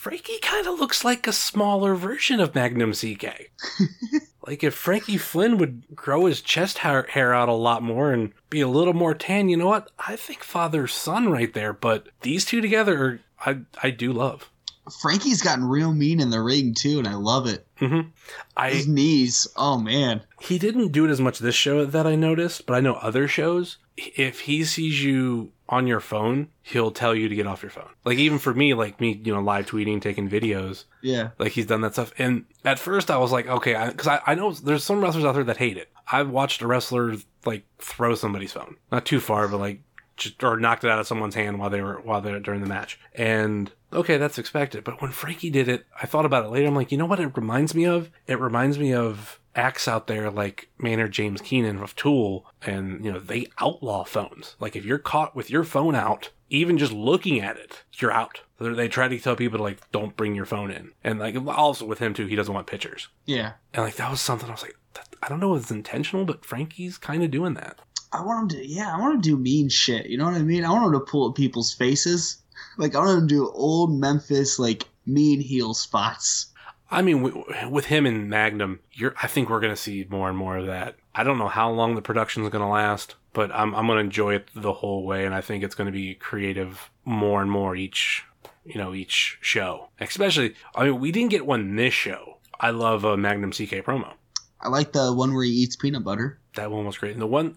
Frankie 0.00 0.38
kind 0.40 0.66
of 0.66 0.80
looks 0.80 1.04
like 1.04 1.26
a 1.26 1.32
smaller 1.32 1.94
version 1.94 2.40
of 2.40 2.54
Magnum 2.54 2.92
CK." 2.92 3.50
like 4.46 4.64
if 4.64 4.72
Frankie 4.72 5.18
Flynn 5.18 5.58
would 5.58 5.82
grow 5.94 6.24
his 6.24 6.40
chest 6.40 6.78
hair, 6.78 7.06
hair 7.10 7.34
out 7.34 7.50
a 7.50 7.52
lot 7.52 7.82
more 7.82 8.10
and 8.10 8.32
be 8.48 8.62
a 8.62 8.66
little 8.66 8.94
more 8.94 9.12
tan, 9.12 9.50
you 9.50 9.58
know 9.58 9.66
what? 9.66 9.90
I 9.98 10.16
think 10.16 10.42
father 10.42 10.86
son 10.86 11.28
right 11.28 11.52
there, 11.52 11.74
but 11.74 12.08
these 12.22 12.46
two 12.46 12.62
together 12.62 13.04
are, 13.04 13.20
I 13.44 13.58
I 13.82 13.90
do 13.90 14.10
love. 14.10 14.50
Frankie's 14.90 15.42
gotten 15.42 15.64
real 15.64 15.92
mean 15.92 16.20
in 16.20 16.30
the 16.30 16.40
ring 16.40 16.74
too, 16.74 16.98
and 16.98 17.06
I 17.08 17.14
love 17.14 17.46
it. 17.46 17.66
Mhm. 17.80 18.10
I 18.56 18.70
His 18.70 18.86
knees. 18.88 19.48
Oh 19.56 19.78
man. 19.78 20.22
he 20.40 20.58
didn't 20.58 20.92
do 20.92 21.04
it 21.06 21.10
as 21.10 21.20
much 21.20 21.38
this 21.38 21.54
show 21.54 21.84
that 21.84 22.06
I 22.06 22.14
noticed, 22.16 22.66
but 22.66 22.74
I 22.74 22.80
know 22.80 22.94
other 22.94 23.26
shows. 23.28 23.78
If 23.96 24.40
he 24.40 24.64
sees 24.64 25.02
you 25.02 25.52
on 25.68 25.86
your 25.86 26.00
phone, 26.00 26.48
he'll 26.62 26.90
tell 26.90 27.14
you 27.14 27.28
to 27.28 27.34
get 27.34 27.46
off 27.46 27.62
your 27.62 27.70
phone. 27.70 27.88
Like 28.04 28.18
even 28.18 28.38
for 28.38 28.52
me, 28.54 28.74
like 28.74 29.00
me, 29.00 29.20
you 29.24 29.32
know, 29.34 29.40
live 29.40 29.66
tweeting, 29.66 30.00
taking 30.00 30.28
videos, 30.28 30.84
Yeah. 31.02 31.30
like 31.38 31.52
he's 31.52 31.66
done 31.66 31.82
that 31.82 31.92
stuff. 31.92 32.12
And 32.18 32.44
at 32.64 32.78
first, 32.78 33.10
I 33.10 33.18
was 33.18 33.30
like, 33.30 33.46
okay, 33.46 33.88
because 33.88 34.08
I, 34.08 34.20
I, 34.26 34.34
know 34.34 34.52
there's 34.52 34.82
some 34.84 35.00
wrestlers 35.00 35.24
out 35.24 35.34
there 35.34 35.44
that 35.44 35.58
hate 35.58 35.76
it. 35.76 35.90
I've 36.10 36.30
watched 36.30 36.62
a 36.62 36.66
wrestler 36.66 37.14
like 37.44 37.64
throw 37.78 38.14
somebody's 38.14 38.52
phone, 38.52 38.76
not 38.90 39.04
too 39.06 39.20
far, 39.20 39.46
but 39.48 39.58
like 39.60 39.80
just 40.16 40.42
or 40.42 40.58
knocked 40.58 40.84
it 40.84 40.90
out 40.90 40.98
of 40.98 41.06
someone's 41.06 41.34
hand 41.34 41.58
while 41.58 41.70
they 41.70 41.80
were 41.80 42.00
while 42.00 42.20
they're 42.20 42.40
during 42.40 42.60
the 42.62 42.66
match. 42.66 42.98
And 43.14 43.70
okay, 43.92 44.16
that's 44.16 44.38
expected. 44.38 44.84
But 44.84 45.00
when 45.00 45.10
Frankie 45.10 45.50
did 45.50 45.68
it, 45.68 45.86
I 46.00 46.06
thought 46.06 46.24
about 46.24 46.44
it 46.44 46.50
later. 46.50 46.68
I'm 46.68 46.74
like, 46.74 46.92
you 46.92 46.98
know 46.98 47.06
what? 47.06 47.20
It 47.20 47.36
reminds 47.36 47.74
me 47.74 47.84
of. 47.84 48.10
It 48.26 48.38
reminds 48.38 48.78
me 48.78 48.92
of 48.94 49.40
acts 49.54 49.88
out 49.88 50.06
there 50.06 50.30
like 50.30 50.68
Maynard 50.78 51.12
James 51.12 51.40
Keenan 51.40 51.78
of 51.78 51.96
Tool, 51.96 52.46
and 52.62 53.04
you 53.04 53.12
know 53.12 53.18
they 53.18 53.46
outlaw 53.58 54.04
phones. 54.04 54.56
Like 54.60 54.76
if 54.76 54.84
you're 54.84 54.98
caught 54.98 55.34
with 55.34 55.50
your 55.50 55.64
phone 55.64 55.94
out, 55.94 56.30
even 56.48 56.78
just 56.78 56.92
looking 56.92 57.40
at 57.40 57.56
it, 57.56 57.82
you're 57.98 58.12
out. 58.12 58.42
They 58.58 58.88
try 58.88 59.08
to 59.08 59.18
tell 59.18 59.36
people 59.36 59.58
to 59.58 59.64
like 59.64 59.90
don't 59.90 60.16
bring 60.16 60.34
your 60.34 60.46
phone 60.46 60.70
in, 60.70 60.92
and 61.02 61.18
like 61.18 61.36
also 61.46 61.86
with 61.86 61.98
him 61.98 62.14
too, 62.14 62.26
he 62.26 62.36
doesn't 62.36 62.54
want 62.54 62.66
pictures. 62.66 63.08
Yeah. 63.26 63.52
And 63.74 63.84
like 63.84 63.96
that 63.96 64.10
was 64.10 64.20
something 64.20 64.48
I 64.48 64.52
was 64.52 64.62
like, 64.62 64.76
that, 64.94 65.08
I 65.22 65.28
don't 65.28 65.40
know 65.40 65.54
if 65.54 65.62
it's 65.62 65.70
intentional, 65.70 66.24
but 66.24 66.44
Frankie's 66.44 66.98
kind 66.98 67.22
of 67.22 67.30
doing 67.30 67.54
that. 67.54 67.80
I 68.12 68.22
want 68.22 68.52
him 68.52 68.60
to. 68.60 68.66
Yeah, 68.66 68.94
I 68.94 68.98
want 68.98 69.14
him 69.14 69.22
to 69.22 69.28
do 69.30 69.36
mean 69.36 69.68
shit. 69.68 70.06
You 70.06 70.18
know 70.18 70.24
what 70.24 70.34
I 70.34 70.42
mean? 70.42 70.64
I 70.64 70.70
want 70.70 70.86
him 70.86 71.00
to 71.00 71.06
pull 71.06 71.28
at 71.28 71.36
people's 71.36 71.72
faces. 71.72 72.42
Like 72.78 72.94
I 72.94 72.98
want 72.98 73.22
him 73.22 73.28
to 73.28 73.34
do 73.34 73.50
old 73.50 73.98
Memphis 73.98 74.58
like 74.58 74.84
mean 75.06 75.40
heel 75.40 75.74
spots. 75.74 76.46
I 76.90 77.02
mean, 77.02 77.44
with 77.70 77.86
him 77.86 78.04
and 78.04 78.28
Magnum, 78.28 78.80
you're. 78.92 79.14
I 79.22 79.28
think 79.28 79.48
we're 79.48 79.60
going 79.60 79.72
to 79.72 79.80
see 79.80 80.06
more 80.10 80.28
and 80.28 80.36
more 80.36 80.56
of 80.56 80.66
that. 80.66 80.96
I 81.14 81.22
don't 81.22 81.38
know 81.38 81.48
how 81.48 81.70
long 81.70 81.94
the 81.94 82.02
production's 82.02 82.48
going 82.48 82.62
to 82.62 82.68
last, 82.68 83.14
but 83.32 83.50
I'm 83.52 83.74
I'm 83.74 83.86
going 83.86 83.98
to 83.98 84.04
enjoy 84.04 84.34
it 84.34 84.48
the 84.54 84.72
whole 84.72 85.04
way, 85.04 85.24
and 85.24 85.34
I 85.34 85.40
think 85.40 85.62
it's 85.62 85.76
going 85.76 85.86
to 85.86 85.92
be 85.92 86.14
creative 86.14 86.90
more 87.04 87.42
and 87.42 87.50
more 87.50 87.76
each, 87.76 88.24
you 88.64 88.76
know, 88.76 88.92
each 88.92 89.38
show. 89.40 89.88
Especially, 90.00 90.54
I 90.74 90.84
mean, 90.84 90.98
we 90.98 91.12
didn't 91.12 91.30
get 91.30 91.46
one 91.46 91.76
this 91.76 91.94
show. 91.94 92.38
I 92.58 92.70
love 92.70 93.04
a 93.04 93.16
Magnum 93.16 93.52
CK 93.52 93.84
promo. 93.84 94.14
I 94.60 94.68
like 94.68 94.92
the 94.92 95.12
one 95.12 95.32
where 95.32 95.44
he 95.44 95.50
eats 95.50 95.76
peanut 95.76 96.04
butter. 96.04 96.40
That 96.56 96.72
one 96.72 96.86
was 96.86 96.98
great, 96.98 97.12
and 97.12 97.22
the 97.22 97.26
one. 97.26 97.56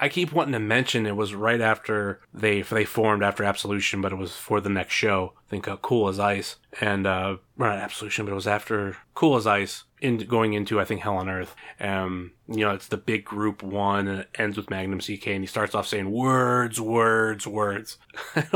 I- 0.00 0.08
keep 0.08 0.32
wanting 0.32 0.52
to 0.52 0.58
mention 0.58 1.06
it 1.06 1.16
was 1.16 1.34
right 1.34 1.60
after 1.60 2.20
they 2.34 2.62
they 2.62 2.84
formed 2.84 3.22
after 3.22 3.44
Absolution, 3.44 4.00
but 4.00 4.12
it 4.12 4.16
was 4.16 4.36
for 4.36 4.60
the 4.60 4.68
next 4.68 4.94
show. 4.94 5.34
I 5.46 5.50
think 5.50 5.68
uh, 5.68 5.76
Cool 5.76 6.08
as 6.08 6.18
Ice 6.18 6.56
and 6.80 7.06
uh, 7.06 7.36
not 7.56 7.78
Absolution, 7.78 8.24
but 8.24 8.32
it 8.32 8.34
was 8.36 8.46
after 8.46 8.96
Cool 9.14 9.36
as 9.36 9.46
Ice 9.46 9.84
in 10.00 10.18
going 10.18 10.54
into 10.54 10.80
I 10.80 10.84
think 10.84 11.02
Hell 11.02 11.16
on 11.16 11.28
Earth. 11.28 11.54
Um, 11.78 12.32
you 12.48 12.64
know, 12.64 12.70
it's 12.70 12.88
the 12.88 12.96
big 12.96 13.24
group 13.24 13.62
one, 13.62 14.08
and 14.08 14.20
it 14.20 14.28
ends 14.34 14.56
with 14.56 14.70
Magnum 14.70 15.00
CK, 15.00 15.28
and 15.28 15.42
he 15.42 15.46
starts 15.46 15.74
off 15.74 15.86
saying 15.86 16.10
words, 16.10 16.80
words, 16.80 17.46
words. 17.46 17.98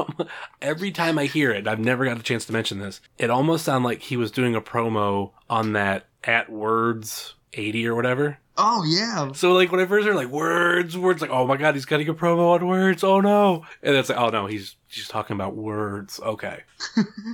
Every 0.62 0.90
time 0.90 1.18
I 1.18 1.26
hear 1.26 1.50
it, 1.50 1.68
I've 1.68 1.78
never 1.78 2.04
got 2.04 2.18
a 2.18 2.22
chance 2.22 2.44
to 2.46 2.52
mention 2.52 2.78
this. 2.78 3.00
It 3.18 3.30
almost 3.30 3.64
sounded 3.66 3.86
like 3.86 4.02
he 4.02 4.16
was 4.16 4.30
doing 4.30 4.54
a 4.54 4.60
promo 4.60 5.32
on 5.48 5.72
that 5.74 6.06
at 6.24 6.50
words 6.50 7.34
80 7.54 7.86
or 7.86 7.94
whatever. 7.94 8.38
Oh 8.56 8.84
yeah, 8.84 9.32
So 9.32 9.52
like 9.52 9.72
when 9.72 9.80
I 9.80 9.86
first 9.86 10.06
heard 10.06 10.14
like 10.14 10.28
words, 10.28 10.96
words, 10.96 11.20
like 11.20 11.30
oh 11.30 11.46
my 11.46 11.56
god, 11.56 11.74
he's 11.74 11.86
cutting 11.86 12.08
a 12.08 12.14
promo 12.14 12.54
on 12.54 12.66
words. 12.66 13.02
Oh 13.02 13.20
no, 13.20 13.64
and 13.82 13.96
it's 13.96 14.08
like 14.08 14.18
oh 14.18 14.28
no, 14.28 14.46
he's 14.46 14.76
he's 14.86 15.08
talking 15.08 15.34
about 15.34 15.56
words. 15.56 16.20
Okay. 16.20 16.62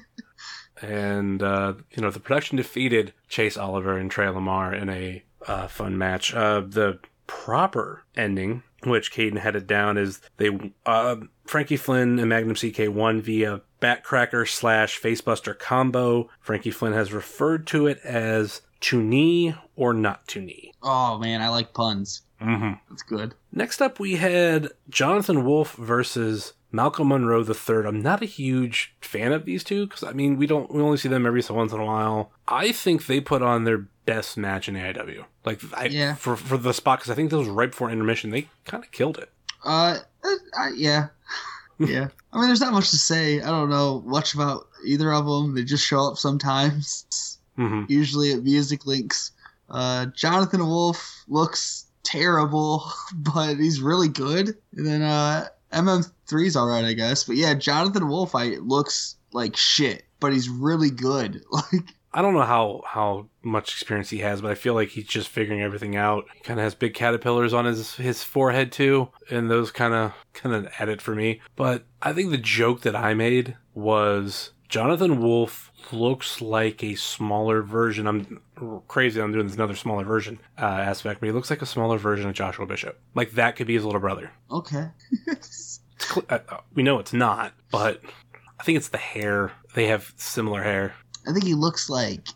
and 0.83 1.43
uh, 1.43 1.75
you 1.91 2.03
know 2.03 2.11
the 2.11 2.21
production 2.21 2.57
defeated 2.57 3.13
Chase 3.29 3.59
Oliver 3.59 3.99
and 3.99 4.11
Trey 4.11 4.29
Lamar 4.29 4.75
in 4.75 4.89
a 4.89 5.23
uh, 5.47 5.67
fun 5.67 5.99
match. 5.99 6.35
Uh, 6.35 6.61
the 6.61 6.99
proper 7.27 8.05
ending, 8.17 8.63
which 8.85 9.13
Caden 9.13 9.39
headed 9.39 9.67
down, 9.67 9.99
is 9.99 10.21
they 10.39 10.73
uh, 10.87 11.17
Frankie 11.47 11.77
Flynn 11.77 12.19
and 12.19 12.29
Magnum 12.29 12.57
CK 12.57 12.89
won 12.95 13.21
via 13.21 13.61
backcracker 13.81 14.49
slash 14.49 15.01
facebuster 15.01 15.59
combo. 15.59 16.31
Frankie 16.41 16.71
Flynn 16.71 16.93
has 16.93 17.13
referred 17.13 17.67
to 17.69 17.87
it 17.87 17.99
as 18.05 18.63
to 18.81 19.03
knee 19.03 19.55
or 19.77 19.93
not 19.93 20.27
to 20.29 20.41
knee. 20.41 20.73
Oh 20.83 21.19
man, 21.19 21.43
I 21.43 21.49
like 21.49 21.75
puns. 21.75 22.23
Mm-hmm. 22.41 22.73
That's 22.89 23.03
good. 23.03 23.35
Next 23.53 23.83
up, 23.83 24.01
we 24.01 24.17
had 24.17 24.69
Jonathan 24.89 25.45
Wolf 25.45 25.75
versus 25.75 26.55
Malcolm 26.73 27.09
Monroe 27.09 27.45
III. 27.45 27.87
I'm 27.87 28.01
not 28.01 28.23
a 28.23 28.27
huge 28.27 28.95
fan 29.01 29.33
of 29.33 29.45
these 29.45 29.63
two 29.63 29.87
because 29.87 30.03
I 30.05 30.13
mean 30.13 30.37
we 30.39 30.47
don't 30.47 30.73
we 30.73 30.81
only 30.81 30.97
see 30.97 31.09
them 31.09 31.27
every 31.27 31.43
so 31.43 31.55
once 31.55 31.73
in 31.73 31.81
a 31.81 31.85
while. 31.85 32.33
I 32.49 32.73
think 32.73 33.07
they 33.07 33.21
put 33.21 33.43
on 33.43 33.65
their 33.65 33.89
best 34.07 34.37
match 34.39 34.69
in 34.69 34.75
AIW. 34.77 35.25
Like 35.45 35.61
I, 35.75 35.87
Yeah. 35.87 36.15
for 36.15 36.37
for 36.37 36.57
the 36.57 36.73
spot 36.73 37.01
because 37.01 37.11
I 37.11 37.15
think 37.15 37.31
this 37.31 37.39
was 37.39 37.49
right 37.49 37.71
before 37.71 37.91
intermission. 37.91 38.31
They 38.31 38.49
kind 38.65 38.83
of 38.83 38.91
killed 38.91 39.19
it. 39.19 39.31
Uh, 39.65 39.99
uh, 40.25 40.29
uh, 40.59 40.71
yeah, 40.75 41.09
yeah. 41.79 42.09
I 42.33 42.39
mean, 42.39 42.47
there's 42.49 42.61
not 42.63 42.73
much 42.73 42.91
to 42.91 42.97
say. 42.97 43.43
I 43.43 43.47
don't 43.47 43.69
know 43.69 44.03
much 44.07 44.33
about 44.33 44.67
either 44.87 45.13
of 45.13 45.27
them. 45.27 45.55
They 45.55 45.65
just 45.65 45.87
show 45.87 46.07
up 46.07 46.17
sometimes. 46.17 47.30
Hmm 47.61 47.85
Usually 47.89 48.33
at 48.33 48.43
music 48.43 48.87
links. 48.87 49.33
Uh, 49.69 50.07
Jonathan 50.07 50.67
Wolf 50.67 51.25
looks 51.29 51.87
terrible, 52.03 52.85
but 53.15 53.57
he's 53.57 53.81
really 53.81 54.09
good. 54.09 54.57
And 54.75 54.87
then 54.87 55.03
uh, 55.03 55.49
MM3's 55.73 56.57
all 56.57 56.67
right, 56.67 56.85
I 56.85 56.95
guess. 56.95 57.25
But 57.25 57.37
yeah, 57.37 57.55
Jonathan 57.55 58.09
Wolf, 58.09 58.35
I 58.35 58.57
looks 58.57 59.17
like 59.33 59.57
shit, 59.57 60.05
but 60.21 60.33
he's 60.33 60.49
really 60.49 60.91
good. 60.91 61.43
Like, 61.53 61.85
I 62.13 62.23
don't 62.23 62.35
know 62.35 62.43
how 62.43 62.83
how 62.85 63.29
much 63.45 63.71
experience 63.71 64.11
he 64.11 64.19
has, 64.19 64.41
but 64.41 64.51
I 64.51 64.57
feel 64.57 64.75
like 64.75 64.89
he's 64.89 65.07
just 65.07 65.29
figuring 65.29 65.63
everything 65.63 65.95
out. 65.95 66.25
He 66.35 66.41
kind 66.41 66.59
of 66.59 66.65
has 66.65 66.75
big 66.75 66.93
caterpillars 66.93 67.55
on 67.55 67.67
his 67.67 67.95
his 67.95 68.25
forehead 68.25 68.73
too, 68.73 69.11
and 69.31 69.49
those 69.49 69.71
kind 69.71 69.95
of 69.95 70.13
kind 70.33 70.53
of 70.53 70.73
add 70.81 70.89
it 70.89 71.01
for 71.01 71.15
me. 71.15 71.41
But 71.55 71.85
I 72.03 72.13
think 72.13 72.33
the 72.33 72.37
joke 72.37 72.81
that 72.81 72.97
I 72.97 73.15
made 73.15 73.57
was 73.75 74.51
Jonathan 74.69 75.21
Wolf 75.21 75.70
looks 75.93 76.41
like 76.41 76.83
a 76.83 76.95
smaller 76.95 77.63
version. 77.63 78.07
I'm 78.07 78.41
crazy. 78.89 79.21
I'm 79.21 79.33
doing 79.33 79.47
this 79.47 79.57
another 79.57 79.77
smaller 79.77 80.05
version 80.05 80.39
uh, 80.59 80.65
aspect, 80.65 81.21
but 81.21 81.27
he 81.27 81.33
looks 81.33 81.51
like 81.51 81.63
a 81.63 81.67
smaller 81.67 81.99
version 81.99 82.29
of 82.29 82.35
Joshua 82.35 82.67
Bishop. 82.67 83.01
Like 83.15 83.33
that 83.33 83.57
could 83.57 83.67
be 83.67 83.75
his 83.75 83.85
little 83.85 84.01
brother. 84.01 84.31
okay. 84.51 84.89
Cl- 85.99 86.25
uh, 86.31 86.39
uh, 86.49 86.59
we 86.75 86.83
know 86.83 86.99
it's 86.99 87.13
not, 87.13 87.53
but 87.71 88.01
I 88.59 88.63
think 88.63 88.77
it's 88.77 88.89
the 88.89 88.97
hair. 88.99 89.53
They 89.75 89.87
have 89.89 90.13
similar 90.17 90.63
hair. 90.63 90.95
I 91.29 91.33
think 91.33 91.45
he 91.45 91.55
looks 91.55 91.91
like 91.91 92.27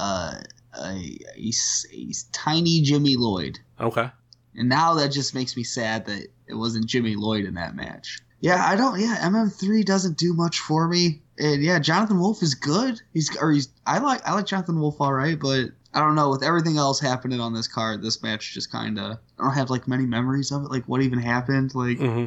uh, 0.00 0.34
a, 0.76 1.18
a, 1.36 1.52
a 1.92 2.12
tiny 2.32 2.80
Jimmy 2.82 3.16
Lloyd. 3.16 3.58
Okay. 3.80 4.10
And 4.56 4.68
now 4.68 4.94
that 4.94 5.12
just 5.12 5.34
makes 5.34 5.56
me 5.56 5.62
sad 5.62 6.04
that 6.06 6.26
it 6.48 6.54
wasn't 6.54 6.86
Jimmy 6.86 7.14
Lloyd 7.14 7.44
in 7.44 7.54
that 7.54 7.74
match. 7.76 8.18
Yeah, 8.42 8.62
I 8.62 8.74
don't. 8.74 8.98
Yeah, 9.00 9.16
MM3 9.22 9.84
doesn't 9.84 10.18
do 10.18 10.34
much 10.34 10.58
for 10.58 10.88
me. 10.88 11.22
And 11.38 11.62
yeah, 11.62 11.78
Jonathan 11.78 12.18
Wolf 12.18 12.42
is 12.42 12.54
good. 12.56 13.00
He's 13.14 13.34
or 13.40 13.52
he's. 13.52 13.68
I 13.86 13.98
like 13.98 14.26
I 14.28 14.34
like 14.34 14.46
Jonathan 14.46 14.80
Wolf 14.80 15.00
all 15.00 15.12
right, 15.12 15.38
but 15.38 15.66
I 15.94 16.00
don't 16.00 16.16
know 16.16 16.28
with 16.28 16.42
everything 16.42 16.76
else 16.76 16.98
happening 16.98 17.40
on 17.40 17.54
this 17.54 17.68
card. 17.68 18.02
This 18.02 18.20
match 18.22 18.52
just 18.52 18.70
kind 18.70 18.98
of. 18.98 19.18
I 19.38 19.44
don't 19.44 19.54
have 19.54 19.70
like 19.70 19.86
many 19.86 20.06
memories 20.06 20.50
of 20.50 20.64
it. 20.64 20.70
Like 20.70 20.84
what 20.86 21.02
even 21.02 21.20
happened. 21.20 21.74
Like 21.74 21.98
hmm 21.98 22.24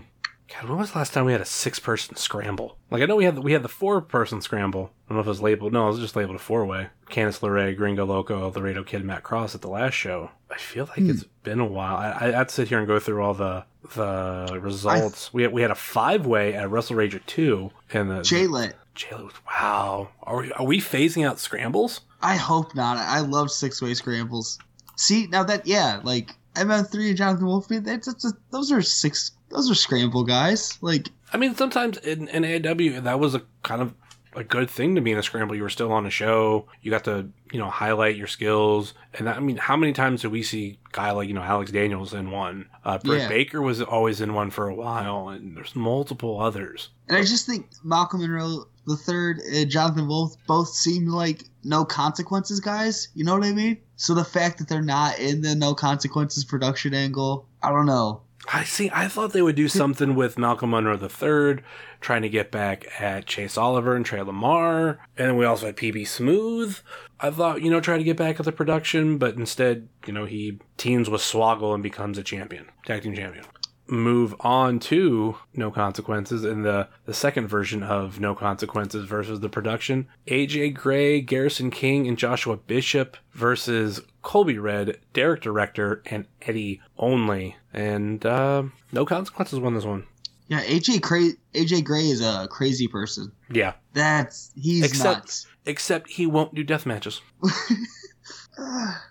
God, 0.53 0.69
when 0.69 0.77
was 0.77 0.91
the 0.91 0.99
last 0.99 1.13
time 1.13 1.25
we 1.25 1.31
had 1.31 1.41
a 1.41 1.45
six-person 1.45 2.17
scramble? 2.17 2.77
Like 2.91 3.01
I 3.01 3.05
know 3.05 3.15
we 3.15 3.25
had 3.25 3.35
the, 3.35 3.41
we 3.41 3.53
had 3.53 3.63
the 3.63 3.69
four-person 3.69 4.41
scramble. 4.41 4.91
I 5.05 5.09
don't 5.09 5.17
know 5.17 5.21
if 5.21 5.27
it 5.27 5.29
was 5.29 5.41
labeled. 5.41 5.73
No, 5.73 5.85
it 5.85 5.91
was 5.91 5.99
just 5.99 6.15
labeled 6.15 6.35
a 6.35 6.39
four-way. 6.39 6.89
Candice 7.09 7.39
LeRae, 7.39 7.75
Gringo 7.75 8.05
Loco, 8.05 8.41
El 8.41 8.51
Dorado 8.51 8.83
Kid, 8.83 9.03
Matt 9.03 9.23
Cross 9.23 9.55
at 9.55 9.61
the 9.61 9.69
last 9.69 9.93
show. 9.93 10.31
I 10.51 10.57
feel 10.57 10.85
like 10.85 10.99
it's 10.99 11.23
hmm. 11.23 11.29
been 11.43 11.59
a 11.59 11.65
while. 11.65 11.95
I, 11.95 12.09
I, 12.11 12.41
I'd 12.41 12.51
sit 12.51 12.67
here 12.67 12.77
and 12.77 12.87
go 12.87 12.99
through 12.99 13.23
all 13.23 13.33
the 13.33 13.65
the 13.93 14.59
results. 14.59 15.31
we 15.33 15.43
had, 15.43 15.51
we 15.51 15.61
had 15.61 15.71
a 15.71 15.75
five-way 15.75 16.53
at 16.53 16.69
Wrestle 16.69 16.95
Rager 16.95 17.23
two, 17.25 17.71
and 17.91 18.09
the 18.09 18.15
Jaylet. 18.21 18.73
Jayla 18.95 19.25
was 19.25 19.33
wow. 19.47 20.09
Are 20.23 20.37
we 20.37 20.51
are 20.53 20.65
we 20.65 20.79
phasing 20.79 21.25
out 21.27 21.39
scrambles? 21.39 22.01
I 22.21 22.35
hope 22.35 22.75
not. 22.75 22.97
I 22.97 23.19
love 23.19 23.51
six 23.51 23.81
way 23.81 23.93
scrambles. 23.93 24.57
See 24.95 25.27
now 25.27 25.43
that 25.43 25.67
yeah, 25.67 25.99
like 26.03 26.31
MM3 26.55 27.09
and 27.09 27.17
Jonathan 27.17 27.45
Wolf. 27.45 27.67
That's, 27.67 28.07
that's, 28.07 28.33
those 28.51 28.71
are 28.71 28.81
six. 28.81 29.31
Those 29.49 29.69
are 29.69 29.75
scramble 29.75 30.23
guys. 30.23 30.77
Like 30.81 31.09
I 31.33 31.37
mean, 31.37 31.55
sometimes 31.55 31.97
in, 31.97 32.27
in 32.29 32.45
AW, 32.45 33.01
that 33.01 33.19
was 33.19 33.35
a 33.35 33.41
kind 33.63 33.81
of 33.81 33.93
a 34.35 34.43
good 34.43 34.69
thing 34.69 34.95
to 34.95 35.01
be 35.01 35.11
in 35.11 35.17
a 35.17 35.23
scramble. 35.23 35.55
You 35.55 35.63
were 35.63 35.69
still 35.69 35.91
on 35.91 36.05
a 36.05 36.09
show. 36.09 36.67
You 36.81 36.91
got 36.91 37.05
to, 37.05 37.29
you 37.51 37.59
know, 37.59 37.69
highlight 37.69 38.15
your 38.15 38.27
skills. 38.27 38.93
And 39.13 39.29
I 39.29 39.39
mean, 39.39 39.57
how 39.57 39.77
many 39.77 39.93
times 39.93 40.21
do 40.21 40.29
we 40.29 40.43
see 40.43 40.79
guy 40.91 41.11
like, 41.11 41.27
you 41.27 41.33
know, 41.33 41.41
Alex 41.41 41.71
Daniels 41.71 42.13
in 42.13 42.31
one? 42.31 42.67
Uh, 42.83 42.97
Britt 42.97 43.21
Yeah. 43.21 43.29
Baker 43.29 43.61
was 43.61 43.81
always 43.81 44.21
in 44.21 44.33
one 44.33 44.51
for 44.51 44.67
a 44.67 44.75
while, 44.75 45.29
and 45.29 45.55
there's 45.55 45.75
multiple 45.75 46.39
others. 46.41 46.89
And 47.07 47.17
I 47.17 47.21
just 47.21 47.45
think 47.45 47.67
Malcolm 47.83 48.21
Monroe 48.21 48.65
the 48.87 48.95
third 48.95 49.39
and 49.39 49.69
Jonathan 49.69 50.07
Wolf 50.07 50.35
both 50.47 50.69
seem 50.69 51.07
like 51.07 51.43
no 51.63 51.85
consequences 51.85 52.59
guys. 52.59 53.07
You 53.15 53.23
know 53.25 53.33
what 53.33 53.43
I 53.43 53.51
mean? 53.51 53.77
So 53.95 54.13
the 54.13 54.23
fact 54.23 54.59
that 54.59 54.67
they're 54.67 54.81
not 54.81 55.17
in 55.17 55.41
the 55.41 55.55
no 55.55 55.73
consequences 55.73 56.43
production 56.45 56.93
angle, 56.93 57.47
I 57.63 57.69
don't 57.69 57.87
know. 57.87 58.21
I 58.51 58.63
see. 58.63 58.89
I 58.93 59.07
thought 59.07 59.33
they 59.33 59.41
would 59.41 59.55
do 59.55 59.67
something 59.67 60.15
with 60.15 60.37
Malcolm 60.37 60.71
Monroe 60.71 60.97
III, 60.97 61.63
trying 61.99 62.21
to 62.21 62.29
get 62.29 62.51
back 62.51 62.85
at 62.99 63.25
Chase 63.25 63.57
Oliver 63.57 63.95
and 63.95 64.05
Trey 64.05 64.21
Lamar, 64.21 64.99
and 65.17 65.29
then 65.29 65.37
we 65.37 65.45
also 65.45 65.67
had 65.67 65.77
PB 65.77 66.07
Smooth. 66.07 66.77
I 67.19 67.31
thought, 67.31 67.61
you 67.61 67.71
know, 67.71 67.79
try 67.79 67.97
to 67.97 68.03
get 68.03 68.17
back 68.17 68.39
at 68.39 68.45
the 68.45 68.51
production, 68.51 69.17
but 69.17 69.35
instead, 69.35 69.87
you 70.05 70.13
know, 70.13 70.25
he 70.25 70.59
teams 70.77 71.09
with 71.09 71.21
Swoggle 71.21 71.73
and 71.73 71.81
becomes 71.81 72.17
a 72.17 72.23
champion, 72.23 72.67
tag 72.85 73.03
team 73.03 73.15
champion. 73.15 73.45
Move 73.87 74.33
on 74.39 74.79
to 74.79 75.37
No 75.53 75.69
Consequences 75.69 76.43
in 76.43 76.63
the, 76.63 76.87
the 77.05 77.13
second 77.13 77.47
version 77.47 77.83
of 77.83 78.19
No 78.19 78.33
Consequences 78.33 79.05
versus 79.05 79.39
the 79.41 79.49
production. 79.49 80.07
AJ 80.27 80.73
Gray, 80.73 81.21
Garrison 81.21 81.69
King, 81.69 82.07
and 82.07 82.17
Joshua 82.17 82.57
Bishop 82.57 83.15
versus 83.33 84.01
Colby 84.23 84.57
Redd, 84.57 84.97
Derek 85.13 85.41
Director, 85.41 86.01
and 86.07 86.25
Eddie 86.41 86.81
Only. 86.97 87.57
And 87.73 88.25
uh, 88.25 88.63
No 88.91 89.05
Consequences 89.05 89.59
won 89.59 89.75
this 89.75 89.85
one. 89.85 90.05
Yeah, 90.47 90.63
AJ 90.63 91.01
Cra- 91.01 91.33
AJ 91.53 91.83
Gray 91.83 92.09
is 92.09 92.21
a 92.21 92.47
crazy 92.49 92.87
person. 92.87 93.31
Yeah. 93.51 93.73
That's 93.93 94.51
he's 94.55 94.83
Except- 94.83 95.19
nuts. 95.19 95.47
Except 95.67 96.07
he 96.09 96.27
won't 96.27 96.53
do 96.53 96.63
death 96.63 96.85
matches. 96.85 97.21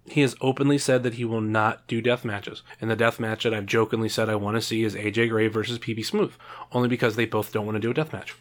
He 0.07 0.20
has 0.20 0.37
openly 0.40 0.78
said 0.78 1.02
that 1.02 1.14
he 1.14 1.25
will 1.25 1.40
not 1.40 1.87
do 1.87 2.00
death 2.00 2.25
matches. 2.25 2.62
And 2.81 2.90
the 2.90 2.96
death 2.96 3.19
match 3.21 3.44
that 3.44 3.54
I've 3.54 3.66
jokingly 3.66 4.08
said 4.08 4.29
I 4.29 4.35
want 4.37 4.56
to 4.56 4.60
see 4.60 4.85
is 4.85 4.94
AJ 4.94 5.31
Gray 5.31 5.48
versus 5.48 5.79
PB 5.79 6.04
Smooth, 6.04 6.33
only 6.73 6.88
because 6.88 7.16
they 7.16 7.27
both 7.27 7.52
don't 7.52 7.66
want 7.66 7.77
to 7.77 7.81
do 7.81 7.90
a 7.90 7.94
death 7.94 8.12
match. 8.12 8.35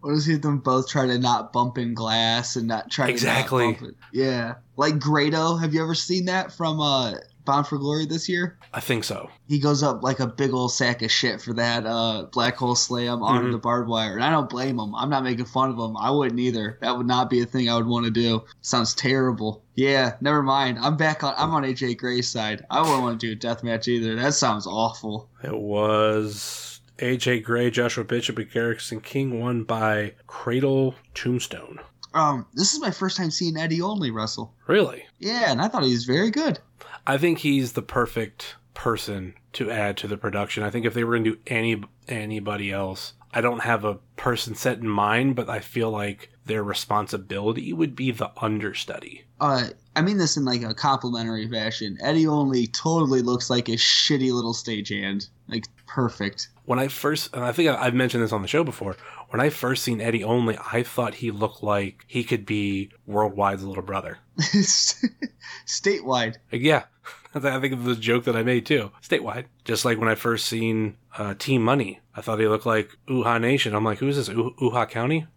What 0.00 0.12
is 0.12 0.28
it? 0.28 0.42
Them 0.42 0.58
both 0.58 0.88
try 0.88 1.06
to 1.06 1.18
not 1.18 1.52
bump 1.52 1.76
in 1.76 1.92
glass 1.94 2.54
and 2.56 2.68
not 2.68 2.90
try 2.90 3.08
Exactly. 3.08 3.74
to 3.76 3.88
it. 3.88 3.94
Yeah, 4.12 4.54
like 4.76 4.98
Grado. 4.98 5.56
Have 5.56 5.74
you 5.74 5.82
ever 5.82 5.94
seen 5.94 6.26
that 6.26 6.52
from 6.52 6.80
uh 6.80 7.14
Bound 7.48 7.66
for 7.66 7.78
Glory 7.78 8.06
this 8.06 8.28
year? 8.28 8.58
I 8.72 8.78
think 8.80 9.02
so. 9.02 9.28
He 9.48 9.58
goes 9.58 9.82
up 9.82 10.02
like 10.04 10.20
a 10.20 10.26
big 10.26 10.52
old 10.52 10.70
sack 10.72 11.02
of 11.02 11.10
shit 11.10 11.40
for 11.40 11.52
that 11.54 11.84
uh, 11.86 12.26
black 12.30 12.56
hole 12.56 12.76
slam 12.76 13.22
onto 13.22 13.48
Mhm. 13.48 13.52
the 13.52 13.58
barbed 13.58 13.88
wire, 13.88 14.12
and 14.14 14.22
I 14.22 14.30
don't 14.30 14.48
blame 14.50 14.78
him. 14.78 14.94
I'm 14.94 15.08
not 15.10 15.24
making 15.24 15.46
fun 15.46 15.70
of 15.70 15.78
him. 15.78 15.96
I 15.96 16.10
wouldn't 16.10 16.38
either. 16.38 16.78
That 16.82 16.96
would 16.96 17.06
not 17.06 17.30
be 17.30 17.40
a 17.40 17.46
thing 17.46 17.68
I 17.68 17.74
would 17.76 17.86
want 17.86 18.04
to 18.04 18.10
do. 18.12 18.44
Sounds 18.60 18.94
terrible. 18.94 19.62
Yeah, 19.74 20.14
never 20.20 20.42
mind. 20.42 20.78
I'm 20.80 20.96
back 20.96 21.24
on. 21.24 21.34
I'm 21.38 21.50
on 21.54 21.64
AJ 21.64 21.94
Gray's 21.96 22.28
side. 22.28 22.64
I 22.70 22.82
wouldn't 22.82 23.02
want 23.02 23.18
to 23.20 23.26
do 23.26 23.32
a 23.32 23.36
death 23.36 23.64
match 23.64 23.88
either. 23.88 24.14
That 24.14 24.34
sounds 24.34 24.66
awful. 24.66 25.28
It 25.42 25.56
was 25.58 26.80
AJ 26.98 27.40
Gray, 27.44 27.70
Joshua 27.70 28.04
Bishop, 28.04 28.38
and 28.38 28.50
Garrison 28.50 29.00
King 29.00 29.40
won 29.40 29.64
by 29.64 30.14
Cradle 30.26 30.94
Tombstone. 31.14 31.78
Um, 32.14 32.46
this 32.54 32.72
is 32.74 32.80
my 32.80 32.90
first 32.90 33.16
time 33.16 33.30
seeing 33.30 33.56
Eddie 33.56 33.82
Only 33.82 34.10
wrestle. 34.10 34.52
Really? 34.66 35.04
Yeah, 35.18 35.52
and 35.52 35.60
I 35.60 35.68
thought 35.68 35.84
he 35.84 35.92
was 35.92 36.04
very 36.06 36.30
good. 36.30 36.58
I 37.08 37.16
think 37.16 37.38
he's 37.38 37.72
the 37.72 37.82
perfect 37.82 38.56
person 38.74 39.32
to 39.54 39.70
add 39.70 39.96
to 39.96 40.06
the 40.06 40.18
production. 40.18 40.62
I 40.62 40.68
think 40.68 40.84
if 40.84 40.92
they 40.92 41.04
were 41.04 41.14
going 41.14 41.24
to 41.24 41.30
do 41.32 41.38
any 41.46 41.82
anybody 42.06 42.70
else, 42.70 43.14
I 43.32 43.40
don't 43.40 43.62
have 43.62 43.84
a 43.84 43.94
person 44.16 44.54
set 44.54 44.78
in 44.78 44.88
mind, 44.88 45.34
but 45.34 45.48
I 45.48 45.60
feel 45.60 45.90
like 45.90 46.30
their 46.44 46.62
responsibility 46.62 47.72
would 47.72 47.96
be 47.96 48.10
the 48.10 48.30
understudy. 48.36 49.24
Uh, 49.40 49.68
I 49.96 50.02
mean 50.02 50.18
this 50.18 50.36
in 50.36 50.44
like 50.44 50.62
a 50.62 50.74
complimentary 50.74 51.48
fashion. 51.48 51.96
Eddie 52.02 52.26
Only 52.26 52.66
totally 52.66 53.22
looks 53.22 53.48
like 53.48 53.68
a 53.68 53.72
shitty 53.72 54.30
little 54.30 54.54
stagehand. 54.54 55.28
Like 55.48 55.64
perfect. 55.86 56.48
When 56.66 56.78
I 56.78 56.88
first, 56.88 57.34
and 57.34 57.42
I 57.42 57.52
think 57.52 57.70
I've 57.70 57.94
mentioned 57.94 58.22
this 58.22 58.32
on 58.32 58.42
the 58.42 58.48
show 58.48 58.64
before, 58.64 58.96
when 59.28 59.40
I 59.40 59.50
first 59.50 59.82
seen 59.84 60.00
Eddie 60.00 60.24
Only, 60.24 60.56
I 60.72 60.82
thought 60.82 61.14
he 61.16 61.30
looked 61.30 61.62
like 61.62 62.04
he 62.06 62.24
could 62.24 62.44
be 62.46 62.90
Worldwide's 63.08 63.62
little 63.62 63.82
brother. 63.82 64.18
Statewide. 65.66 66.36
Yeah, 66.50 66.84
I 67.34 67.60
think 67.60 67.72
of 67.74 67.84
the 67.84 67.94
joke 67.96 68.24
that 68.24 68.36
I 68.36 68.42
made 68.42 68.66
too, 68.66 68.90
statewide. 69.02 69.46
Just 69.64 69.84
like 69.84 69.98
when 69.98 70.08
I 70.08 70.14
first 70.14 70.46
seen 70.46 70.96
uh, 71.16 71.34
Team 71.38 71.62
Money, 71.62 72.00
I 72.14 72.20
thought 72.20 72.40
he 72.40 72.46
looked 72.48 72.66
like 72.66 72.90
Uhaa 73.08 73.40
Nation. 73.40 73.74
I'm 73.74 73.84
like, 73.84 73.98
who's 73.98 74.16
this? 74.16 74.28
U- 74.28 74.54
Uha 74.60 74.88
County? 74.88 75.26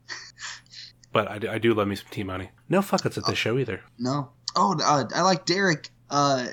But 1.13 1.29
I, 1.29 1.39
do- 1.39 1.49
I 1.49 1.57
do 1.57 1.73
love 1.73 1.89
me 1.89 1.95
some 1.97 2.07
Team 2.09 2.27
Money. 2.27 2.51
No 2.69 2.79
fuckets 2.79 3.17
at 3.17 3.25
this 3.25 3.37
show 3.37 3.57
either. 3.57 3.81
No. 3.99 4.29
Oh, 4.55 4.77
uh, 4.81 5.03
I 5.13 5.23
like 5.23 5.45
Derek. 5.45 5.89
Uh, 6.09 6.45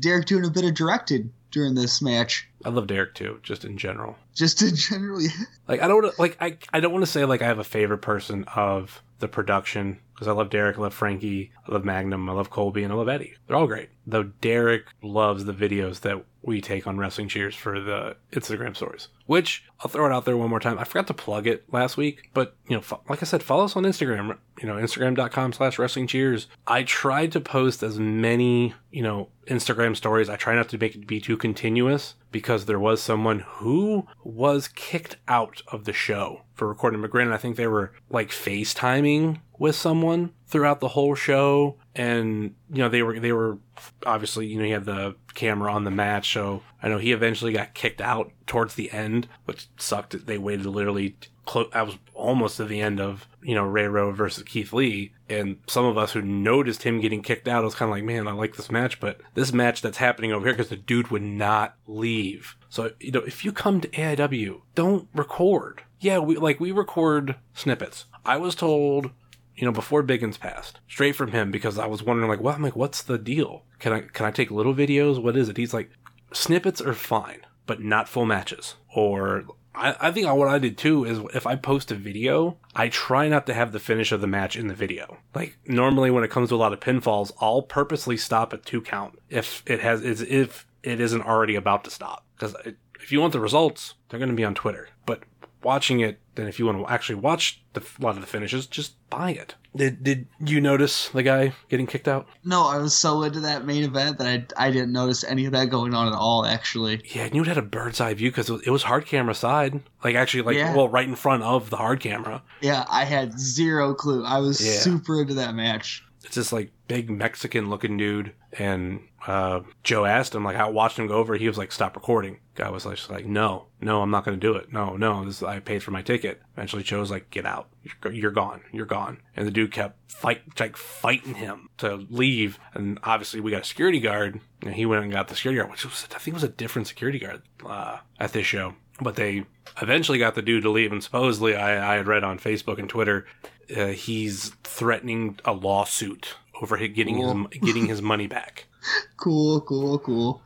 Derek 0.00 0.26
doing 0.26 0.44
a 0.44 0.50
bit 0.50 0.64
of 0.64 0.72
directed 0.74 1.32
during 1.54 1.74
this 1.74 2.02
match. 2.02 2.46
I 2.64 2.68
love 2.68 2.88
Derek 2.88 3.14
too, 3.14 3.38
just 3.42 3.64
in 3.64 3.78
general. 3.78 4.16
Just 4.34 4.58
to 4.58 4.72
generally. 4.74 5.26
Like 5.66 5.80
I 5.80 5.88
don't 5.88 6.02
wanna, 6.02 6.14
like 6.18 6.36
I 6.40 6.58
I 6.74 6.80
don't 6.80 6.92
want 6.92 7.04
to 7.04 7.10
say 7.10 7.24
like 7.24 7.40
I 7.40 7.46
have 7.46 7.58
a 7.60 7.64
favorite 7.64 8.02
person 8.02 8.44
of 8.54 9.02
the 9.20 9.28
production 9.28 10.00
because 10.14 10.28
I 10.28 10.32
love 10.32 10.50
Derek, 10.50 10.78
I 10.78 10.82
love 10.82 10.94
Frankie, 10.94 11.50
I 11.66 11.72
love 11.72 11.84
Magnum, 11.84 12.28
I 12.28 12.32
love 12.32 12.50
Colby, 12.50 12.84
and 12.84 12.92
I 12.92 12.96
love 12.96 13.08
Eddie. 13.08 13.34
They're 13.46 13.56
all 13.56 13.66
great. 13.66 13.88
Though 14.06 14.24
Derek 14.24 14.84
loves 15.02 15.44
the 15.44 15.52
videos 15.52 16.00
that 16.00 16.24
we 16.42 16.60
take 16.60 16.86
on 16.86 16.98
Wrestling 16.98 17.28
Cheers 17.28 17.54
for 17.54 17.80
the 17.80 18.16
Instagram 18.32 18.76
stories, 18.76 19.08
which 19.26 19.64
I'll 19.80 19.90
throw 19.90 20.06
it 20.06 20.12
out 20.12 20.24
there 20.24 20.36
one 20.36 20.50
more 20.50 20.60
time. 20.60 20.78
I 20.78 20.84
forgot 20.84 21.06
to 21.08 21.14
plug 21.14 21.46
it 21.46 21.64
last 21.72 21.96
week, 21.96 22.30
but 22.34 22.54
you 22.68 22.76
know, 22.76 22.82
fo- 22.82 23.00
like 23.08 23.22
I 23.22 23.26
said, 23.26 23.42
follow 23.42 23.64
us 23.64 23.76
on 23.76 23.84
Instagram. 23.84 24.36
You 24.60 24.68
know, 24.68 24.74
Instagram.com 24.74 25.52
slash 25.54 25.78
Wrestling 25.78 26.06
Cheers. 26.06 26.46
I 26.66 26.82
tried 26.82 27.32
to 27.32 27.40
post 27.40 27.82
as 27.82 27.98
many 27.98 28.74
you 28.92 29.02
know 29.02 29.30
Instagram 29.48 29.96
stories. 29.96 30.28
I 30.28 30.36
try 30.36 30.54
not 30.54 30.68
to 30.68 30.78
make 30.78 30.94
it 30.94 31.06
be 31.06 31.20
too 31.20 31.36
continuous 31.44 32.14
because 32.32 32.64
there 32.64 32.80
was 32.80 33.02
someone 33.02 33.40
who 33.40 34.06
was 34.22 34.66
kicked 34.66 35.16
out 35.28 35.60
of 35.68 35.84
the 35.84 35.92
show 35.92 36.40
for 36.54 36.66
recording. 36.66 37.02
Granted, 37.02 37.34
I 37.34 37.36
think 37.36 37.56
they 37.56 37.66
were 37.66 37.92
like 38.08 38.30
FaceTiming 38.30 39.42
with 39.58 39.76
someone 39.76 40.32
throughout 40.46 40.80
the 40.80 40.88
whole 40.88 41.14
show, 41.14 41.76
and 41.94 42.54
you 42.70 42.78
know 42.78 42.88
they 42.88 43.02
were 43.02 43.20
they 43.20 43.32
were 43.32 43.58
obviously 44.06 44.46
you 44.46 44.56
know 44.56 44.64
he 44.64 44.70
had 44.70 44.86
the 44.86 45.16
camera 45.34 45.70
on 45.70 45.84
the 45.84 45.90
match, 45.90 46.32
so 46.32 46.62
I 46.82 46.88
know 46.88 46.96
he 46.96 47.12
eventually 47.12 47.52
got 47.52 47.74
kicked 47.74 48.00
out 48.00 48.32
towards 48.46 48.74
the 48.74 48.90
end, 48.90 49.28
which 49.44 49.68
sucked. 49.76 50.26
They 50.26 50.38
waited 50.38 50.64
literally. 50.64 51.18
Clo- 51.44 51.68
I 51.74 51.82
was 51.82 51.98
almost 52.14 52.56
to 52.56 52.64
the 52.64 52.80
end 52.80 53.02
of 53.02 53.28
you 53.42 53.54
know 53.54 53.64
Ray 53.64 53.86
Rowe 53.86 54.12
versus 54.12 54.44
Keith 54.44 54.72
Lee, 54.72 55.12
and 55.28 55.58
some 55.66 55.84
of 55.84 55.96
us 55.96 56.12
who 56.12 56.22
noticed 56.22 56.82
him 56.82 57.00
getting 57.00 57.22
kicked 57.22 57.48
out 57.48 57.62
I 57.62 57.64
was 57.64 57.74
kind 57.74 57.90
of 57.90 57.96
like, 57.96 58.04
man, 58.04 58.28
I 58.28 58.32
like 58.32 58.56
this 58.56 58.70
match, 58.70 59.00
but 59.00 59.20
this 59.34 59.52
match 59.52 59.80
that's 59.80 59.98
happening 59.98 60.32
over 60.32 60.46
here 60.46 60.54
because 60.54 60.68
the 60.68 60.76
dude 60.76 61.08
would 61.08 61.22
not 61.22 61.76
leave. 61.86 62.56
So 62.68 62.92
you 63.00 63.12
know, 63.12 63.20
if 63.20 63.44
you 63.44 63.52
come 63.52 63.80
to 63.80 63.88
AIW, 63.88 64.60
don't 64.74 65.08
record. 65.14 65.82
Yeah, 66.00 66.18
we 66.18 66.36
like 66.36 66.60
we 66.60 66.72
record 66.72 67.36
snippets. 67.54 68.06
I 68.24 68.36
was 68.36 68.54
told, 68.54 69.10
you 69.56 69.64
know, 69.64 69.72
before 69.72 70.02
Biggins 70.02 70.38
passed, 70.38 70.80
straight 70.88 71.16
from 71.16 71.32
him 71.32 71.50
because 71.50 71.78
I 71.78 71.86
was 71.86 72.02
wondering 72.02 72.28
like, 72.28 72.40
well, 72.40 72.54
I'm 72.54 72.62
like, 72.62 72.76
what's 72.76 73.02
the 73.02 73.18
deal? 73.18 73.62
Can 73.78 73.92
I 73.92 74.00
can 74.00 74.26
I 74.26 74.30
take 74.30 74.50
little 74.50 74.74
videos? 74.74 75.22
What 75.22 75.36
is 75.36 75.48
it? 75.48 75.56
He's 75.56 75.74
like, 75.74 75.90
snippets 76.32 76.80
are 76.80 76.94
fine, 76.94 77.40
but 77.66 77.82
not 77.82 78.08
full 78.08 78.26
matches. 78.26 78.74
Or 78.94 79.44
I, 79.74 79.96
I 80.00 80.10
think 80.10 80.26
what 80.28 80.48
I 80.48 80.58
did 80.58 80.78
too 80.78 81.04
is 81.04 81.20
if 81.34 81.46
I 81.46 81.56
post 81.56 81.90
a 81.90 81.94
video, 81.94 82.58
I 82.74 82.88
try 82.88 83.28
not 83.28 83.46
to 83.46 83.54
have 83.54 83.72
the 83.72 83.80
finish 83.80 84.12
of 84.12 84.20
the 84.20 84.26
match 84.26 84.56
in 84.56 84.68
the 84.68 84.74
video. 84.74 85.18
Like 85.34 85.56
normally 85.66 86.10
when 86.10 86.24
it 86.24 86.30
comes 86.30 86.50
to 86.50 86.54
a 86.54 86.56
lot 86.56 86.72
of 86.72 86.80
pinfalls, 86.80 87.32
I'll 87.40 87.62
purposely 87.62 88.16
stop 88.16 88.52
at 88.52 88.64
two 88.64 88.80
count 88.80 89.18
if 89.28 89.62
it 89.66 89.80
has 89.80 90.02
is 90.02 90.22
if 90.22 90.66
it 90.82 91.00
isn't 91.00 91.22
already 91.22 91.56
about 91.56 91.84
to 91.84 91.90
stop. 91.90 92.24
Because 92.36 92.54
if 93.00 93.10
you 93.10 93.20
want 93.20 93.32
the 93.32 93.40
results, 93.40 93.94
they're 94.08 94.18
going 94.18 94.30
to 94.30 94.36
be 94.36 94.44
on 94.44 94.54
Twitter. 94.54 94.88
But 95.06 95.22
watching 95.62 96.00
it, 96.00 96.20
then 96.34 96.46
if 96.46 96.58
you 96.58 96.66
want 96.66 96.78
to 96.78 96.92
actually 96.92 97.16
watch 97.16 97.62
the, 97.72 97.80
a 97.80 98.02
lot 98.02 98.16
of 98.16 98.20
the 98.20 98.26
finishes, 98.26 98.66
just 98.66 98.94
buy 99.10 99.30
it. 99.30 99.54
Did 99.76 100.04
did 100.04 100.26
you 100.38 100.60
notice 100.60 101.08
the 101.08 101.24
guy 101.24 101.52
getting 101.68 101.86
kicked 101.88 102.06
out? 102.06 102.28
No, 102.44 102.66
I 102.68 102.76
was 102.78 102.94
so 102.94 103.22
into 103.24 103.40
that 103.40 103.66
main 103.66 103.82
event 103.82 104.18
that 104.18 104.52
I, 104.56 104.68
I 104.68 104.70
didn't 104.70 104.92
notice 104.92 105.24
any 105.24 105.46
of 105.46 105.52
that 105.52 105.68
going 105.68 105.94
on 105.94 106.06
at 106.06 106.14
all, 106.14 106.46
actually. 106.46 107.02
Yeah, 107.12 107.24
and 107.24 107.34
you 107.34 107.42
had 107.42 107.58
a 107.58 107.62
bird's 107.62 108.00
eye 108.00 108.14
view 108.14 108.30
because 108.30 108.48
it 108.50 108.68
was, 108.70 108.84
hard 108.84 109.04
camera 109.06 109.34
side, 109.34 109.80
like 110.04 110.14
actually 110.14 110.42
like 110.44 110.56
Yeah. 110.56 110.76
well 110.76 110.88
right 110.88 111.08
in 111.08 111.16
front 111.16 111.42
of 111.42 111.70
the 111.70 111.76
hard 111.76 111.98
camera. 111.98 112.42
Yeah, 112.60 112.84
I 112.88 113.04
had 113.04 113.36
zero 113.38 113.94
clue. 113.94 114.24
I 114.24 114.38
was 114.38 114.64
Yeah. 114.64 114.74
super 114.80 115.20
into 115.20 115.34
that 115.34 115.56
match. 115.56 116.03
It's 116.24 116.36
this 116.36 116.52
like 116.52 116.72
big 116.88 117.10
Mexican 117.10 117.68
looking 117.68 117.96
dude, 117.96 118.32
and 118.52 119.00
uh, 119.26 119.60
Joe 119.82 120.04
asked 120.04 120.34
him 120.34 120.44
like 120.44 120.56
I 120.56 120.68
watched 120.68 120.98
him 120.98 121.06
go 121.06 121.14
over. 121.14 121.36
He 121.36 121.48
was 121.48 121.58
like, 121.58 121.70
"Stop 121.70 121.96
recording." 121.96 122.38
Guy 122.54 122.70
was 122.70 122.86
like, 122.86 123.10
like 123.10 123.26
"No, 123.26 123.66
no, 123.80 124.00
I'm 124.00 124.10
not 124.10 124.24
going 124.24 124.38
to 124.38 124.46
do 124.46 124.54
it. 124.56 124.72
No, 124.72 124.96
no, 124.96 125.24
this 125.24 125.42
I 125.42 125.60
paid 125.60 125.82
for 125.82 125.90
my 125.90 126.02
ticket." 126.02 126.40
Eventually, 126.56 126.82
Joe's 126.82 127.10
like, 127.10 127.30
"Get 127.30 127.44
out. 127.44 127.68
You're, 127.82 128.12
you're 128.12 128.30
gone. 128.30 128.62
You're 128.72 128.86
gone." 128.86 129.18
And 129.36 129.46
the 129.46 129.50
dude 129.50 129.72
kept 129.72 130.10
fight 130.10 130.42
like 130.58 130.76
fighting 130.76 131.34
him 131.34 131.68
to 131.78 132.06
leave. 132.08 132.58
And 132.72 132.98
obviously, 133.02 133.40
we 133.40 133.50
got 133.50 133.62
a 133.62 133.66
security 133.66 134.00
guard, 134.00 134.40
and 134.62 134.74
he 134.74 134.86
went 134.86 135.02
and 135.02 135.12
got 135.12 135.28
the 135.28 135.36
security 135.36 135.58
guard, 135.58 135.70
which 135.70 135.84
was 135.84 136.06
I 136.14 136.18
think 136.18 136.34
was 136.34 136.44
a 136.44 136.48
different 136.48 136.88
security 136.88 137.18
guard 137.18 137.42
uh, 137.66 137.98
at 138.18 138.32
this 138.32 138.46
show. 138.46 138.74
But 139.00 139.16
they 139.16 139.44
eventually 139.82 140.18
got 140.18 140.36
the 140.36 140.42
dude 140.42 140.62
to 140.62 140.70
leave, 140.70 140.92
and 140.92 141.02
supposedly 141.02 141.56
I, 141.56 141.94
I 141.94 141.96
had 141.96 142.06
read 142.06 142.24
on 142.24 142.38
Facebook 142.38 142.78
and 142.78 142.88
Twitter 142.88 143.26
uh, 143.76 143.86
he's 143.88 144.50
threatening 144.64 145.38
a 145.44 145.52
lawsuit 145.52 146.34
over 146.62 146.76
getting 146.88 147.16
Cool. 147.16 147.48
his 147.50 147.60
getting 147.60 147.86
his 147.86 148.02
money 148.02 148.26
back. 148.26 148.66
Cool, 149.16 149.62
cool, 149.62 149.98
cool. 150.00 150.42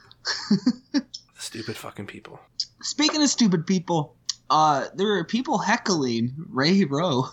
Stupid 1.38 1.76
fucking 1.76 2.06
people. 2.06 2.38
Speaking 2.82 3.22
of 3.22 3.28
stupid 3.28 3.66
people, 3.66 4.14
uh, 4.50 4.86
there 4.94 5.08
were 5.08 5.24
people 5.24 5.58
heckling 5.58 6.32
Ray 6.48 6.84
Rowe. 6.84 7.26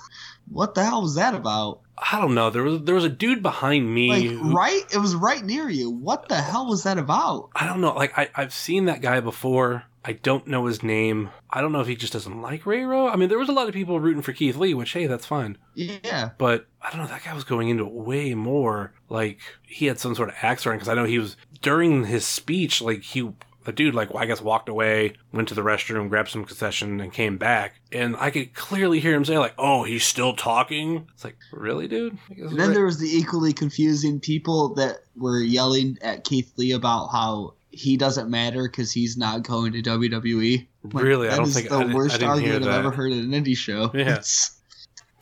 What 0.49 0.75
the 0.75 0.83
hell 0.83 1.01
was 1.01 1.15
that 1.15 1.33
about? 1.33 1.81
I 2.11 2.19
don't 2.19 2.33
know. 2.35 2.49
There 2.49 2.63
was 2.63 2.81
there 2.83 2.95
was 2.95 3.03
a 3.03 3.09
dude 3.09 3.41
behind 3.41 3.93
me. 3.93 4.09
Like, 4.09 4.23
who- 4.23 4.53
right? 4.55 4.81
It 4.93 4.97
was 4.97 5.15
right 5.15 5.43
near 5.43 5.69
you. 5.69 5.89
What 5.89 6.27
the 6.29 6.41
hell 6.41 6.67
was 6.67 6.83
that 6.83 6.97
about? 6.97 7.49
I 7.55 7.65
don't 7.67 7.81
know. 7.81 7.93
Like 7.93 8.17
I 8.17 8.29
I've 8.35 8.53
seen 8.53 8.85
that 8.85 9.01
guy 9.01 9.19
before. 9.21 9.83
I 10.07 10.13
don't 10.13 10.45
know 10.45 10.67
his 10.67 10.83
name. 10.83 11.31
I 11.49 11.61
don't 11.61 11.71
know 11.71 11.81
if 11.81 11.87
he 11.87 11.95
just 11.95 12.13
doesn't 12.13 12.41
like 12.41 12.67
Ray 12.67 12.83
Rowe. 12.83 13.07
I 13.07 13.15
mean, 13.15 13.27
there 13.27 13.39
was 13.39 13.49
a 13.49 13.53
lot 13.53 13.67
of 13.67 13.73
people 13.73 13.99
rooting 13.99 14.21
for 14.21 14.33
Keith 14.33 14.55
Lee, 14.55 14.75
which 14.75 14.93
hey, 14.93 15.07
that's 15.07 15.25
fine. 15.25 15.57
Yeah. 15.73 16.29
But 16.37 16.67
I 16.79 16.91
don't 16.91 16.99
know. 16.99 17.07
That 17.07 17.23
guy 17.23 17.33
was 17.33 17.43
going 17.43 17.69
into 17.69 17.87
it 17.87 17.91
way 17.91 18.35
more. 18.35 18.93
Like 19.09 19.39
he 19.63 19.87
had 19.87 19.99
some 19.99 20.13
sort 20.13 20.29
of 20.29 20.35
axe 20.43 20.63
because 20.63 20.87
I 20.87 20.93
know 20.93 21.05
he 21.05 21.17
was 21.17 21.37
during 21.63 22.05
his 22.05 22.23
speech. 22.23 22.83
Like 22.83 23.01
he, 23.01 23.31
the 23.63 23.71
dude, 23.71 23.95
like 23.95 24.13
I 24.13 24.27
guess 24.27 24.41
walked 24.41 24.69
away, 24.69 25.13
went 25.33 25.47
to 25.47 25.55
the 25.55 25.63
restroom, 25.63 26.07
grabbed 26.09 26.29
some 26.29 26.45
concession, 26.45 27.01
and 27.01 27.11
came 27.11 27.39
back. 27.39 27.81
And 27.91 28.15
I 28.17 28.29
could 28.29 28.53
clearly 28.53 28.99
hear 28.99 29.15
him 29.15 29.25
say 29.25 29.39
like, 29.39 29.55
"Oh, 29.57 29.85
he's 29.85 30.05
still 30.05 30.35
talking." 30.35 31.07
It's 31.15 31.23
like, 31.23 31.37
really, 31.51 31.87
dude? 31.87 32.19
Then 32.29 32.55
Ray- 32.55 32.73
there 32.75 32.85
was 32.85 32.99
the 32.99 33.09
equally 33.09 33.53
confusing 33.53 34.19
people 34.19 34.75
that 34.75 34.97
were 35.15 35.39
yelling 35.39 35.97
at 36.03 36.25
Keith 36.25 36.53
Lee 36.57 36.73
about 36.73 37.07
how 37.07 37.55
he 37.75 37.97
doesn't 37.97 38.29
matter 38.29 38.63
because 38.63 38.91
he's 38.91 39.17
not 39.17 39.43
going 39.43 39.73
to 39.73 39.81
WWE. 39.81 40.67
Like, 40.93 41.03
Really? 41.03 41.29
I 41.29 41.35
don't 41.35 41.47
think- 41.47 41.69
the 41.69 41.75
I 41.75 41.81
I 41.83 41.93
worst 41.93 42.19
didn't 42.19 42.29
argument 42.29 42.63
I've 42.65 42.85
ever 42.85 42.91
heard 42.91 43.11
at 43.11 43.19
an 43.19 43.31
indie 43.31 43.57
show. 43.57 43.91
Yeah. 43.93 44.01
It's- 44.19 44.51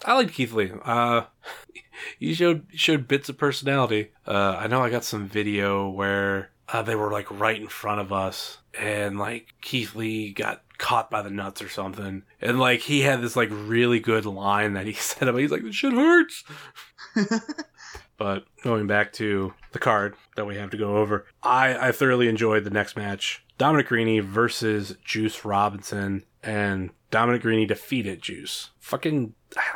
I 0.06 0.16
liked 0.16 0.34
Keith 0.34 0.52
Lee. 0.54 0.72
Uh, 0.84 1.22
he 2.20 2.34
showed 2.34 2.66
showed 2.74 3.08
bits 3.08 3.30
of 3.30 3.38
personality. 3.38 4.12
Uh, 4.28 4.58
I 4.60 4.68
know 4.68 4.82
I 4.82 4.90
got 4.90 5.04
some 5.06 5.28
video 5.30 5.88
where 5.90 6.50
uh, 6.68 6.82
they 6.82 6.96
were 6.96 7.10
like 7.12 7.32
right 7.40 7.60
in 7.60 7.68
front 7.70 8.02
of 8.02 8.12
us, 8.12 8.58
and 8.78 9.18
like 9.18 9.54
Keith 9.62 9.96
Lee 9.96 10.34
got 10.34 10.62
caught 10.78 11.10
by 11.10 11.22
the 11.22 11.30
nuts 11.30 11.62
or 11.62 11.70
something, 11.70 12.24
and 12.42 12.60
like 12.60 12.82
he 12.82 13.02
had 13.02 13.22
this 13.22 13.38
like 13.38 13.48
really 13.52 14.02
good 14.02 14.26
line 14.26 14.74
that 14.74 14.86
he 14.88 14.94
said 15.10 15.30
about. 15.30 15.40
He's 15.40 15.52
like, 15.52 15.64
"This 15.64 15.76
shit 15.76 15.94
hurts." 15.94 16.44
But 18.18 18.46
going 18.64 18.88
back 18.88 19.12
to 19.14 19.54
the 19.72 19.80
card 19.80 20.16
that 20.36 20.46
we 20.46 20.56
have 20.56 20.70
to 20.72 20.78
go 20.78 20.98
over, 20.98 21.26
I, 21.42 21.90
I 21.90 21.92
thoroughly 21.92 22.28
enjoyed 22.28 22.64
the 22.64 22.70
next 22.70 22.96
match. 22.96 23.44
Dominic 23.58 23.90
Garrini 23.90 24.22
versus 24.22 24.96
Juice 25.04 25.46
Robinson, 25.46 26.24
and 26.42 26.92
Dominic 27.12 27.44
Garrini 27.44 27.68
defeated 27.68 28.22
Juice. 28.22 28.72
Fucking, 28.80 29.34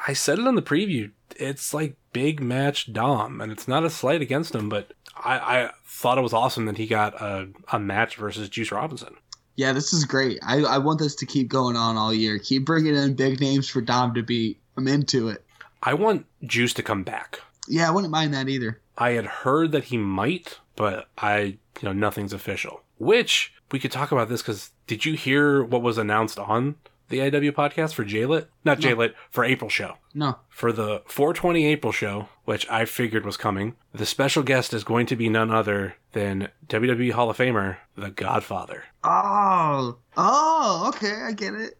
I 0.08 0.14
said 0.14 0.40
it 0.40 0.48
on 0.48 0.56
the 0.56 0.62
preview. 0.62 1.12
It's 1.36 1.74
like 1.74 1.98
big 2.14 2.42
match 2.42 2.92
Dom, 2.92 3.42
and 3.42 3.52
it's 3.52 3.68
not 3.68 3.84
a 3.84 3.90
slight 3.90 4.22
against 4.22 4.56
him, 4.56 4.70
but 4.70 4.94
I, 5.16 5.38
I 5.38 5.72
thought 5.86 6.18
it 6.18 6.22
was 6.22 6.34
awesome 6.34 6.66
that 6.66 6.78
he 6.78 6.88
got 6.88 7.20
a, 7.22 7.50
a 7.72 7.80
match 7.80 8.16
versus 8.16 8.50
Juice 8.50 8.72
Robinson. 8.72 9.16
Yeah, 9.56 9.74
this 9.74 9.92
is 9.92 10.06
great. 10.06 10.40
I, 10.44 10.62
I 10.62 10.78
want 10.78 11.00
this 11.00 11.16
to 11.16 11.26
keep 11.26 11.48
going 11.48 11.76
on 11.76 11.98
all 11.98 12.14
year. 12.14 12.38
Keep 12.38 12.66
bringing 12.66 12.96
in 12.96 13.16
big 13.16 13.40
names 13.40 13.68
for 13.68 13.82
Dom 13.82 14.14
to 14.14 14.22
beat. 14.22 14.60
I'm 14.78 14.88
into 14.88 15.30
it. 15.30 15.44
I 15.82 15.96
want 15.96 16.26
Juice 16.44 16.74
to 16.76 16.84
come 16.84 17.04
back. 17.04 17.40
Yeah, 17.68 17.88
I 17.88 17.92
wouldn't 17.92 18.12
mind 18.12 18.34
that 18.34 18.50
either. 18.50 18.80
I 18.98 19.12
had 19.12 19.26
heard 19.26 19.72
that 19.74 19.86
he 19.86 19.98
might, 19.98 20.60
but 20.76 21.08
I, 21.18 21.40
you 21.40 21.84
know, 21.84 21.94
nothing's 21.94 22.34
official. 22.34 22.82
Which 22.98 23.54
we 23.72 23.80
could 23.80 23.92
talk 23.92 24.12
about 24.12 24.30
this 24.30 24.42
because 24.42 24.72
did 24.88 25.06
you 25.06 25.14
hear 25.16 25.64
what 25.64 25.82
was 25.82 25.98
announced 25.98 26.40
on 26.40 26.76
the 27.10 27.20
IW 27.20 27.52
podcast 27.52 27.94
for 27.94 28.04
JLit? 28.04 28.48
Not 28.66 28.80
No. 28.80 28.90
JLit 28.96 29.14
for 29.30 29.44
April 29.46 29.70
show. 29.70 29.96
No. 30.14 30.38
For 30.50 30.72
the 30.72 31.04
420 31.06 31.66
April 31.68 31.94
show, 31.94 32.28
which 32.46 32.68
I 32.70 32.86
figured 32.86 33.26
was 33.26 33.38
coming, 33.38 33.76
the 33.94 34.06
special 34.06 34.42
guest 34.44 34.74
is 34.74 34.84
going 34.84 35.06
to 35.08 35.16
be 35.16 35.30
none 35.30 35.52
other 35.52 35.96
than 36.14 36.50
WWE 36.68 37.12
Hall 37.12 37.30
of 37.30 37.38
Famer, 37.38 37.78
The 37.96 38.10
Godfather, 38.10 38.84
Oh, 39.04 39.98
oh, 40.18 40.86
okay, 40.96 41.22
I 41.24 41.32
get 41.34 41.54
it. 41.54 41.78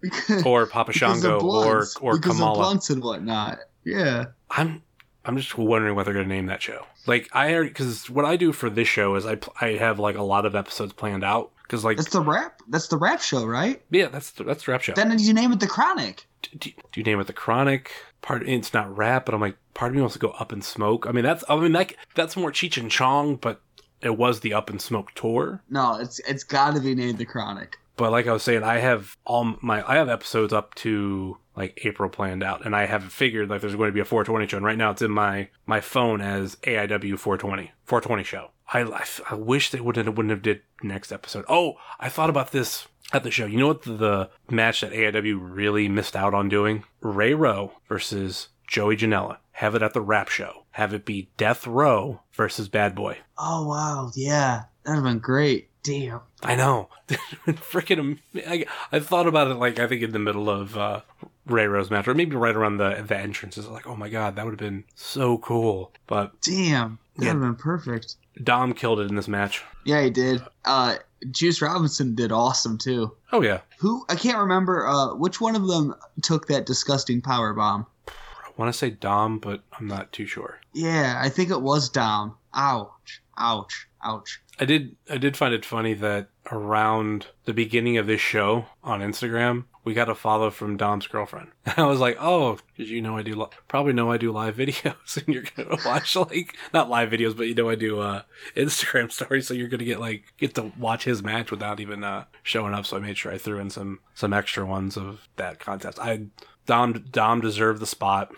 Because, 0.00 0.42
or 0.46 0.66
Papa 0.66 0.92
Shango, 0.92 1.36
or 1.36 1.40
blunts, 1.40 1.96
or 1.96 2.16
because 2.16 2.32
of 2.32 2.36
Kamala. 2.36 2.54
blunts 2.58 2.90
and 2.90 3.02
whatnot. 3.02 3.58
Yeah. 3.84 4.26
I'm 4.50 4.82
I'm 5.24 5.36
just 5.36 5.56
wondering 5.56 5.94
what 5.94 6.04
they're 6.04 6.14
going 6.14 6.28
to 6.28 6.34
name 6.34 6.46
that 6.46 6.62
show. 6.62 6.84
Like 7.06 7.28
I 7.32 7.52
already 7.54 7.68
because 7.70 8.08
what 8.10 8.24
I 8.24 8.36
do 8.36 8.52
for 8.52 8.68
this 8.70 8.88
show 8.88 9.14
is 9.16 9.24
I 9.26 9.36
pl- 9.36 9.54
I 9.60 9.68
have 9.70 9.98
like 9.98 10.16
a 10.16 10.22
lot 10.22 10.46
of 10.46 10.54
episodes 10.54 10.92
planned 10.92 11.24
out 11.24 11.50
because 11.62 11.84
like 11.84 11.96
That's 11.96 12.10
the 12.10 12.20
rap. 12.20 12.60
That's 12.68 12.88
the 12.88 12.96
rap 12.96 13.20
show, 13.22 13.44
right? 13.46 13.82
yeah 13.90 14.08
that's 14.08 14.32
the, 14.32 14.44
that's 14.44 14.64
the 14.64 14.72
rap 14.72 14.82
show. 14.82 14.92
Then 14.94 15.18
you 15.18 15.32
name 15.34 15.52
it 15.52 15.60
the 15.60 15.66
Chronic. 15.66 16.26
do, 16.42 16.58
do 16.58 16.72
you 17.00 17.02
name 17.04 17.20
it 17.20 17.26
the 17.26 17.32
chronic 17.32 17.90
part 18.22 18.46
it's 18.48 18.72
not 18.74 18.94
rap 18.96 19.26
but 19.26 19.34
i'm 19.34 19.40
like 19.40 19.56
part 19.74 19.90
of 19.90 19.96
me 19.96 20.00
wants 20.00 20.14
to 20.14 20.18
go 20.18 20.30
up 20.30 20.50
in 20.52 20.62
smoke 20.62 21.06
i 21.06 21.12
mean 21.12 21.24
that's 21.24 21.44
i 21.48 21.56
mean 21.56 21.72
that 21.72 21.92
that's 22.14 22.36
more 22.36 22.50
cheech 22.50 22.78
and 22.80 22.90
chong 22.90 23.36
but 23.36 23.60
it 24.00 24.16
was 24.16 24.40
the 24.40 24.52
up 24.54 24.68
in 24.70 24.78
smoke 24.78 25.10
tour 25.14 25.62
No, 25.70 25.96
it's 26.00 26.18
it's 26.20 26.42
got 26.44 26.74
to 26.74 26.80
be 26.80 26.94
named 26.94 27.18
the 27.18 27.24
Chronic. 27.24 27.78
But 27.96 28.10
like 28.10 28.26
i 28.26 28.32
was 28.32 28.42
saying 28.42 28.62
i 28.62 28.78
have 28.78 29.16
all 29.24 29.56
my 29.60 29.88
i 29.88 29.96
have 29.96 30.08
episodes 30.08 30.52
up 30.52 30.74
to 30.74 31.36
like 31.56 31.80
april 31.84 32.08
planned 32.08 32.42
out 32.42 32.64
and 32.64 32.74
i 32.74 32.86
have 32.86 33.12
figured 33.12 33.48
like 33.48 33.60
there's 33.60 33.76
going 33.76 33.88
to 33.88 33.94
be 33.94 34.00
a 34.00 34.04
420 34.04 34.46
show 34.46 34.56
and 34.56 34.66
right 34.66 34.78
now 34.78 34.90
it's 34.90 35.02
in 35.02 35.10
my 35.10 35.48
my 35.66 35.80
phone 35.80 36.20
as 36.20 36.56
aiw 36.56 37.18
420 37.18 37.72
420 37.84 38.24
show 38.24 38.50
i 38.72 38.80
i, 38.80 39.04
I 39.30 39.34
wish 39.34 39.70
they 39.70 39.80
wouldn't 39.80 40.08
wouldn't 40.08 40.30
have 40.30 40.42
did 40.42 40.62
next 40.82 41.12
episode 41.12 41.44
oh 41.48 41.74
i 42.00 42.08
thought 42.08 42.30
about 42.30 42.52
this 42.52 42.86
at 43.12 43.22
the 43.22 43.30
show. 43.30 43.46
You 43.46 43.58
know 43.58 43.68
what 43.68 43.82
the, 43.82 43.92
the 43.92 44.30
match 44.50 44.80
that 44.80 44.92
AIW 44.92 45.38
really 45.40 45.88
missed 45.88 46.16
out 46.16 46.34
on 46.34 46.48
doing? 46.48 46.84
Ray 47.00 47.34
Rowe 47.34 47.72
versus 47.88 48.48
Joey 48.66 48.96
Janela. 48.96 49.38
Have 49.52 49.74
it 49.74 49.82
at 49.82 49.92
the 49.92 50.00
rap 50.00 50.28
show. 50.28 50.64
Have 50.72 50.92
it 50.92 51.04
be 51.04 51.30
Death 51.36 51.66
Row 51.66 52.20
versus 52.32 52.68
Bad 52.68 52.94
Boy. 52.94 53.18
Oh 53.38 53.68
wow, 53.68 54.10
yeah, 54.16 54.64
that'd 54.82 54.96
have 54.96 55.04
been 55.04 55.20
great. 55.20 55.70
Damn. 55.84 56.20
I 56.42 56.56
know. 56.56 56.88
Freaking, 57.46 58.18
I, 58.34 58.64
I 58.90 59.00
thought 59.00 59.26
about 59.26 59.50
it 59.50 59.54
like 59.54 59.78
I 59.78 59.86
think 59.86 60.02
in 60.02 60.12
the 60.12 60.18
middle 60.18 60.48
of 60.48 60.76
uh, 60.76 61.02
Ray 61.46 61.66
Rowe's 61.66 61.90
match, 61.90 62.08
or 62.08 62.14
maybe 62.14 62.34
right 62.36 62.56
around 62.56 62.78
the 62.78 63.04
the 63.06 63.16
entrances. 63.16 63.68
Like, 63.68 63.86
oh 63.86 63.94
my 63.94 64.08
god, 64.08 64.34
that 64.34 64.44
would 64.44 64.52
have 64.52 64.58
been 64.58 64.84
so 64.94 65.38
cool. 65.38 65.92
But 66.06 66.40
Damn. 66.40 66.98
That'd 67.16 67.34
have 67.34 67.40
been 67.40 67.54
perfect. 67.54 68.16
Dom 68.42 68.72
killed 68.72 68.98
it 68.98 69.08
in 69.08 69.14
this 69.14 69.28
match. 69.28 69.62
Yeah, 69.84 70.02
he 70.02 70.10
did. 70.10 70.42
Uh, 70.64 70.96
Juice 71.30 71.62
Robinson 71.62 72.14
did 72.14 72.32
awesome 72.32 72.78
too. 72.78 73.12
Oh 73.30 73.42
yeah, 73.42 73.60
Who 73.78 74.04
I 74.08 74.16
can't 74.16 74.38
remember. 74.38 74.86
Uh, 74.86 75.14
which 75.14 75.40
one 75.40 75.54
of 75.54 75.66
them 75.66 75.94
took 76.22 76.48
that 76.48 76.66
disgusting 76.66 77.20
power 77.20 77.52
bomb? 77.52 77.86
I 78.08 78.48
want 78.56 78.72
to 78.72 78.78
say 78.78 78.90
Dom, 78.90 79.38
but 79.38 79.62
I'm 79.78 79.86
not 79.86 80.12
too 80.12 80.26
sure. 80.26 80.60
Yeah, 80.72 81.20
I 81.22 81.28
think 81.28 81.50
it 81.50 81.60
was 81.60 81.88
Dom. 81.88 82.36
Ouch! 82.54 83.22
Ouch! 83.36 83.88
Ouch! 84.02 84.40
I 84.58 84.64
did 84.64 84.96
I 85.10 85.18
did 85.18 85.36
find 85.36 85.52
it 85.52 85.64
funny 85.64 85.94
that 85.94 86.28
around 86.50 87.26
the 87.44 87.52
beginning 87.52 87.96
of 87.96 88.06
this 88.06 88.20
show 88.20 88.66
on 88.84 89.00
Instagram, 89.00 89.64
we 89.82 89.94
got 89.94 90.08
a 90.08 90.14
follow 90.14 90.50
from 90.50 90.76
Dom's 90.76 91.08
girlfriend. 91.08 91.48
I 91.76 91.84
was 91.84 91.98
like, 91.98 92.16
"Oh, 92.20 92.58
did 92.76 92.88
you 92.88 93.02
know 93.02 93.16
I 93.16 93.22
do 93.22 93.34
li- 93.34 93.48
probably 93.66 93.92
know 93.92 94.12
I 94.12 94.16
do 94.16 94.30
live 94.30 94.56
videos 94.58 95.16
and 95.16 95.34
you're 95.34 95.42
to 95.42 95.78
watch 95.84 96.14
like 96.14 96.54
not 96.72 96.88
live 96.88 97.10
videos, 97.10 97.36
but 97.36 97.48
you 97.48 97.54
know 97.54 97.68
I 97.68 97.74
do 97.74 98.00
uh 98.00 98.22
Instagram 98.56 99.10
stories, 99.12 99.48
so 99.48 99.54
you're 99.54 99.68
to 99.68 99.84
get 99.84 99.98
like 100.00 100.32
get 100.38 100.54
to 100.54 100.72
watch 100.78 101.04
his 101.04 101.22
match 101.22 101.50
without 101.50 101.80
even 101.80 102.04
uh 102.04 102.24
showing 102.44 102.74
up." 102.74 102.86
So 102.86 102.96
I 102.96 103.00
made 103.00 103.18
sure 103.18 103.32
I 103.32 103.38
threw 103.38 103.58
in 103.58 103.70
some 103.70 104.00
some 104.14 104.32
extra 104.32 104.64
ones 104.64 104.96
of 104.96 105.26
that 105.36 105.58
contest. 105.58 105.98
I 105.98 106.26
Dom 106.66 106.92
Dom 107.10 107.40
deserved 107.40 107.80
the 107.80 107.86
spot. 107.86 108.32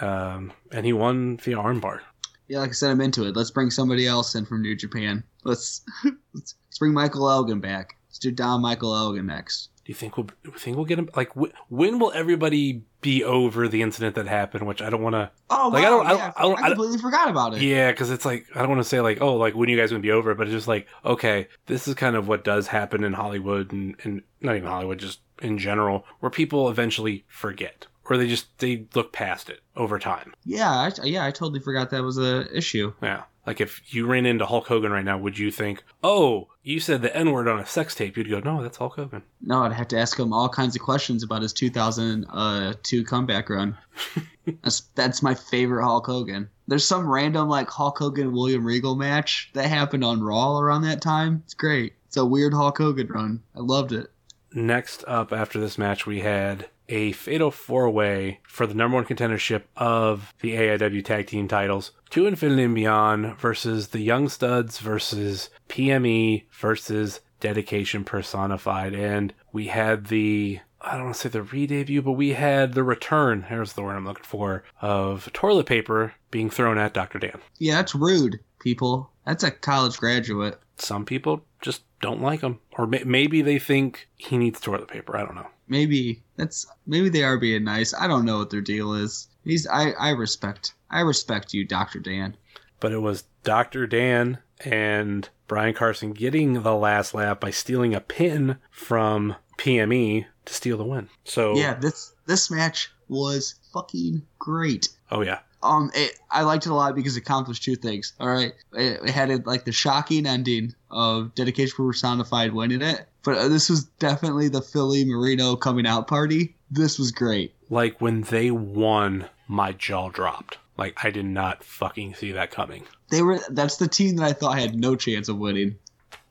Um, 0.00 0.52
and 0.70 0.86
he 0.86 0.92
won 0.92 1.36
via 1.38 1.56
armbar. 1.56 2.02
Yeah, 2.50 2.58
like 2.58 2.70
I 2.70 2.72
said, 2.72 2.90
I'm 2.90 3.00
into 3.00 3.26
it. 3.26 3.36
Let's 3.36 3.50
bring 3.52 3.70
somebody 3.70 4.06
else 4.08 4.34
in 4.34 4.44
from 4.44 4.60
New 4.60 4.74
Japan. 4.76 5.22
Let's 5.44 5.82
let's, 6.04 6.54
let's 6.66 6.78
bring 6.78 6.92
Michael 6.92 7.30
Elgin 7.30 7.60
back. 7.60 7.96
Let's 8.08 8.18
do 8.18 8.32
Don 8.32 8.60
Michael 8.60 8.94
Elgin 8.96 9.26
next. 9.26 9.68
Do 9.84 9.90
you 9.92 9.94
think 9.94 10.16
we'll 10.16 10.26
think 10.58 10.76
we'll 10.76 10.84
get 10.84 10.98
him? 10.98 11.08
Like, 11.16 11.30
wh- 11.34 11.54
when 11.72 11.98
will 12.00 12.12
everybody 12.12 12.82
be 13.00 13.24
over 13.24 13.66
the 13.66 13.82
incident 13.82 14.14
that 14.16 14.26
happened? 14.26 14.66
Which 14.66 14.82
I 14.82 14.90
don't 14.90 15.00
want 15.02 15.14
to. 15.14 15.30
Oh, 15.48 15.70
Like, 15.72 15.84
I 15.84 15.90
wow, 15.90 15.96
don't- 15.98 16.06
I 16.06 16.08
don't- 16.10 16.18
yeah, 16.18 16.32
I 16.36 16.42
don't- 16.42 16.58
I 16.58 16.60
don't- 16.62 16.70
completely 16.76 16.98
forgot 16.98 17.30
about 17.30 17.54
it. 17.54 17.62
Yeah, 17.62 17.90
because 17.92 18.10
it's 18.10 18.24
like 18.24 18.46
I 18.54 18.58
don't 18.60 18.68
want 18.68 18.80
to 18.82 18.88
say 18.88 19.00
like, 19.00 19.18
oh, 19.20 19.36
like 19.36 19.54
when 19.54 19.68
are 19.68 19.72
you 19.72 19.78
guys 19.78 19.90
gonna 19.90 20.00
be 20.00 20.10
over? 20.10 20.34
But 20.34 20.48
it's 20.48 20.54
just 20.54 20.68
like, 20.68 20.88
okay, 21.04 21.46
this 21.66 21.86
is 21.86 21.94
kind 21.94 22.16
of 22.16 22.26
what 22.28 22.42
does 22.44 22.66
happen 22.66 23.04
in 23.04 23.12
Hollywood 23.12 23.72
and, 23.72 23.94
and 24.02 24.22
not 24.40 24.56
even 24.56 24.68
Hollywood, 24.68 24.98
just 24.98 25.20
in 25.40 25.56
general, 25.56 26.04
where 26.18 26.30
people 26.30 26.68
eventually 26.68 27.24
forget 27.28 27.86
or 28.10 28.18
they 28.18 28.26
just 28.26 28.58
they 28.58 28.86
look 28.94 29.12
past 29.12 29.48
it 29.48 29.60
over 29.76 29.98
time. 29.98 30.34
Yeah, 30.44 30.68
I, 30.68 31.04
yeah, 31.04 31.24
I 31.24 31.30
totally 31.30 31.60
forgot 31.60 31.90
that 31.90 32.02
was 32.02 32.18
a 32.18 32.54
issue. 32.54 32.92
Yeah. 33.00 33.22
Like 33.46 33.60
if 33.60 33.94
you 33.94 34.06
ran 34.06 34.26
into 34.26 34.44
Hulk 34.44 34.66
Hogan 34.66 34.92
right 34.92 35.04
now, 35.04 35.16
would 35.16 35.38
you 35.38 35.50
think, 35.50 35.82
oh, 36.04 36.48
you 36.62 36.78
said 36.78 37.00
the 37.00 37.16
N 37.16 37.32
word 37.32 37.48
on 37.48 37.58
a 37.58 37.66
sex 37.66 37.94
tape? 37.94 38.16
You'd 38.16 38.28
go, 38.28 38.40
no, 38.40 38.62
that's 38.62 38.76
Hulk 38.76 38.96
Hogan. 38.96 39.22
No, 39.40 39.62
I'd 39.62 39.72
have 39.72 39.88
to 39.88 39.98
ask 39.98 40.18
him 40.18 40.32
all 40.32 40.48
kinds 40.48 40.76
of 40.76 40.82
questions 40.82 41.22
about 41.22 41.42
his 41.42 41.52
2002 41.52 42.28
uh, 42.30 43.04
comeback 43.08 43.48
run. 43.48 43.78
that's 44.62 44.80
that's 44.94 45.22
my 45.22 45.34
favorite 45.34 45.84
Hulk 45.84 46.06
Hogan. 46.06 46.50
There's 46.66 46.86
some 46.86 47.08
random 47.08 47.48
like 47.48 47.70
Hulk 47.70 47.98
Hogan 47.98 48.32
William 48.32 48.64
Regal 48.64 48.94
match 48.94 49.50
that 49.54 49.68
happened 49.68 50.04
on 50.04 50.22
Raw 50.22 50.58
around 50.58 50.82
that 50.82 51.00
time. 51.00 51.42
It's 51.44 51.54
great. 51.54 51.94
It's 52.08 52.16
a 52.16 52.26
weird 52.26 52.52
Hulk 52.52 52.76
Hogan 52.76 53.06
run. 53.06 53.42
I 53.56 53.60
loved 53.60 53.92
it. 53.92 54.12
Next 54.52 55.04
up 55.06 55.32
after 55.32 55.60
this 55.60 55.78
match, 55.78 56.06
we 56.06 56.20
had 56.20 56.68
a 56.90 57.12
fatal 57.12 57.50
four 57.50 57.88
way 57.88 58.40
for 58.46 58.66
the 58.66 58.74
number 58.74 58.96
one 58.96 59.04
contendership 59.06 59.62
of 59.76 60.34
the 60.40 60.54
AIW 60.54 61.04
tag 61.04 61.26
team 61.28 61.48
titles 61.48 61.92
to 62.10 62.26
Infinity 62.26 62.64
and 62.64 62.74
Beyond 62.74 63.38
versus 63.38 63.88
the 63.88 64.00
Young 64.00 64.28
Studs 64.28 64.78
versus 64.78 65.48
PME 65.68 66.44
versus 66.52 67.20
Dedication 67.40 68.04
Personified. 68.04 68.92
And 68.94 69.32
we 69.52 69.68
had 69.68 70.06
the. 70.08 70.60
I 70.82 70.92
don't 70.94 71.04
want 71.04 71.16
to 71.16 71.20
say 71.20 71.28
the 71.28 71.42
re-debut, 71.42 72.00
but 72.00 72.12
we 72.12 72.30
had 72.30 72.72
the 72.72 72.82
return. 72.82 73.42
Here's 73.42 73.74
the 73.74 73.82
word 73.82 73.96
I'm 73.96 74.06
looking 74.06 74.24
for 74.24 74.64
of 74.80 75.30
toilet 75.34 75.66
paper 75.66 76.14
being 76.30 76.48
thrown 76.48 76.78
at 76.78 76.94
Dr. 76.94 77.18
Dan. 77.18 77.38
Yeah, 77.58 77.74
that's 77.74 77.94
rude, 77.94 78.40
people. 78.60 79.10
That's 79.26 79.44
a 79.44 79.50
college 79.50 79.98
graduate. 79.98 80.58
Some 80.78 81.04
people 81.04 81.44
just 81.60 81.82
don't 82.00 82.22
like 82.22 82.40
him, 82.40 82.60
or 82.78 82.86
may- 82.86 83.04
maybe 83.04 83.42
they 83.42 83.58
think 83.58 84.08
he 84.16 84.38
needs 84.38 84.58
toilet 84.58 84.88
paper. 84.88 85.18
I 85.18 85.24
don't 85.26 85.34
know. 85.34 85.48
Maybe 85.68 86.22
that's 86.40 86.66
maybe 86.86 87.08
they 87.08 87.22
are 87.22 87.38
being 87.38 87.64
nice. 87.64 87.92
I 87.94 88.06
don't 88.06 88.24
know 88.24 88.38
what 88.38 88.50
their 88.50 88.60
deal 88.60 88.94
is. 88.94 89.28
He's 89.44 89.66
I 89.66 89.90
I 89.92 90.10
respect 90.10 90.74
I 90.90 91.00
respect 91.00 91.52
you, 91.54 91.64
Doctor 91.64 91.98
Dan. 92.00 92.36
but 92.80 92.92
it 92.92 92.98
was 92.98 93.24
Dr. 93.44 93.86
Dan 93.86 94.38
and 94.64 95.28
Brian 95.48 95.74
Carson 95.74 96.12
getting 96.12 96.62
the 96.62 96.74
last 96.74 97.14
lap 97.14 97.40
by 97.40 97.50
stealing 97.50 97.94
a 97.94 98.00
pin 98.00 98.56
from 98.70 99.34
PME 99.58 100.26
to 100.44 100.54
steal 100.54 100.76
the 100.76 100.84
win. 100.84 101.08
So 101.24 101.56
Yeah, 101.56 101.74
this 101.74 102.12
this 102.26 102.50
match 102.50 102.90
was 103.08 103.54
fucking 103.72 104.22
great. 104.38 104.88
oh 105.10 105.22
yeah, 105.22 105.40
Um, 105.62 105.90
it, 105.94 106.12
I 106.30 106.42
liked 106.42 106.66
it 106.66 106.70
a 106.70 106.74
lot 106.74 106.94
because 106.94 107.16
it 107.16 107.20
accomplished 107.20 107.62
two 107.64 107.76
things. 107.76 108.12
All 108.20 108.28
right, 108.28 108.52
it, 108.74 109.00
it 109.04 109.10
had 109.10 109.46
like 109.46 109.64
the 109.64 109.72
shocking 109.72 110.26
ending 110.26 110.74
of 110.90 111.34
Dedication 111.34 111.74
for 111.76 111.86
Personified 111.86 112.52
winning 112.52 112.82
it, 112.82 113.08
but 113.24 113.36
uh, 113.38 113.48
this 113.48 113.68
was 113.68 113.84
definitely 113.98 114.48
the 114.48 114.62
Philly 114.62 115.04
Marino 115.04 115.56
coming 115.56 115.86
out 115.86 116.06
party. 116.08 116.56
This 116.70 116.98
was 116.98 117.10
great. 117.12 117.54
like 117.68 118.00
when 118.00 118.22
they 118.22 118.50
won, 118.50 119.28
my 119.48 119.72
jaw 119.72 120.08
dropped. 120.10 120.58
Like 120.76 120.96
I 121.04 121.10
did 121.10 121.26
not 121.26 121.62
fucking 121.64 122.14
see 122.14 122.32
that 122.32 122.50
coming. 122.50 122.84
They 123.10 123.22
were 123.22 123.40
that's 123.50 123.76
the 123.76 123.88
team 123.88 124.16
that 124.16 124.24
I 124.24 124.32
thought 124.32 124.56
I 124.56 124.60
had 124.60 124.74
no 124.74 124.96
chance 124.96 125.28
of 125.28 125.36
winning. 125.38 125.76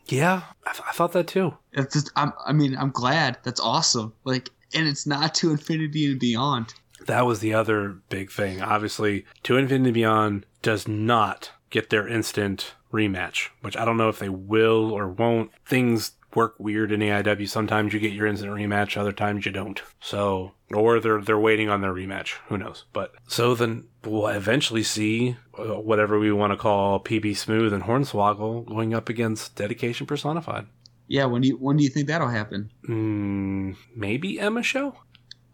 Yeah, 0.08 0.42
I, 0.66 0.72
th- 0.72 0.84
I 0.90 0.92
thought 0.94 1.12
that 1.14 1.28
too. 1.28 1.54
It's 1.74 1.94
just, 1.94 2.12
I'm, 2.16 2.34
I 2.44 2.52
mean, 2.52 2.76
I'm 2.76 2.90
glad. 2.90 3.38
That's 3.44 3.60
awesome. 3.60 4.14
Like, 4.24 4.50
and 4.74 4.88
it's 4.88 5.06
not 5.06 5.36
to 5.36 5.52
infinity 5.52 6.10
and 6.10 6.20
beyond. 6.20 6.74
That 7.06 7.28
was 7.28 7.42
the 7.42 7.54
other 7.54 7.90
big 8.10 8.32
thing. 8.32 8.60
Obviously, 8.60 9.26
To 9.44 9.56
Infinity 9.56 9.90
and 9.90 9.94
Beyond 9.94 10.46
does 10.64 10.88
not 10.88 11.52
get 11.70 11.92
their 11.92 12.08
instant 12.08 12.74
rematch, 12.92 13.50
which 13.62 13.78
I 13.78 13.86
don't 13.86 13.98
know 13.98 14.10
if 14.10 14.18
they 14.18 14.30
will 14.30 14.92
or 14.92 15.08
won't. 15.08 15.52
Things 15.66 16.14
work 16.36 16.56
weird 16.58 16.92
in 16.92 17.00
AIW. 17.00 17.50
Sometimes 17.50 17.94
you 17.94 18.00
get 18.00 18.14
your 18.14 18.28
instant 18.28 18.52
rematch, 18.52 18.98
other 18.98 19.12
times 19.12 19.46
you 19.46 19.52
don't. 19.52 19.82
So, 20.00 20.54
or 20.74 21.00
they're 21.00 21.22
they're 21.22 21.40
waiting 21.40 21.70
on 21.70 21.82
their 21.82 21.94
rematch. 21.94 22.36
Who 22.48 22.58
knows? 22.58 22.86
But 22.94 23.14
so 23.28 23.56
then 23.56 23.86
we'll 24.04 24.28
eventually 24.28 24.84
see 24.84 25.38
uh, 25.58 25.80
whatever 25.80 26.20
we 26.20 26.32
want 26.32 26.52
to 26.54 26.58
call 26.58 27.00
PB 27.00 27.38
Smooth 27.38 27.74
and 27.74 27.84
Hornswoggle 27.84 28.66
going 28.66 28.94
up 28.94 29.10
against 29.10 29.56
Dedication 29.56 30.06
Personified. 30.06 30.68
Yeah, 31.08 31.26
when 31.26 31.42
do 31.42 31.48
you 31.48 31.58
when 31.58 31.78
do 31.78 31.84
you 31.84 31.90
think 31.90 32.08
that'll 32.08 32.28
happen? 32.28 32.72
Mm, 32.88 33.76
maybe 33.96 34.40
Emma 34.40 34.62
show 34.62 34.96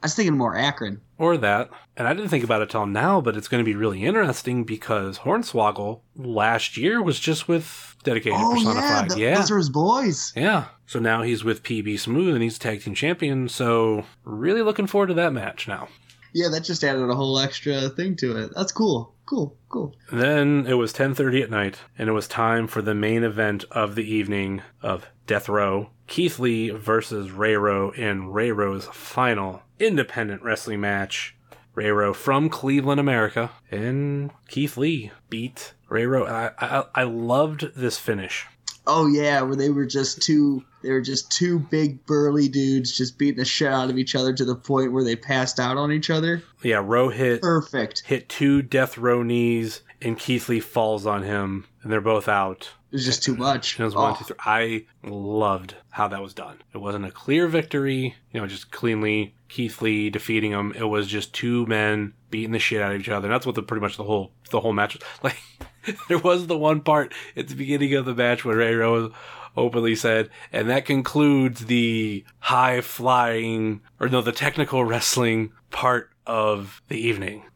I 0.06 0.08
was 0.08 0.14
thinking 0.14 0.38
more 0.38 0.56
Akron. 0.56 1.02
or 1.18 1.36
that. 1.38 1.72
And 1.98 2.08
I 2.08 2.14
didn't 2.14 2.30
think 2.30 2.44
about 2.44 2.62
it 2.62 2.70
till 2.70 2.86
now, 2.86 3.22
but 3.22 3.36
it's 3.36 3.48
going 3.48 3.60
to 3.60 3.66
be 3.66 3.74
really 3.76 4.06
interesting 4.06 4.64
because 4.64 5.18
Hornswoggle 5.20 6.02
last 6.16 6.78
year 6.78 7.02
was 7.02 7.20
just 7.20 7.48
with 7.48 7.96
Dedicated 8.04 8.38
Oh 8.40 8.54
yeah, 8.54 8.64
Personified. 8.74 9.18
yeah. 9.18 9.36
those 9.36 9.50
are 9.50 9.58
his 9.58 9.70
boys. 9.72 10.32
Yeah. 10.36 10.66
So 10.86 11.00
now 11.00 11.24
he's 11.24 11.44
with 11.44 11.64
PB 11.64 11.98
Smooth 12.00 12.36
and 12.36 12.44
he's 12.44 12.60
tag 12.60 12.84
team 12.84 12.94
champion. 12.94 13.50
So 13.50 14.06
really 14.24 14.62
looking 14.62 14.86
forward 14.86 15.08
to 15.08 15.16
that 15.16 15.34
match 15.34 15.68
now. 15.68 15.88
Yeah, 16.36 16.50
that 16.50 16.66
just 16.66 16.84
added 16.84 17.10
a 17.10 17.16
whole 17.16 17.40
extra 17.40 17.88
thing 17.88 18.18
to 18.18 18.36
it. 18.36 18.52
That's 18.54 18.74
cool. 18.74 19.16
Cool. 19.26 19.56
Cool. 19.70 19.96
Then 20.12 20.66
it 20.68 20.74
was 20.74 20.92
10:30 20.92 21.44
at 21.44 21.50
night 21.50 21.80
and 21.98 22.10
it 22.10 22.12
was 22.12 22.28
time 22.28 22.68
for 22.68 22.82
the 22.82 22.94
main 22.94 23.24
event 23.24 23.64
of 23.72 23.96
the 23.96 24.04
evening 24.04 24.62
of 24.82 25.08
Death 25.28 25.48
Row. 25.48 25.92
Keith 26.08 26.38
Lee 26.38 26.72
versus 26.72 27.32
Ray 27.32 27.56
Rowe 27.56 27.92
in 27.92 28.34
Ray 28.34 28.52
Rowe's 28.52 28.88
final 28.92 29.64
independent 29.80 30.44
wrestling 30.44 30.82
match. 30.82 31.38
Ray 31.74 31.90
Rowe 31.90 32.14
from 32.14 32.50
Cleveland, 32.50 33.00
America, 33.00 33.52
and 33.72 34.30
Keith 34.50 34.76
Lee 34.76 35.12
beat 35.30 35.74
Ray 35.88 36.06
Rowe. 36.06 36.26
I, 36.26 36.52
I 36.60 36.84
I 36.94 37.04
loved 37.04 37.78
this 37.78 37.98
finish. 37.98 38.46
Oh 38.88 39.08
yeah, 39.08 39.42
where 39.42 39.56
they 39.56 39.70
were 39.70 39.86
just 39.86 40.22
two 40.22 40.64
they 40.82 40.92
were 40.92 41.02
just 41.02 41.32
two 41.32 41.60
big 41.60 42.06
burly 42.06 42.48
dudes 42.48 42.96
just 42.96 43.18
beating 43.18 43.38
the 43.40 43.46
shit 43.46 43.72
out 43.72 43.90
of 43.90 43.98
each 43.98 44.16
other 44.16 44.34
to 44.34 44.46
the 44.46 44.56
point 44.56 44.92
where 44.92 45.04
they 45.04 45.16
passed 45.16 45.60
out 45.60 45.78
on 45.78 45.92
each 45.92 46.10
other. 46.10 46.44
Yeah, 46.64 46.82
Rowe 46.84 47.10
hit 47.10 47.42
Perfect. 47.42 48.04
hit 48.06 48.30
two 48.30 48.62
Death 48.62 48.98
Row 48.98 49.24
knees, 49.24 49.82
and 50.02 50.18
Keith 50.20 50.48
Lee 50.50 50.60
falls 50.60 51.06
on 51.08 51.24
him, 51.24 51.66
and 51.82 51.92
they're 51.92 52.02
both 52.02 52.28
out. 52.28 52.70
It 52.92 52.96
was 52.98 53.06
just 53.06 53.24
too 53.24 53.36
much. 53.36 53.78
It 53.80 53.84
was 53.84 53.96
one, 53.96 54.14
Oh, 54.14 54.16
two, 54.18 54.24
three. 54.26 54.36
I 54.46 54.86
loved 55.04 55.76
how 55.90 56.08
that 56.08 56.22
was 56.22 56.34
done. 56.34 56.62
It 56.74 56.78
wasn't 56.78 57.06
a 57.06 57.12
clear 57.12 57.48
victory, 57.48 58.16
you 58.32 58.40
know, 58.40 58.48
just 58.48 58.72
cleanly 58.72 59.36
Keith 59.50 59.82
Lee 59.82 60.10
defeating 60.10 60.52
him. 60.52 60.72
It 60.78 60.86
was 60.86 61.08
just 61.08 61.34
two 61.34 61.66
men 61.66 62.14
beating 62.30 62.52
the 62.52 62.60
shit 62.60 62.82
out 62.82 62.94
of 62.94 63.02
each 63.02 63.10
other. 63.10 63.28
And 63.28 63.34
that's 63.34 63.46
what 63.46 63.56
the 63.56 63.64
pretty 63.64 63.82
much 63.82 63.98
the 63.98 64.04
whole 64.04 64.32
the 64.52 64.62
whole 64.62 64.72
match 64.74 64.94
was 64.96 65.04
like. 65.24 65.38
there 66.08 66.20
was 66.20 66.48
the 66.48 66.58
one 66.58 66.82
part 66.82 67.14
at 67.36 67.48
the 67.48 67.56
beginning 67.56 67.94
of 67.94 68.06
the 68.06 68.16
match 68.16 68.46
where 68.46 68.58
Ray 68.58 68.76
Rose 68.76 69.12
openly 69.58 69.96
said, 69.96 70.30
and 70.52 70.70
that 70.70 70.86
concludes 70.86 71.66
the 71.66 72.26
high 72.40 72.82
flying 72.82 73.82
or 74.00 74.10
no, 74.10 74.22
the 74.22 74.32
technical 74.32 74.84
wrestling 74.84 75.52
part 75.72 76.10
of 76.26 76.82
the 76.88 76.98
evening. 76.98 77.44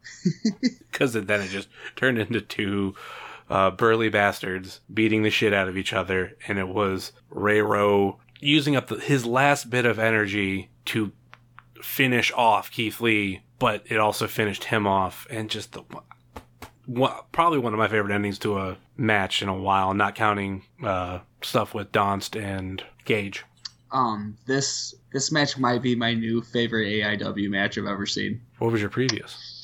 Because 0.90 1.12
then 1.14 1.40
it 1.40 1.48
just 1.48 1.68
turned 1.96 2.18
into 2.18 2.42
two 2.42 2.94
uh, 3.48 3.70
burly 3.70 4.10
bastards 4.10 4.80
beating 4.92 5.22
the 5.22 5.30
shit 5.30 5.54
out 5.54 5.68
of 5.68 5.76
each 5.78 5.94
other, 5.94 6.36
and 6.46 6.58
it 6.58 6.68
was 6.68 7.12
Ray 7.30 7.62
Rowe 7.62 8.18
using 8.40 8.76
up 8.76 8.88
the, 8.88 8.96
his 8.96 9.24
last 9.24 9.70
bit 9.70 9.86
of 9.86 9.98
energy 9.98 10.68
to 10.86 11.12
finish 11.80 12.30
off 12.32 12.70
Keith 12.70 13.00
Lee, 13.00 13.40
but 13.58 13.82
it 13.86 13.98
also 13.98 14.26
finished 14.26 14.64
him 14.64 14.86
off, 14.86 15.26
and 15.30 15.48
just 15.48 15.72
the 15.72 15.82
one, 16.94 17.12
probably 17.32 17.58
one 17.58 17.72
of 17.72 17.78
my 17.78 17.88
favorite 17.88 18.14
endings 18.14 18.38
to 18.40 18.58
a 18.58 18.76
match 18.96 19.42
in 19.42 19.48
a 19.48 19.54
while, 19.54 19.94
not 19.94 20.14
counting 20.14 20.62
uh, 20.84 21.20
stuff 21.42 21.74
with 21.74 21.92
Donst 21.92 22.40
and 22.40 22.82
Gage. 23.04 23.44
um 23.92 24.36
this 24.46 24.94
this 25.12 25.32
match 25.32 25.58
might 25.58 25.82
be 25.82 25.94
my 25.96 26.14
new 26.14 26.40
favorite 26.42 26.86
AIW 26.86 27.50
match 27.50 27.76
I've 27.78 27.86
ever 27.86 28.06
seen. 28.06 28.40
What 28.58 28.70
was 28.72 28.80
your 28.80 28.90
previous? 28.90 29.56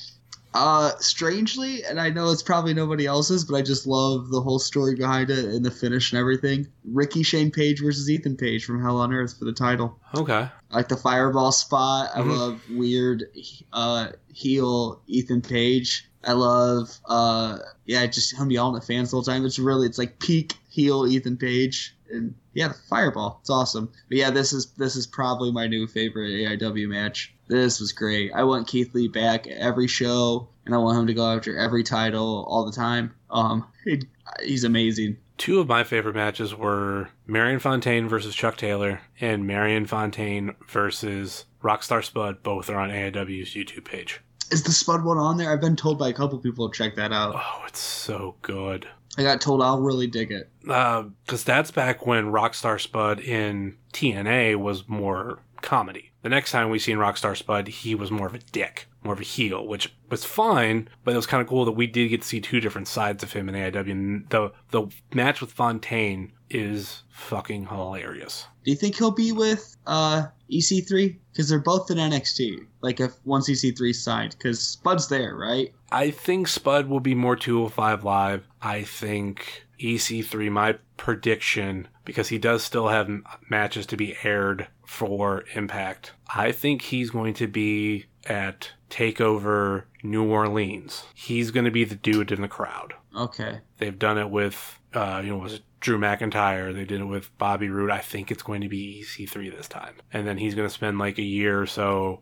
Uh 0.54 0.92
strangely, 1.00 1.84
and 1.84 2.00
I 2.00 2.08
know 2.10 2.30
it's 2.30 2.42
probably 2.42 2.72
nobody 2.74 3.04
else's, 3.06 3.44
but 3.44 3.56
I 3.56 3.62
just 3.62 3.86
love 3.86 4.30
the 4.30 4.40
whole 4.40 4.58
story 4.58 4.94
behind 4.96 5.28
it 5.30 5.44
and 5.44 5.62
the 5.64 5.70
finish 5.70 6.12
and 6.12 6.18
everything. 6.18 6.66
Ricky 6.92 7.22
Shane 7.22 7.50
Page 7.50 7.82
versus 7.82 8.08
Ethan 8.08 8.36
Page 8.36 8.64
from 8.64 8.80
Hell 8.82 8.96
on 8.98 9.12
Earth 9.12 9.38
for 9.38 9.44
the 9.44 9.52
title. 9.52 9.98
Okay. 10.16 10.48
I 10.70 10.74
like 10.76 10.88
the 10.88 10.96
fireball 10.96 11.52
spot. 11.52 12.08
I 12.14 12.20
Mhm. 12.20 12.38
love 12.38 12.60
weird 12.70 13.24
uh, 13.72 14.08
heel 14.32 15.02
Ethan 15.06 15.42
Page. 15.42 16.08
I 16.26 16.32
love 16.32 16.98
uh, 17.06 17.58
yeah, 17.84 18.04
just 18.06 18.36
him 18.36 18.50
yelling 18.50 18.76
at 18.76 18.84
fans 18.84 19.10
the 19.10 19.16
whole 19.16 19.24
time. 19.24 19.46
It's 19.46 19.58
really 19.58 19.86
it's 19.86 19.98
like 19.98 20.18
peak 20.18 20.54
heel 20.68 21.06
Ethan 21.06 21.36
Page. 21.36 21.94
And 22.10 22.34
yeah, 22.52 22.72
fireball. 22.88 23.38
It's 23.40 23.50
awesome. 23.50 23.90
But 24.08 24.18
yeah, 24.18 24.30
this 24.30 24.52
is 24.52 24.66
this 24.72 24.96
is 24.96 25.06
probably 25.06 25.52
my 25.52 25.66
new 25.66 25.86
favorite 25.86 26.30
AIW 26.30 26.88
match. 26.88 27.32
This 27.48 27.80
was 27.80 27.92
great. 27.92 28.32
I 28.34 28.42
want 28.42 28.66
Keith 28.66 28.92
Lee 28.94 29.08
back 29.08 29.46
every 29.46 29.86
show, 29.86 30.48
and 30.64 30.74
I 30.74 30.78
want 30.78 30.98
him 30.98 31.06
to 31.06 31.14
go 31.14 31.32
after 31.32 31.56
every 31.56 31.84
title 31.84 32.44
all 32.48 32.64
the 32.64 32.72
time. 32.72 33.14
Um, 33.30 33.66
he, 33.84 34.02
he's 34.42 34.64
amazing. 34.64 35.18
Two 35.38 35.60
of 35.60 35.68
my 35.68 35.84
favorite 35.84 36.14
matches 36.14 36.54
were 36.54 37.10
Marion 37.26 37.60
Fontaine 37.60 38.08
versus 38.08 38.34
Chuck 38.34 38.56
Taylor 38.56 39.00
and 39.20 39.46
Marion 39.46 39.86
Fontaine 39.86 40.54
versus 40.66 41.44
Rockstar 41.62 42.02
Spud. 42.02 42.42
Both 42.42 42.70
are 42.70 42.78
on 42.78 42.90
AIW's 42.90 43.54
YouTube 43.54 43.84
page. 43.84 44.20
Is 44.50 44.62
the 44.62 44.72
Spud 44.72 45.04
one 45.04 45.18
on 45.18 45.36
there? 45.36 45.52
I've 45.52 45.60
been 45.60 45.76
told 45.76 45.98
by 45.98 46.08
a 46.08 46.12
couple 46.12 46.38
people 46.38 46.68
to 46.68 46.76
check 46.76 46.94
that 46.96 47.12
out. 47.12 47.34
Oh, 47.36 47.64
it's 47.66 47.80
so 47.80 48.36
good. 48.42 48.88
I 49.18 49.22
got 49.22 49.40
told 49.40 49.62
I'll 49.62 49.80
really 49.80 50.06
dig 50.06 50.30
it. 50.30 50.50
Uh, 50.68 51.04
because 51.24 51.42
that's 51.42 51.70
back 51.70 52.06
when 52.06 52.26
Rockstar 52.26 52.80
Spud 52.80 53.20
in 53.20 53.76
TNA 53.92 54.56
was 54.56 54.88
more 54.88 55.38
comedy. 55.62 56.12
The 56.22 56.28
next 56.28 56.50
time 56.50 56.70
we 56.70 56.78
seen 56.78 56.98
Rockstar 56.98 57.36
Spud, 57.36 57.68
he 57.68 57.94
was 57.94 58.10
more 58.10 58.26
of 58.26 58.34
a 58.34 58.38
dick, 58.38 58.88
more 59.02 59.14
of 59.14 59.20
a 59.20 59.24
heel, 59.24 59.66
which 59.66 59.94
was 60.10 60.24
fine, 60.24 60.88
but 61.04 61.14
it 61.14 61.16
was 61.16 61.26
kind 61.26 61.40
of 61.40 61.48
cool 61.48 61.64
that 61.64 61.72
we 61.72 61.86
did 61.86 62.08
get 62.08 62.22
to 62.22 62.28
see 62.28 62.40
two 62.40 62.60
different 62.60 62.88
sides 62.88 63.22
of 63.22 63.32
him 63.32 63.48
in 63.48 63.54
AIW. 63.54 63.90
And 63.90 64.28
the 64.28 64.52
the 64.70 64.88
match 65.14 65.40
with 65.40 65.52
Fontaine 65.52 66.32
is 66.50 67.02
fucking 67.08 67.66
hilarious. 67.66 68.46
Do 68.64 68.70
you 68.70 68.76
think 68.76 68.96
he'll 68.96 69.10
be 69.10 69.32
with 69.32 69.76
uh, 69.86 70.26
EC3? 70.50 71.16
Because 71.32 71.48
they're 71.48 71.58
both 71.58 71.90
in 71.90 71.98
NXT. 71.98 72.66
Like 72.82 73.00
if 73.00 73.12
once 73.24 73.48
EC3 73.48 73.94
signed, 73.94 74.36
because 74.38 74.60
Spud's 74.60 75.08
there, 75.08 75.36
right? 75.36 75.72
I 75.90 76.10
think 76.10 76.48
Spud 76.48 76.88
will 76.88 77.00
be 77.00 77.14
more 77.14 77.36
205 77.36 78.04
live. 78.04 78.46
I 78.60 78.82
think 78.82 79.66
EC3, 79.80 80.50
my 80.50 80.78
prediction, 80.96 81.88
because 82.04 82.28
he 82.28 82.38
does 82.38 82.62
still 82.62 82.88
have 82.88 83.06
m- 83.06 83.24
matches 83.48 83.86
to 83.86 83.96
be 83.96 84.16
aired 84.24 84.68
for 84.84 85.44
Impact. 85.54 86.12
I 86.34 86.52
think 86.52 86.82
he's 86.82 87.10
going 87.10 87.34
to 87.34 87.46
be 87.46 88.06
at 88.24 88.72
Takeover 88.90 89.84
New 90.02 90.24
Orleans. 90.24 91.04
He's 91.14 91.50
going 91.50 91.64
to 91.64 91.70
be 91.70 91.84
the 91.84 91.94
dude 91.94 92.32
in 92.32 92.40
the 92.40 92.48
crowd. 92.48 92.94
Okay. 93.16 93.60
They've 93.78 93.98
done 93.98 94.18
it 94.18 94.30
with, 94.30 94.80
uh, 94.94 95.20
you 95.24 95.30
know, 95.30 95.38
was 95.38 95.54
it 95.54 95.62
Drew 95.80 95.98
McIntyre? 95.98 96.74
They 96.74 96.84
did 96.84 97.00
it 97.00 97.04
with 97.04 97.36
Bobby 97.38 97.68
Roode. 97.68 97.90
I 97.90 97.98
think 97.98 98.30
it's 98.30 98.42
going 98.42 98.60
to 98.62 98.68
be 98.68 99.04
EC3 99.04 99.56
this 99.56 99.68
time. 99.68 99.94
And 100.12 100.26
then 100.26 100.38
he's 100.38 100.54
going 100.54 100.68
to 100.68 100.74
spend 100.74 100.98
like 100.98 101.18
a 101.18 101.22
year 101.22 101.60
or 101.60 101.66
so 101.66 102.20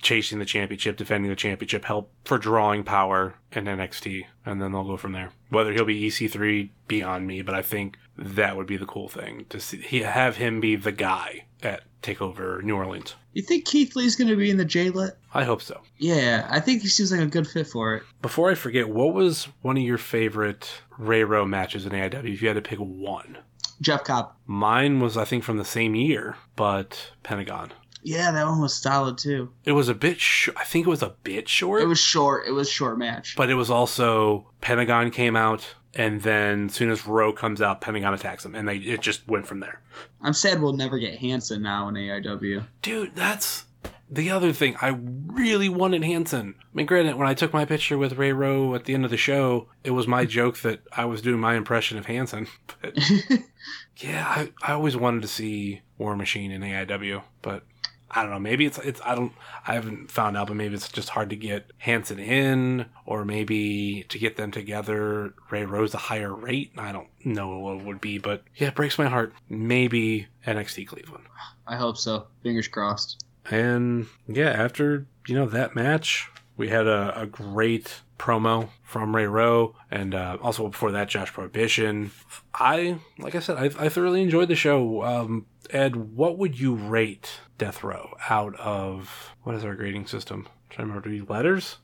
chasing 0.00 0.38
the 0.38 0.44
championship, 0.44 0.96
defending 0.96 1.28
the 1.28 1.36
championship, 1.36 1.84
help 1.84 2.12
for 2.24 2.38
drawing 2.38 2.84
power 2.84 3.34
in 3.52 3.64
NXT, 3.64 4.24
and 4.46 4.62
then 4.62 4.72
they'll 4.72 4.84
go 4.84 4.96
from 4.96 5.12
there. 5.12 5.30
Whether 5.50 5.72
he'll 5.72 5.84
be 5.84 6.08
EC3 6.08 6.70
beyond 6.86 7.26
me, 7.26 7.42
but 7.42 7.54
I 7.54 7.62
think 7.62 7.98
that 8.16 8.56
would 8.56 8.66
be 8.66 8.76
the 8.76 8.86
cool 8.86 9.08
thing 9.08 9.46
to 9.48 9.60
see 9.60 9.78
he 9.78 10.00
have 10.00 10.36
him 10.36 10.60
be 10.60 10.76
the 10.76 10.92
guy 10.92 11.46
at 11.62 11.82
Takeover 12.02 12.62
New 12.62 12.76
Orleans. 12.76 13.16
You 13.32 13.42
think 13.42 13.64
Keith 13.64 13.96
Lee's 13.96 14.16
going 14.16 14.28
to 14.28 14.36
be 14.36 14.50
in 14.50 14.56
the 14.56 14.64
J-Lit? 14.64 15.16
I 15.34 15.44
hope 15.44 15.62
so. 15.62 15.80
Yeah, 15.98 16.46
I 16.50 16.60
think 16.60 16.82
he 16.82 16.88
seems 16.88 17.10
like 17.10 17.20
a 17.20 17.26
good 17.26 17.46
fit 17.46 17.66
for 17.66 17.96
it. 17.96 18.04
Before 18.22 18.50
I 18.50 18.54
forget, 18.54 18.88
what 18.88 19.14
was 19.14 19.48
one 19.62 19.76
of 19.76 19.82
your 19.82 19.98
favorite 19.98 20.70
Ray 20.98 21.24
Rowe 21.24 21.46
matches 21.46 21.86
in 21.86 21.92
AIW? 21.92 22.32
If 22.34 22.42
you 22.42 22.48
had 22.48 22.54
to 22.54 22.62
pick 22.62 22.78
one, 22.78 23.38
Jeff 23.80 24.04
Cobb. 24.04 24.32
mine 24.46 25.00
was 25.00 25.16
I 25.16 25.24
think 25.24 25.44
from 25.44 25.56
the 25.56 25.64
same 25.64 25.94
year, 25.94 26.36
but 26.56 27.12
Pentagon. 27.22 27.72
Yeah, 28.02 28.30
that 28.30 28.46
one 28.46 28.60
was 28.60 28.74
solid 28.74 29.18
too. 29.18 29.50
It 29.64 29.72
was 29.72 29.88
a 29.88 29.94
bit. 29.94 30.20
Sh- 30.20 30.48
I 30.56 30.64
think 30.64 30.86
it 30.86 30.90
was 30.90 31.02
a 31.02 31.14
bit 31.24 31.48
short. 31.48 31.82
It 31.82 31.86
was 31.86 31.98
short. 31.98 32.46
It 32.46 32.52
was 32.52 32.70
short 32.70 32.98
match. 32.98 33.34
but 33.36 33.50
it 33.50 33.54
was 33.54 33.70
also 33.70 34.48
Pentagon 34.60 35.10
came 35.10 35.34
out, 35.36 35.74
and 35.94 36.22
then 36.22 36.66
as 36.66 36.74
soon 36.74 36.90
as 36.90 37.06
Rowe 37.06 37.32
comes 37.32 37.60
out, 37.60 37.80
Pentagon 37.80 38.14
attacks 38.14 38.44
him, 38.44 38.54
and 38.54 38.68
they 38.68 38.76
it 38.76 39.00
just 39.00 39.26
went 39.28 39.46
from 39.48 39.60
there. 39.60 39.82
I'm 40.22 40.32
sad 40.32 40.62
we'll 40.62 40.74
never 40.74 40.98
get 40.98 41.18
Hanson 41.18 41.60
now 41.62 41.88
in 41.88 41.94
AIW. 41.96 42.66
Dude, 42.82 43.16
that's 43.16 43.64
the 44.10 44.30
other 44.30 44.52
thing. 44.52 44.76
I 44.80 44.88
really 44.98 45.68
wanted 45.68 46.04
Hanson. 46.04 46.54
I 46.58 46.64
mean, 46.72 46.86
granted, 46.86 47.16
when 47.16 47.28
I 47.28 47.34
took 47.34 47.52
my 47.52 47.64
picture 47.64 47.98
with 47.98 48.18
Ray 48.18 48.32
Rowe 48.32 48.74
at 48.74 48.84
the 48.84 48.94
end 48.94 49.04
of 49.04 49.10
the 49.10 49.16
show, 49.16 49.68
it 49.84 49.90
was 49.90 50.06
my 50.06 50.24
joke 50.24 50.58
that 50.60 50.80
I 50.92 51.04
was 51.04 51.22
doing 51.22 51.40
my 51.40 51.54
impression 51.54 51.98
of 51.98 52.06
Hanson. 52.06 52.46
But 52.80 52.96
yeah, 53.96 54.24
I, 54.24 54.52
I 54.62 54.72
always 54.74 54.96
wanted 54.96 55.22
to 55.22 55.28
see 55.28 55.80
War 55.96 56.14
Machine 56.14 56.52
in 56.52 56.62
AIW, 56.62 57.24
but 57.42 57.64
I 58.10 58.22
don't 58.22 58.30
know. 58.30 58.38
Maybe 58.38 58.64
it's 58.66 58.78
it's 58.78 59.00
I 59.04 59.14
don't 59.14 59.32
I 59.66 59.74
haven't 59.74 60.10
found 60.10 60.36
out, 60.36 60.46
but 60.46 60.56
maybe 60.56 60.74
it's 60.74 60.88
just 60.88 61.08
hard 61.08 61.30
to 61.30 61.36
get 61.36 61.72
Hanson 61.78 62.18
in, 62.18 62.86
or 63.04 63.24
maybe 63.24 64.04
to 64.10 64.18
get 64.18 64.36
them 64.36 64.50
together, 64.50 65.34
Ray 65.50 65.64
Rowe's 65.64 65.94
a 65.94 65.98
higher 65.98 66.32
rate. 66.32 66.72
I 66.78 66.92
don't 66.92 67.08
know 67.24 67.58
what 67.58 67.78
it 67.78 67.84
would 67.84 68.00
be, 68.00 68.18
but 68.18 68.44
yeah, 68.54 68.68
it 68.68 68.74
breaks 68.74 68.98
my 68.98 69.06
heart. 69.06 69.32
Maybe 69.48 70.28
NXT 70.46 70.86
Cleveland. 70.86 71.24
I 71.66 71.76
hope 71.76 71.98
so. 71.98 72.28
Fingers 72.42 72.68
crossed. 72.68 73.24
And 73.50 74.06
yeah, 74.26 74.50
after 74.50 75.06
you 75.26 75.34
know 75.34 75.46
that 75.46 75.74
match, 75.74 76.30
we 76.56 76.68
had 76.68 76.86
a, 76.86 77.20
a 77.20 77.26
great 77.26 78.00
promo 78.18 78.68
from 78.82 79.14
Ray 79.14 79.26
Rowe, 79.26 79.74
and 79.90 80.14
uh, 80.14 80.38
also 80.42 80.68
before 80.68 80.92
that, 80.92 81.08
Josh 81.08 81.32
Prohibition. 81.32 82.10
I, 82.52 82.98
like 83.18 83.34
I 83.34 83.40
said, 83.40 83.56
I, 83.56 83.84
I 83.84 83.88
thoroughly 83.88 84.22
enjoyed 84.22 84.48
the 84.48 84.56
show. 84.56 85.02
Um, 85.04 85.46
Ed, 85.70 85.96
what 85.96 86.38
would 86.38 86.58
you 86.58 86.74
rate 86.74 87.40
Death 87.58 87.84
Row 87.84 88.14
out 88.28 88.58
of 88.58 89.34
what 89.42 89.54
is 89.54 89.64
our 89.64 89.74
grading 89.74 90.06
system? 90.06 90.46
I'm 90.46 90.70
trying 90.70 90.86
to 90.88 90.92
remember, 90.94 91.08
do 91.08 91.14
we 91.14 91.34
letters? 91.34 91.78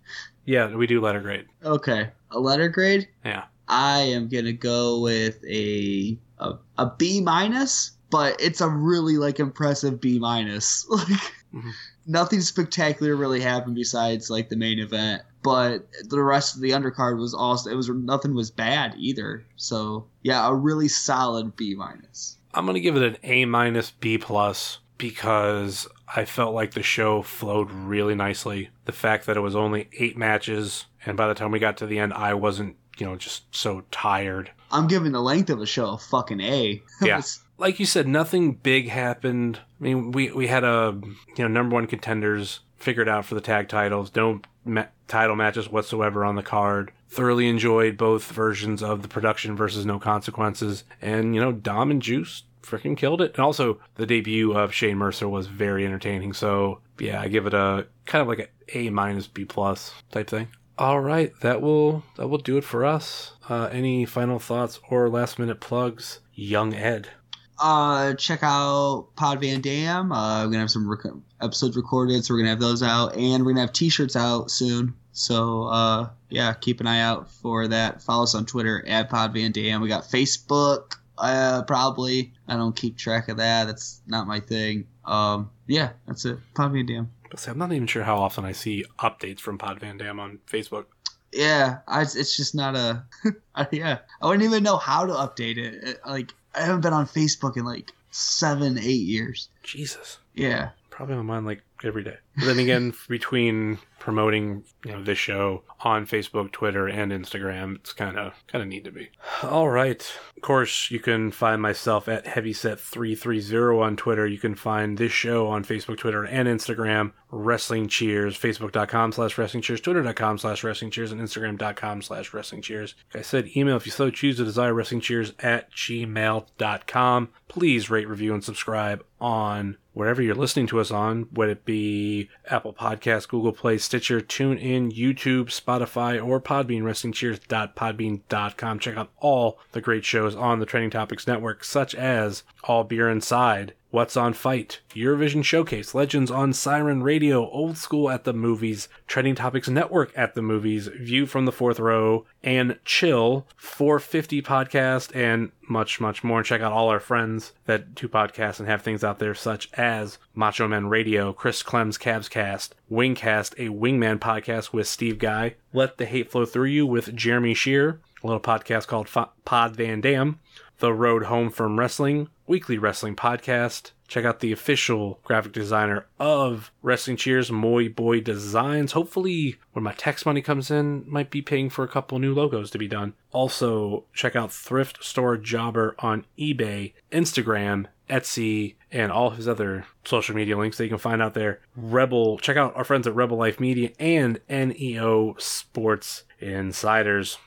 Yeah, 0.45 0.75
we 0.75 0.87
do 0.87 1.01
letter 1.01 1.21
grade. 1.21 1.47
Okay, 1.65 2.11
a 2.31 2.39
letter 2.39 2.69
grade. 2.69 3.09
Yeah. 3.25 3.45
I 3.69 4.01
am 4.01 4.29
gonna 4.29 4.53
go 4.53 5.01
with 5.01 5.43
a 5.45 6.19
a, 6.39 6.55
a 6.77 6.91
B 6.99 7.21
minus, 7.21 7.93
but 8.15 8.41
it's 8.41 8.61
a 8.61 8.69
really 8.69 9.17
like 9.19 9.41
impressive 9.41 10.01
B 10.01 10.19
minus. 10.19 10.87
Like 10.95 11.33
Mhm. 11.55 11.71
nothing 12.07 12.41
spectacular 12.41 13.15
really 13.15 13.41
happened 13.41 13.77
besides 13.77 14.29
like 14.29 14.49
the 14.49 14.57
main 14.57 14.79
event, 14.81 15.23
but 15.43 15.87
the 16.09 16.21
rest 16.21 16.57
of 16.57 16.61
the 16.62 16.71
undercard 16.71 17.17
was 17.19 17.33
also 17.33 17.71
it 17.71 17.77
was 17.77 17.89
nothing 17.89 18.35
was 18.35 18.51
bad 18.51 18.95
either. 18.99 19.45
So 19.57 20.07
yeah, 20.23 20.49
a 20.49 20.53
really 20.53 20.89
solid 20.89 21.55
B 21.57 21.75
minus. 21.77 22.39
I'm 22.53 22.67
gonna 22.67 22.81
give 22.81 22.97
it 22.97 23.03
an 23.05 23.17
A 23.23 23.45
minus 23.45 23.91
B 23.93 24.19
plus 24.19 24.79
because 24.99 25.87
I 26.17 26.25
felt 26.25 26.55
like 26.55 26.73
the 26.73 26.83
show 26.83 27.23
flowed 27.23 27.71
really 27.71 28.15
nicely. 28.15 28.71
The 28.85 28.93
fact 28.93 29.27
that 29.27 29.37
it 29.37 29.41
was 29.41 29.55
only 29.57 29.89
eight 29.99 30.17
matches, 30.17 30.87
and 31.07 31.17
by 31.17 31.29
the 31.29 31.35
time 31.35 31.51
we 31.53 31.59
got 31.61 31.77
to 31.79 31.87
the 31.87 31.99
end, 32.01 32.12
I 32.15 32.35
wasn't, 32.35 32.77
you 32.99 33.07
know, 33.07 33.15
just 33.17 33.55
so 33.55 33.85
tired. 33.93 34.51
I'm 34.73 34.89
giving 34.89 35.12
the 35.12 35.23
length 35.23 35.51
of 35.51 35.59
the 35.61 35.67
show 35.67 35.91
a 35.91 35.99
fucking 35.99 36.41
A. 36.41 36.83
Yeah. 37.03 37.23
Like 37.59 37.79
you 37.79 37.87
said, 37.87 38.09
nothing 38.09 38.55
big 38.55 38.89
happened. 38.89 39.61
I 39.81 39.85
mean, 39.85 40.13
we 40.13 40.31
we 40.33 40.49
had 40.49 40.65
a 40.65 40.99
you 41.37 41.45
know 41.45 41.49
number 41.49 41.75
one 41.75 41.87
contenders 41.87 42.61
figured 42.77 43.09
out 43.09 43.25
for 43.25 43.35
the 43.35 43.41
tag 43.41 43.69
titles. 43.69 44.11
No 44.15 44.41
ma- 44.65 44.87
title 45.09 45.37
matches 45.37 45.69
whatsoever 45.69 46.25
on 46.25 46.37
the 46.37 46.43
card. 46.43 46.93
Thoroughly 47.09 47.49
enjoyed 47.49 47.97
both 47.97 48.31
versions 48.31 48.83
of 48.83 49.03
the 49.03 49.09
production 49.09 49.57
versus 49.57 49.87
no 49.87 49.99
consequences, 49.99 50.85
and 51.01 51.35
you 51.35 51.41
know 51.41 51.53
Dom 51.53 51.91
and 51.91 52.03
Juice 52.03 52.43
freaking 52.63 52.97
killed 52.97 53.21
it. 53.21 53.35
And 53.35 53.45
also 53.45 53.79
the 53.97 54.07
debut 54.07 54.53
of 54.53 54.75
Shane 54.75 54.99
Mercer 54.99 55.29
was 55.29 55.47
very 55.47 55.85
entertaining. 55.85 56.33
So 56.33 56.81
yeah, 56.99 57.21
I 57.21 57.29
give 57.29 57.47
it 57.47 57.55
a 57.55 57.87
kind 58.07 58.23
of 58.23 58.29
like 58.29 58.51
a 58.69 58.79
A 58.79 58.91
minus 58.91 59.27
B 59.27 59.45
plus 59.45 59.95
type 60.11 60.29
thing. 60.29 60.49
All 60.77 61.01
right, 61.01 61.33
that 61.41 61.63
will 61.63 62.03
that 62.17 62.29
will 62.29 62.39
do 62.39 62.57
it 62.57 62.65
for 62.65 62.85
us. 62.85 63.35
Uh, 63.49 63.69
any 63.71 64.05
final 64.05 64.41
thoughts 64.41 64.81
or 64.91 65.09
last 65.09 65.39
minute 65.39 65.61
plugs, 65.61 66.21
Young 66.35 66.75
Ed? 66.75 67.11
Uh 67.59 68.15
check 68.15 68.41
out 68.43 69.09
pod 69.17 69.41
van 69.41 69.61
dam. 69.61 70.11
Uh 70.13 70.41
we're 70.45 70.51
gonna 70.51 70.61
have 70.61 70.71
some 70.71 70.89
rec- 70.89 71.13
episodes 71.41 71.77
recorded 71.77 72.25
so 72.25 72.35
we're 72.35 72.39
gonna 72.39 72.51
have 72.51 72.61
those 72.61 72.83
out 72.83 73.17
and 73.17 73.45
we're 73.45 73.53
gonna 73.53 73.63
have 73.63 73.73
t-shirts 73.73 74.17
out 74.17 74.51
soon. 74.51 74.95
So 75.13 75.65
uh 75.65 76.09
yeah 76.31 76.55
keep 76.55 76.81
an 76.81 76.87
eye 76.87 77.01
out 77.01 77.31
for 77.31 77.69
that. 77.69 78.03
Follow 78.03 78.25
us 78.25 78.35
on 78.35 78.47
twitter 78.47 78.85
at 78.87 79.11
pod 79.11 79.33
van 79.33 79.53
dam. 79.53 79.81
We 79.81 79.89
got 79.89 80.05
facebook 80.05 80.95
uh 81.19 81.63
probably. 81.63 82.33
I 82.49 82.57
don't 82.57 82.75
keep 82.75 82.97
track 82.99 83.29
of 83.29 83.37
that. 83.37 83.67
That's 83.67 84.01
not 84.07 84.27
my 84.27 84.41
thing. 84.41 84.87
Um 85.05 85.51
yeah 85.67 85.91
that's 86.07 86.25
it. 86.25 86.39
Pod 86.55 86.73
van 86.73 86.87
dam. 86.87 87.11
I'm 87.49 87.59
not 87.59 87.73
even 87.73 87.89
sure 87.89 88.05
how 88.05 88.19
often 88.19 88.45
I 88.45 88.53
see 88.53 88.85
updates 89.01 89.41
from 89.41 89.59
Pod 89.59 89.81
Van 89.81 89.99
Dam 89.99 90.21
on 90.21 90.39
Facebook. 90.49 90.85
yeah 91.33 91.79
I, 91.89 92.03
it's 92.03 92.37
just 92.37 92.55
not 92.55 92.77
a. 92.77 93.03
yeah. 93.73 93.99
I 94.23 94.27
wouldn't 94.27 94.45
even 94.45 94.63
know 94.63 94.77
how 94.77 95.05
to 95.05 95.13
update 95.13 95.57
it 95.59 95.99
like 96.07 96.33
i 96.55 96.63
haven't 96.63 96.81
been 96.81 96.93
on 96.93 97.07
facebook 97.07 97.57
in 97.57 97.65
like 97.65 97.93
seven 98.15 98.79
eight 98.79 99.03
years. 99.03 99.49
Jesus, 99.63 100.19
yeah. 100.35 100.71
Probably 100.91 101.17
on 101.17 101.27
mine 101.27 101.45
like 101.45 101.63
every 101.83 102.05
day. 102.05 102.17
But 102.37 102.45
then 102.47 102.59
again, 102.61 102.95
between 103.09 103.79
promoting 104.05 104.63
you 104.85 104.93
know 104.93 105.03
this 105.03 105.17
show 105.17 105.63
on 105.81 106.07
Facebook, 106.07 106.53
Twitter, 106.53 106.87
and 106.87 107.11
Instagram, 107.11 107.77
it's 107.77 107.95
kind 107.95 108.19
of 108.19 108.35
kind 108.47 108.63
of 108.63 108.69
need 108.69 108.85
to 108.85 108.93
be. 108.93 109.09
All 109.43 109.71
right. 109.71 110.01
Of 110.37 110.43
course, 110.43 110.91
you 110.91 111.01
can 111.01 111.31
find 111.31 111.63
myself 111.63 112.07
at 112.07 112.27
Heavyset330 112.27 113.83
on 113.83 113.97
Twitter. 113.97 114.27
You 114.27 114.39
can 114.39 114.55
find 114.55 114.99
this 114.99 115.13
show 115.13 115.49
on 115.49 115.65
Facebook, 115.65 115.97
Twitter, 115.97 116.23
and 116.25 116.47
Instagram. 116.47 117.13
Wrestling 117.31 117.89
Cheers, 117.89 118.39
Facebook.com 118.39 119.13
slash 119.13 119.37
Wrestling 119.37 119.63
Cheers, 119.63 119.81
Twitter.com 119.81 120.39
slash 120.39 120.63
Wrestling 120.63 120.93
Cheers, 120.93 121.11
and 121.11 121.21
Instagram.com 121.21 122.03
slash 122.03 122.33
Wrestling 122.33 122.63
Cheers. 122.63 122.95
Like 123.13 123.21
I 123.21 123.25
said, 123.25 123.51
email 123.57 123.77
if 123.77 123.87
you 123.87 123.93
so 123.93 124.11
choose 124.11 124.37
to 124.37 124.45
desire 124.45 124.73
Wrestling 124.73 125.01
Cheers 125.01 125.33
at 125.41 125.73
gmail.com. 125.73 127.31
Please 127.49 127.91
rate, 127.91 128.09
review, 128.09 128.35
and 128.35 128.45
subscribe 128.45 129.05
on 129.21 129.79
wherever 129.95 130.21
you're 130.21 130.35
listening 130.35 130.67
to 130.67 130.81
us 130.81 130.91
on, 130.91 131.23
whether 131.33 131.53
it 131.53 131.65
be 131.65 132.29
Apple 132.47 132.75
Podcasts, 132.75 133.29
Google 133.29 133.53
Play, 133.53 133.79
Stitcher, 133.95 134.21
TuneIn, 134.21 134.93
YouTube, 134.93 135.51
Spotify, 135.51 136.21
or 136.21 136.41
Podbean, 136.41 136.83
WrestlingCheers.podbean.com. 136.83 138.79
Check 138.81 138.97
out 138.97 139.13
all 139.19 139.61
the 139.71 139.81
great 139.81 140.05
shows 140.05 140.35
on 140.35 140.59
the 140.59 140.67
Trending 140.67 140.91
Topics 140.91 141.29
Network, 141.29 141.63
such 141.63 141.95
as 141.95 142.43
All 142.65 142.83
Beer 142.83 143.09
Inside, 143.09 143.75
What's 143.95 144.17
on 144.17 144.33
Fight, 144.33 144.81
Eurovision 144.91 145.45
Showcase, 145.45 145.95
Legends 145.95 146.29
on 146.29 146.53
Siren 146.53 147.05
Radio, 147.05 147.49
Old 147.49 147.79
School 147.79 148.11
at 148.11 148.25
the 148.25 148.33
Movies, 148.33 148.89
Trending 149.07 149.37
Topics 149.37 149.69
Network 149.69 150.11
at 150.17 150.35
the 150.35 150.43
Movies, 150.43 150.89
View 150.89 151.27
from 151.27 151.45
the 151.45 151.53
Fourth 151.53 151.79
Row, 151.79 152.27
and 152.43 152.77
Chill, 152.85 153.47
450 153.57 154.43
podcast, 154.43 155.15
and 155.15 155.53
much, 155.69 156.01
much 156.01 156.25
more. 156.25 156.43
Check 156.43 156.61
out 156.61 156.73
all 156.73 156.89
our 156.89 156.99
friends 156.99 157.53
that 157.67 157.95
do 157.95 158.09
podcasts 158.09 158.59
and 158.59 158.69
have 158.69 158.83
things 158.83 159.05
out 159.05 159.21
there, 159.21 159.33
such 159.33 159.71
as 159.75 160.19
Macho 160.35 160.67
Man 160.67 160.89
Radio, 160.89 161.33
Chris 161.33 161.63
Clem's 161.63 161.97
Cabs 161.97 162.29
Cast, 162.29 162.75
Wingcast, 162.91 163.53
a 163.65 163.73
Wingman 163.73 164.19
podcast 164.19 164.73
with 164.73 164.89
Steve 164.89 165.21
Guy, 165.21 165.55
Let 165.73 165.99
the 165.99 166.07
Hate 166.07 166.33
Flow 166.33 166.45
Through 166.45 166.71
You 166.71 166.85
with 166.85 167.15
Jeremy 167.15 167.55
Shear, 167.55 168.01
a 168.25 168.27
little 168.27 168.41
podcast 168.41 168.87
called 168.87 169.07
F- 169.14 169.29
Pod 169.45 169.77
Van 169.77 170.01
Dam, 170.01 170.41
The 170.79 170.93
Road 170.93 171.25
Home 171.25 171.51
from 171.51 171.79
Wrestling, 171.79 172.29
weekly 172.47 172.79
wrestling 172.79 173.14
podcast. 173.14 173.93
Check 174.09 174.25
out 174.25 174.41
the 174.41 174.53
official 174.53 175.20
graphic 175.25 175.53
designer 175.53 176.07
of 176.18 176.72
Wrestling 176.83 177.16
Cheers, 177.16 177.53
Moy 177.53 177.89
Boy 177.89 178.20
Designs. 178.20 178.93
Hopefully, 178.93 179.57
when 179.72 179.83
my 179.83 179.93
tax 179.93 180.25
money 180.27 180.41
comes 180.43 180.70
in, 180.70 181.05
might 181.07 181.31
be 181.31 181.43
paying 181.43 181.68
for 181.70 181.85
a 181.85 181.89
couple 181.89 182.18
new 182.18 182.35
logos 182.35 182.70
to 182.70 182.79
be 182.79 182.89
done. 182.89 183.14
Also, 183.33 184.05
check 184.12 184.35
out 184.35 184.53
Thrift 184.53 185.05
Store 185.05 185.37
Jobber 185.37 185.95
on 185.99 186.25
eBay, 186.39 186.93
Instagram, 187.12 187.87
Etsy, 188.09 188.75
and 188.93 189.11
all 189.11 189.31
his 189.31 189.49
other 189.49 189.87
social 190.05 190.35
media 190.35 190.57
links 190.57 190.77
that 190.77 190.85
you 190.85 190.91
can 190.91 190.99
find 190.99 191.22
out 191.22 191.35
there. 191.35 191.61
Rebel, 191.77 192.39
check 192.39 192.57
out 192.57 192.77
our 192.77 192.85
friends 192.85 193.07
at 193.07 193.14
Rebel 193.14 193.39
Life 193.39 193.59
Media 193.59 193.91
and 193.99 194.41
NEO 194.49 195.35
Sports 195.39 196.25
Insiders. 196.41 197.39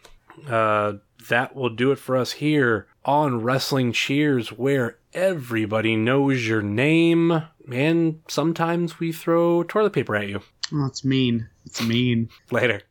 Uh, 0.47 0.93
that 1.29 1.55
will 1.55 1.69
do 1.69 1.91
it 1.91 1.99
for 1.99 2.15
us 2.15 2.33
here 2.33 2.87
on 3.03 3.41
Wrestling 3.41 3.91
Cheers, 3.91 4.49
where 4.49 4.97
everybody 5.13 5.95
knows 5.95 6.47
your 6.47 6.61
name, 6.61 7.43
and 7.71 8.21
sometimes 8.27 8.99
we 8.99 9.11
throw 9.11 9.63
toilet 9.63 9.93
paper 9.93 10.15
at 10.15 10.27
you. 10.27 10.41
Oh, 10.73 10.85
it's 10.85 11.03
mean. 11.03 11.49
It's 11.65 11.81
mean. 11.81 12.29
Later. 12.51 12.81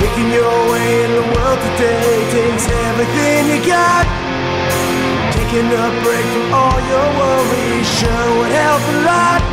Making 0.00 0.30
your 0.32 0.56
way 0.72 1.04
in 1.04 1.10
the 1.12 1.26
world 1.34 1.60
today 1.60 2.30
takes 2.32 2.68
everything 2.68 3.48
you 3.52 3.66
got. 3.66 4.04
Taking 5.32 5.66
a 5.66 6.02
break 6.02 6.24
from 6.24 6.54
all 6.54 6.80
your 6.80 7.08
worries 7.18 7.88
sure 7.98 8.38
would 8.38 8.52
help 8.52 8.82
a 8.82 9.04
lot. 9.04 9.43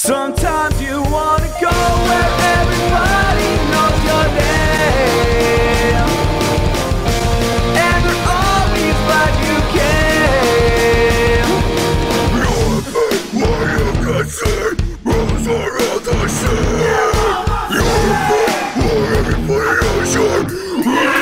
Sometimes 0.00 0.80
you 0.80 1.02
wanna 1.10 1.48
go 1.60 1.74
where 2.06 2.30
everybody 2.54 3.50
knows 3.68 3.98
your 4.06 4.26
name 4.38 6.06
And 7.74 7.98
they're 8.04 8.26
always 8.30 8.96
glad 9.06 9.32
you 9.42 9.58
came 9.74 11.50
You're 12.38 12.78
fake, 12.94 13.26
why 13.34 13.58
you 13.74 13.90
can 14.06 14.26
see 14.28 14.70
Rules 15.02 15.46
are 15.48 15.74
all 15.82 15.98
the 15.98 16.16
same 16.28 17.14
You're 17.74 18.14
fake, 18.28 18.70
why 18.78 18.94
everybody 19.18 19.82
knows 19.82 20.14
your 20.14 20.38
name 20.44 21.17